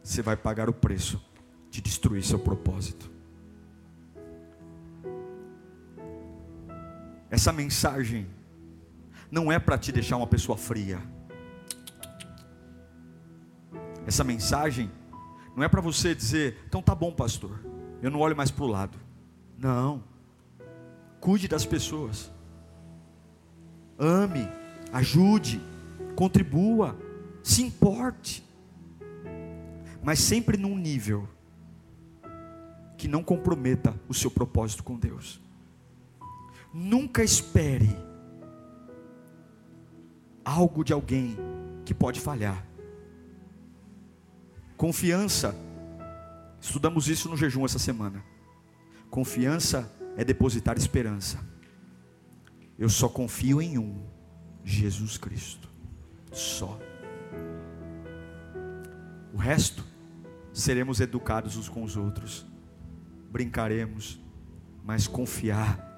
você 0.00 0.22
vai 0.22 0.36
pagar 0.36 0.70
o 0.70 0.72
preço 0.72 1.20
de 1.68 1.80
destruir 1.80 2.22
seu 2.22 2.38
propósito. 2.38 3.10
Essa 7.28 7.52
mensagem 7.52 8.28
não 9.32 9.50
é 9.50 9.58
para 9.58 9.76
te 9.76 9.90
deixar 9.90 10.16
uma 10.16 10.28
pessoa 10.28 10.56
fria. 10.56 11.02
Essa 14.06 14.22
mensagem 14.22 14.88
não 15.56 15.64
é 15.64 15.68
para 15.68 15.80
você 15.80 16.14
dizer, 16.14 16.56
então 16.68 16.80
tá 16.80 16.94
bom, 16.94 17.10
pastor, 17.10 17.58
eu 18.00 18.12
não 18.12 18.20
olho 18.20 18.36
mais 18.36 18.52
para 18.52 18.64
o 18.64 18.68
lado. 18.68 18.96
Não. 19.58 20.04
Cuide 21.18 21.48
das 21.48 21.66
pessoas. 21.66 22.30
Ame, 23.98 24.48
ajude, 24.92 25.60
contribua, 26.14 27.09
se 27.42 27.62
importe. 27.62 28.44
Mas 30.02 30.18
sempre 30.18 30.56
num 30.56 30.76
nível 30.76 31.28
que 32.96 33.08
não 33.08 33.22
comprometa 33.22 33.98
o 34.08 34.14
seu 34.14 34.30
propósito 34.30 34.82
com 34.82 34.98
Deus. 34.98 35.40
Nunca 36.72 37.24
espere 37.24 37.96
algo 40.44 40.84
de 40.84 40.92
alguém 40.92 41.36
que 41.84 41.94
pode 41.94 42.20
falhar. 42.20 42.66
Confiança. 44.76 45.54
Estudamos 46.60 47.08
isso 47.08 47.28
no 47.28 47.36
jejum 47.36 47.64
essa 47.64 47.78
semana. 47.78 48.22
Confiança 49.10 49.90
é 50.16 50.24
depositar 50.24 50.76
esperança. 50.76 51.38
Eu 52.78 52.88
só 52.88 53.08
confio 53.08 53.60
em 53.60 53.78
um, 53.78 54.02
Jesus 54.64 55.18
Cristo. 55.18 55.68
Só. 56.32 56.78
O 59.32 59.36
resto, 59.36 59.84
seremos 60.52 61.00
educados 61.00 61.56
uns 61.56 61.68
com 61.68 61.82
os 61.82 61.96
outros, 61.96 62.46
brincaremos, 63.30 64.20
mas 64.84 65.06
confiar 65.06 65.88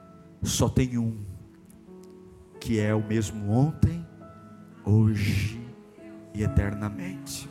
só 0.43 0.69
tem 0.69 0.99
um, 0.99 1.25
que 2.61 2.79
é 2.79 2.95
o 2.95 3.03
mesmo 3.03 3.51
ontem, 3.51 4.07
hoje 4.85 5.61
e 6.35 6.43
eternamente. 6.43 7.49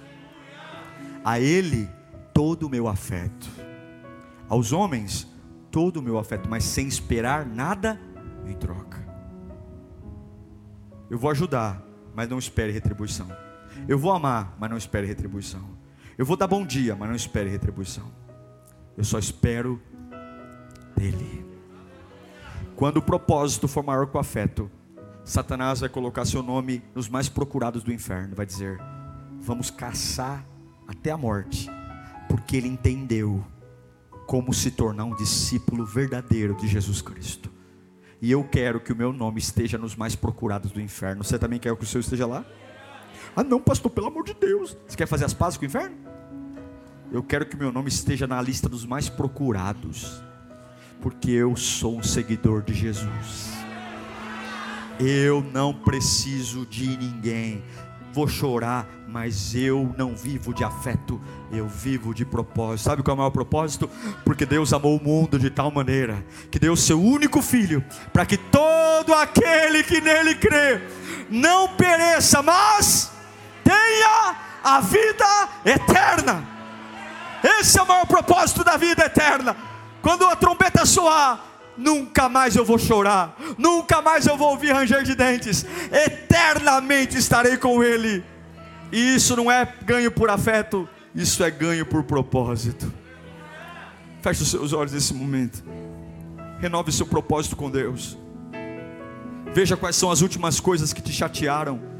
A 1.24 1.40
Ele 1.40 1.90
todo 2.34 2.68
o 2.68 2.70
meu 2.70 2.88
afeto, 2.88 3.50
aos 4.50 4.72
homens 4.72 5.28
todo 5.72 5.98
o 5.98 6.02
meu 6.02 6.18
afeto, 6.18 6.50
mas 6.50 6.64
sem 6.64 6.88
esperar 6.88 7.46
nada 7.46 8.00
em 8.46 8.54
troca. 8.54 9.00
Eu 11.10 11.18
vou 11.18 11.32
ajudar, 11.32 11.82
mas 12.14 12.30
não 12.30 12.38
espere 12.38 12.72
retribuição. 12.72 13.28
Eu 13.88 13.98
vou 13.98 14.12
amar, 14.12 14.56
mas 14.60 14.70
não 14.70 14.78
espere 14.78 15.08
retribuição. 15.08 15.64
Eu 16.18 16.26
vou 16.26 16.38
dar 16.38 16.48
bom 16.48 16.66
dia, 16.66 16.96
mas 16.96 17.10
não 17.10 17.16
espere 17.16 17.50
retribuição. 17.50 18.12
Eu 18.98 19.04
só 19.04 19.18
espero 19.18 19.82
dele. 20.96 21.46
Quando 22.76 22.98
o 22.98 23.02
propósito 23.02 23.68
for 23.68 23.84
maior 23.84 24.08
que 24.08 24.18
o 24.18 24.20
afeto, 24.20 24.70
Satanás 25.24 25.80
vai 25.80 25.90
colocar 25.90 26.26
seu 26.26 26.42
nome 26.44 26.84
nos 26.96 27.08
mais 27.08 27.30
procurados 27.30 27.84
do 27.84 27.94
inferno, 27.94 28.36
vai 28.36 28.46
dizer: 28.46 28.80
"Vamos 29.40 29.70
caçar 29.70 30.46
até 30.88 31.12
a 31.12 31.18
morte", 31.18 31.70
porque 32.28 32.58
ele 32.58 32.68
entendeu 32.68 33.44
como 34.26 34.54
se 34.54 34.72
tornar 34.72 35.06
um 35.06 35.16
discípulo 35.16 35.86
verdadeiro 35.86 36.56
de 36.56 36.68
Jesus 36.68 37.02
Cristo. 37.02 37.52
E 38.22 38.32
eu 38.32 38.44
quero 38.44 38.80
que 38.80 38.94
o 38.94 38.96
meu 38.96 39.12
nome 39.12 39.40
esteja 39.40 39.78
nos 39.78 39.96
mais 39.96 40.16
procurados 40.16 40.72
do 40.72 40.80
inferno. 40.80 41.24
Você 41.24 41.40
também 41.40 41.60
quer 41.60 41.76
que 41.76 41.84
o 41.84 41.88
seu 41.88 42.00
esteja 42.00 42.28
lá? 42.28 42.46
Ah, 43.36 43.44
não, 43.44 43.62
pastor, 43.62 43.92
pelo 43.92 44.08
amor 44.08 44.24
de 44.24 44.34
Deus. 44.34 44.78
Você 44.88 44.98
quer 44.98 45.08
fazer 45.08 45.26
as 45.26 45.34
pazes 45.34 45.58
com 45.58 45.64
o 45.64 45.68
inferno? 45.68 45.96
Eu 47.12 47.24
quero 47.24 47.46
que 47.46 47.58
meu 47.58 47.72
nome 47.72 47.90
esteja 47.90 48.26
na 48.26 48.42
lista 48.42 48.70
dos 48.70 48.86
mais 48.86 49.10
procurados, 49.10 50.22
porque 51.02 51.32
eu 51.32 51.56
sou 51.56 51.98
um 51.98 52.04
seguidor 52.04 52.62
de 52.62 52.74
Jesus. 52.74 53.52
Eu 55.00 55.44
não 55.52 55.74
preciso 55.74 56.66
de 56.66 56.96
ninguém 56.96 57.64
vou 58.14 58.28
chorar, 58.28 58.88
mas 59.08 59.56
eu 59.56 59.94
não 59.98 60.16
vivo 60.16 60.54
de 60.54 60.64
afeto, 60.64 61.20
eu 61.52 61.68
vivo 61.68 62.14
de 62.14 62.26
propósito. 62.26 62.86
Sabe 62.86 63.04
qual 63.04 63.14
é 63.14 63.16
o 63.16 63.18
maior 63.18 63.32
propósito? 63.32 63.90
Porque 64.26 64.46
Deus 64.46 64.74
amou 64.74 64.98
o 64.98 65.04
mundo 65.04 65.40
de 65.40 65.50
tal 65.50 65.72
maneira 65.72 66.24
que 66.50 66.60
deu 66.60 66.76
seu 66.76 67.02
único 67.02 67.42
filho, 67.42 67.84
para 68.12 68.26
que 68.26 68.38
todo 68.38 69.14
aquele 69.14 69.84
que 69.84 70.02
nele 70.02 70.36
crê 70.36 70.82
não 71.30 71.70
pereça, 71.76 72.42
mas 72.42 73.12
tenha 73.72 74.36
a 74.64 74.82
vida 74.82 75.50
eterna. 75.66 76.46
Esse 77.44 77.80
é 77.80 77.82
o 77.82 77.88
maior 77.88 78.06
propósito 78.06 78.64
da 78.64 78.76
vida 78.78 79.06
eterna. 79.06 79.56
Quando 80.02 80.26
a 80.26 80.36
trombeta 80.36 80.86
soar, 80.86 81.44
nunca 81.78 82.28
mais 82.28 82.56
eu 82.56 82.66
vou 82.66 82.78
chorar, 82.78 83.36
nunca 83.58 84.02
mais 84.02 84.28
eu 84.28 84.38
vou 84.38 84.50
ouvir 84.50 84.74
ranger 84.74 85.04
de 85.04 85.16
dentes, 85.16 85.66
eternamente 85.92 87.18
estarei 87.18 87.58
com 87.58 87.84
Ele. 87.84 88.24
E 88.92 89.16
isso 89.16 89.36
não 89.36 89.50
é 89.50 89.66
ganho 89.84 90.12
por 90.12 90.30
afeto, 90.30 90.88
isso 91.16 91.44
é 91.44 91.50
ganho 91.50 91.86
por 91.86 92.04
propósito. 92.04 92.92
Feche 94.22 94.44
os 94.44 94.52
seus 94.52 94.74
olhos 94.74 94.92
nesse 94.92 95.14
momento, 95.14 95.64
renove 96.60 96.92
seu 96.92 97.06
propósito 97.06 97.56
com 97.56 97.70
Deus. 97.70 98.18
Veja 99.54 99.76
quais 99.76 99.96
são 99.96 100.12
as 100.12 100.22
últimas 100.22 100.60
coisas 100.60 100.94
que 100.94 101.02
te 101.02 101.12
chatearam, 101.12 101.91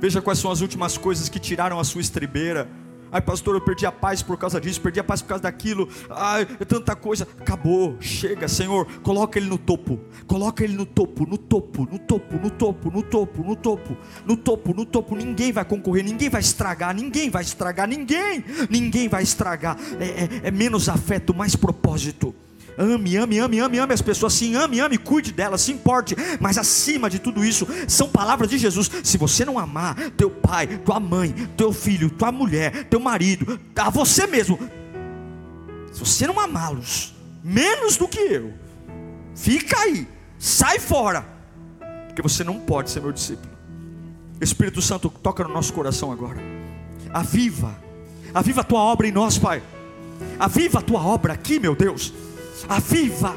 Veja 0.00 0.22
quais 0.22 0.38
são 0.38 0.50
as 0.50 0.60
últimas 0.60 0.96
coisas 0.96 1.28
que 1.28 1.38
tiraram 1.38 1.78
a 1.78 1.84
sua 1.84 2.00
estribeira. 2.00 2.68
Ai, 3.12 3.20
pastor, 3.20 3.56
eu 3.56 3.60
perdi 3.60 3.84
a 3.84 3.90
paz 3.90 4.22
por 4.22 4.38
causa 4.38 4.60
disso, 4.60 4.80
perdi 4.80 5.00
a 5.00 5.04
paz 5.04 5.20
por 5.20 5.28
causa 5.28 5.42
daquilo. 5.42 5.88
Ai, 6.08 6.46
é 6.60 6.64
tanta 6.64 6.94
coisa. 6.94 7.26
Acabou, 7.38 7.96
chega, 8.00 8.46
Senhor. 8.46 8.86
Coloca 9.02 9.38
ele 9.38 9.48
no 9.48 9.58
topo. 9.58 9.98
Coloca 10.26 10.62
ele 10.62 10.74
no 10.74 10.86
topo, 10.86 11.26
no 11.26 11.36
topo, 11.36 11.88
no 11.90 11.98
topo, 11.98 12.38
no 12.38 12.50
topo, 12.50 12.90
no 12.90 13.02
topo, 13.02 13.42
no 13.42 13.56
topo, 13.56 13.96
no 14.24 14.36
topo, 14.36 14.74
no 14.74 14.86
topo. 14.86 15.16
Ninguém 15.16 15.50
vai 15.50 15.64
concorrer, 15.64 16.04
ninguém 16.04 16.28
vai 16.28 16.40
estragar, 16.40 16.94
ninguém 16.94 17.28
vai 17.28 17.42
estragar, 17.42 17.88
ninguém, 17.88 18.44
ninguém 18.70 19.08
vai 19.08 19.24
estragar. 19.24 19.76
É, 19.98 20.04
é, 20.04 20.28
é 20.44 20.50
menos 20.50 20.88
afeto, 20.88 21.34
mais 21.34 21.56
propósito. 21.56 22.34
Ame, 22.76 23.16
ame, 23.16 23.38
ame, 23.38 23.60
ame, 23.60 23.78
ame 23.78 23.94
as 23.94 24.02
pessoas. 24.02 24.32
Sim, 24.32 24.56
ame, 24.56 24.80
ame, 24.80 24.98
cuide 24.98 25.32
delas, 25.32 25.60
se 25.62 25.72
importe. 25.72 26.16
Mas 26.40 26.58
acima 26.58 27.10
de 27.10 27.18
tudo 27.18 27.44
isso, 27.44 27.66
são 27.88 28.08
palavras 28.08 28.48
de 28.48 28.58
Jesus. 28.58 28.90
Se 29.02 29.18
você 29.18 29.44
não 29.44 29.58
amar 29.58 29.94
teu 30.12 30.30
pai, 30.30 30.66
tua 30.66 31.00
mãe, 31.00 31.32
teu 31.56 31.72
filho, 31.72 32.10
tua 32.10 32.32
mulher, 32.32 32.84
teu 32.84 33.00
marido, 33.00 33.60
a 33.76 33.90
você 33.90 34.26
mesmo, 34.26 34.58
se 35.92 36.00
você 36.00 36.26
não 36.26 36.38
amá-los, 36.38 37.14
menos 37.42 37.96
do 37.96 38.08
que 38.08 38.20
eu, 38.20 38.52
fica 39.34 39.78
aí, 39.80 40.06
sai 40.38 40.78
fora, 40.78 41.26
porque 42.06 42.22
você 42.22 42.44
não 42.44 42.58
pode 42.60 42.90
ser 42.90 43.00
meu 43.00 43.12
discípulo. 43.12 43.50
Espírito 44.40 44.80
Santo, 44.80 45.10
toca 45.10 45.44
no 45.44 45.52
nosso 45.52 45.72
coração 45.72 46.10
agora. 46.10 46.40
Aviva, 47.12 47.76
aviva 48.32 48.62
a 48.62 48.64
tua 48.64 48.80
obra 48.80 49.06
em 49.06 49.12
nós, 49.12 49.36
Pai. 49.36 49.62
Aviva 50.38 50.78
a 50.78 50.82
tua 50.82 51.02
obra 51.04 51.34
aqui, 51.34 51.58
meu 51.58 51.74
Deus 51.74 52.12
aviva, 52.68 53.36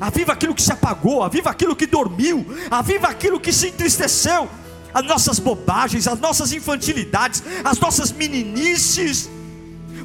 aviva 0.00 0.32
aquilo 0.32 0.54
que 0.54 0.62
se 0.62 0.72
apagou, 0.72 1.22
aviva 1.22 1.50
aquilo 1.50 1.76
que 1.76 1.86
dormiu, 1.86 2.46
aviva 2.70 3.08
aquilo 3.08 3.40
que 3.40 3.52
se 3.52 3.68
entristeceu, 3.68 4.48
as 4.92 5.04
nossas 5.04 5.38
bobagens, 5.38 6.06
as 6.08 6.18
nossas 6.18 6.52
infantilidades, 6.52 7.42
as 7.64 7.78
nossas 7.78 8.12
meninices, 8.12 9.28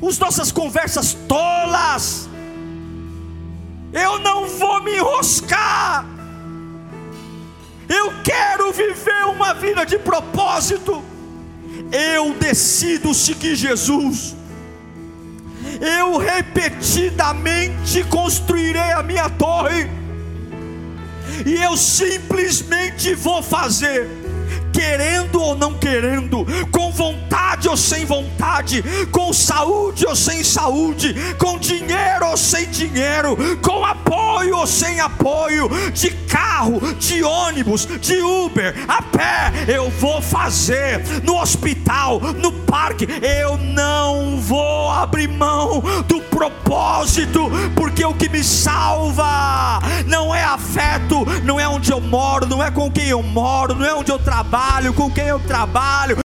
as 0.07 0.19
nossas 0.19 0.51
conversas 0.51 1.13
tolas. 1.27 2.29
Eu 3.93 4.19
não 4.19 4.47
vou 4.47 4.83
me 4.83 4.95
enroscar. 4.95 6.05
Eu 7.87 8.11
quero 8.23 8.71
viver 8.71 9.25
uma 9.25 9.53
vida 9.53 9.85
de 9.85 9.99
propósito. 9.99 11.03
Eu 11.91 12.33
decido 12.33 13.13
seguir 13.13 13.55
Jesus 13.55 14.35
eu 15.81 16.17
repetidamente 16.17 18.03
construirei 18.05 18.91
a 18.91 19.03
minha 19.03 19.29
torre, 19.29 19.89
e 21.45 21.55
eu 21.61 21.75
simplesmente 21.75 23.15
vou 23.15 23.41
fazer, 23.41 24.07
querendo 24.73 25.39
ou 25.39 25.55
não 25.55 25.73
querendo, 25.75 26.45
com 26.71 26.91
vontade 26.91 27.69
ou 27.69 27.77
sem 27.77 28.05
vontade, 28.05 28.83
com 29.11 29.31
saúde 29.31 30.05
ou 30.05 30.15
sem 30.15 30.43
saúde, 30.43 31.15
com 31.37 31.57
dinheiro 31.57 32.25
ou 32.25 32.35
sem 32.35 32.69
dinheiro, 32.69 33.37
com 33.61 33.85
apoio 33.85 34.57
ou 34.57 34.67
sem 34.67 34.99
apoio, 34.99 35.69
de 35.93 36.09
carro, 36.27 36.81
de 36.95 37.23
ônibus, 37.23 37.85
de 37.85 38.21
Uber, 38.21 38.73
a 38.87 39.01
pé, 39.01 39.53
eu 39.67 39.89
vou 39.91 40.21
fazer, 40.21 41.01
no 41.23 41.39
hospital, 41.39 42.19
no 42.19 42.51
parque, 42.51 43.07
eu 43.21 43.57
não 43.57 44.39
vou 44.41 44.89
abrir 44.89 45.27
mão 45.27 45.81
do 46.07 46.19
propósito, 46.21 47.49
porque 47.75 48.03
o 48.03 48.13
que 48.13 48.27
me 48.27 48.43
salva 48.43 49.79
não 50.07 50.33
é 50.33 50.43
afeto, 50.43 51.25
não 51.43 51.59
é 51.59 51.67
onde 51.67 51.91
eu 51.91 52.01
moro, 52.01 52.47
não 52.47 52.63
é 52.63 52.71
com 52.71 52.91
quem 52.91 53.07
eu 53.07 53.21
moro, 53.21 53.75
não 53.75 53.85
é 53.85 53.93
onde 53.93 54.11
eu 54.11 54.17
trabalho, 54.63 54.93
com 54.93 55.11
quem 55.11 55.27
eu 55.27 55.39
trabalho, 55.39 56.15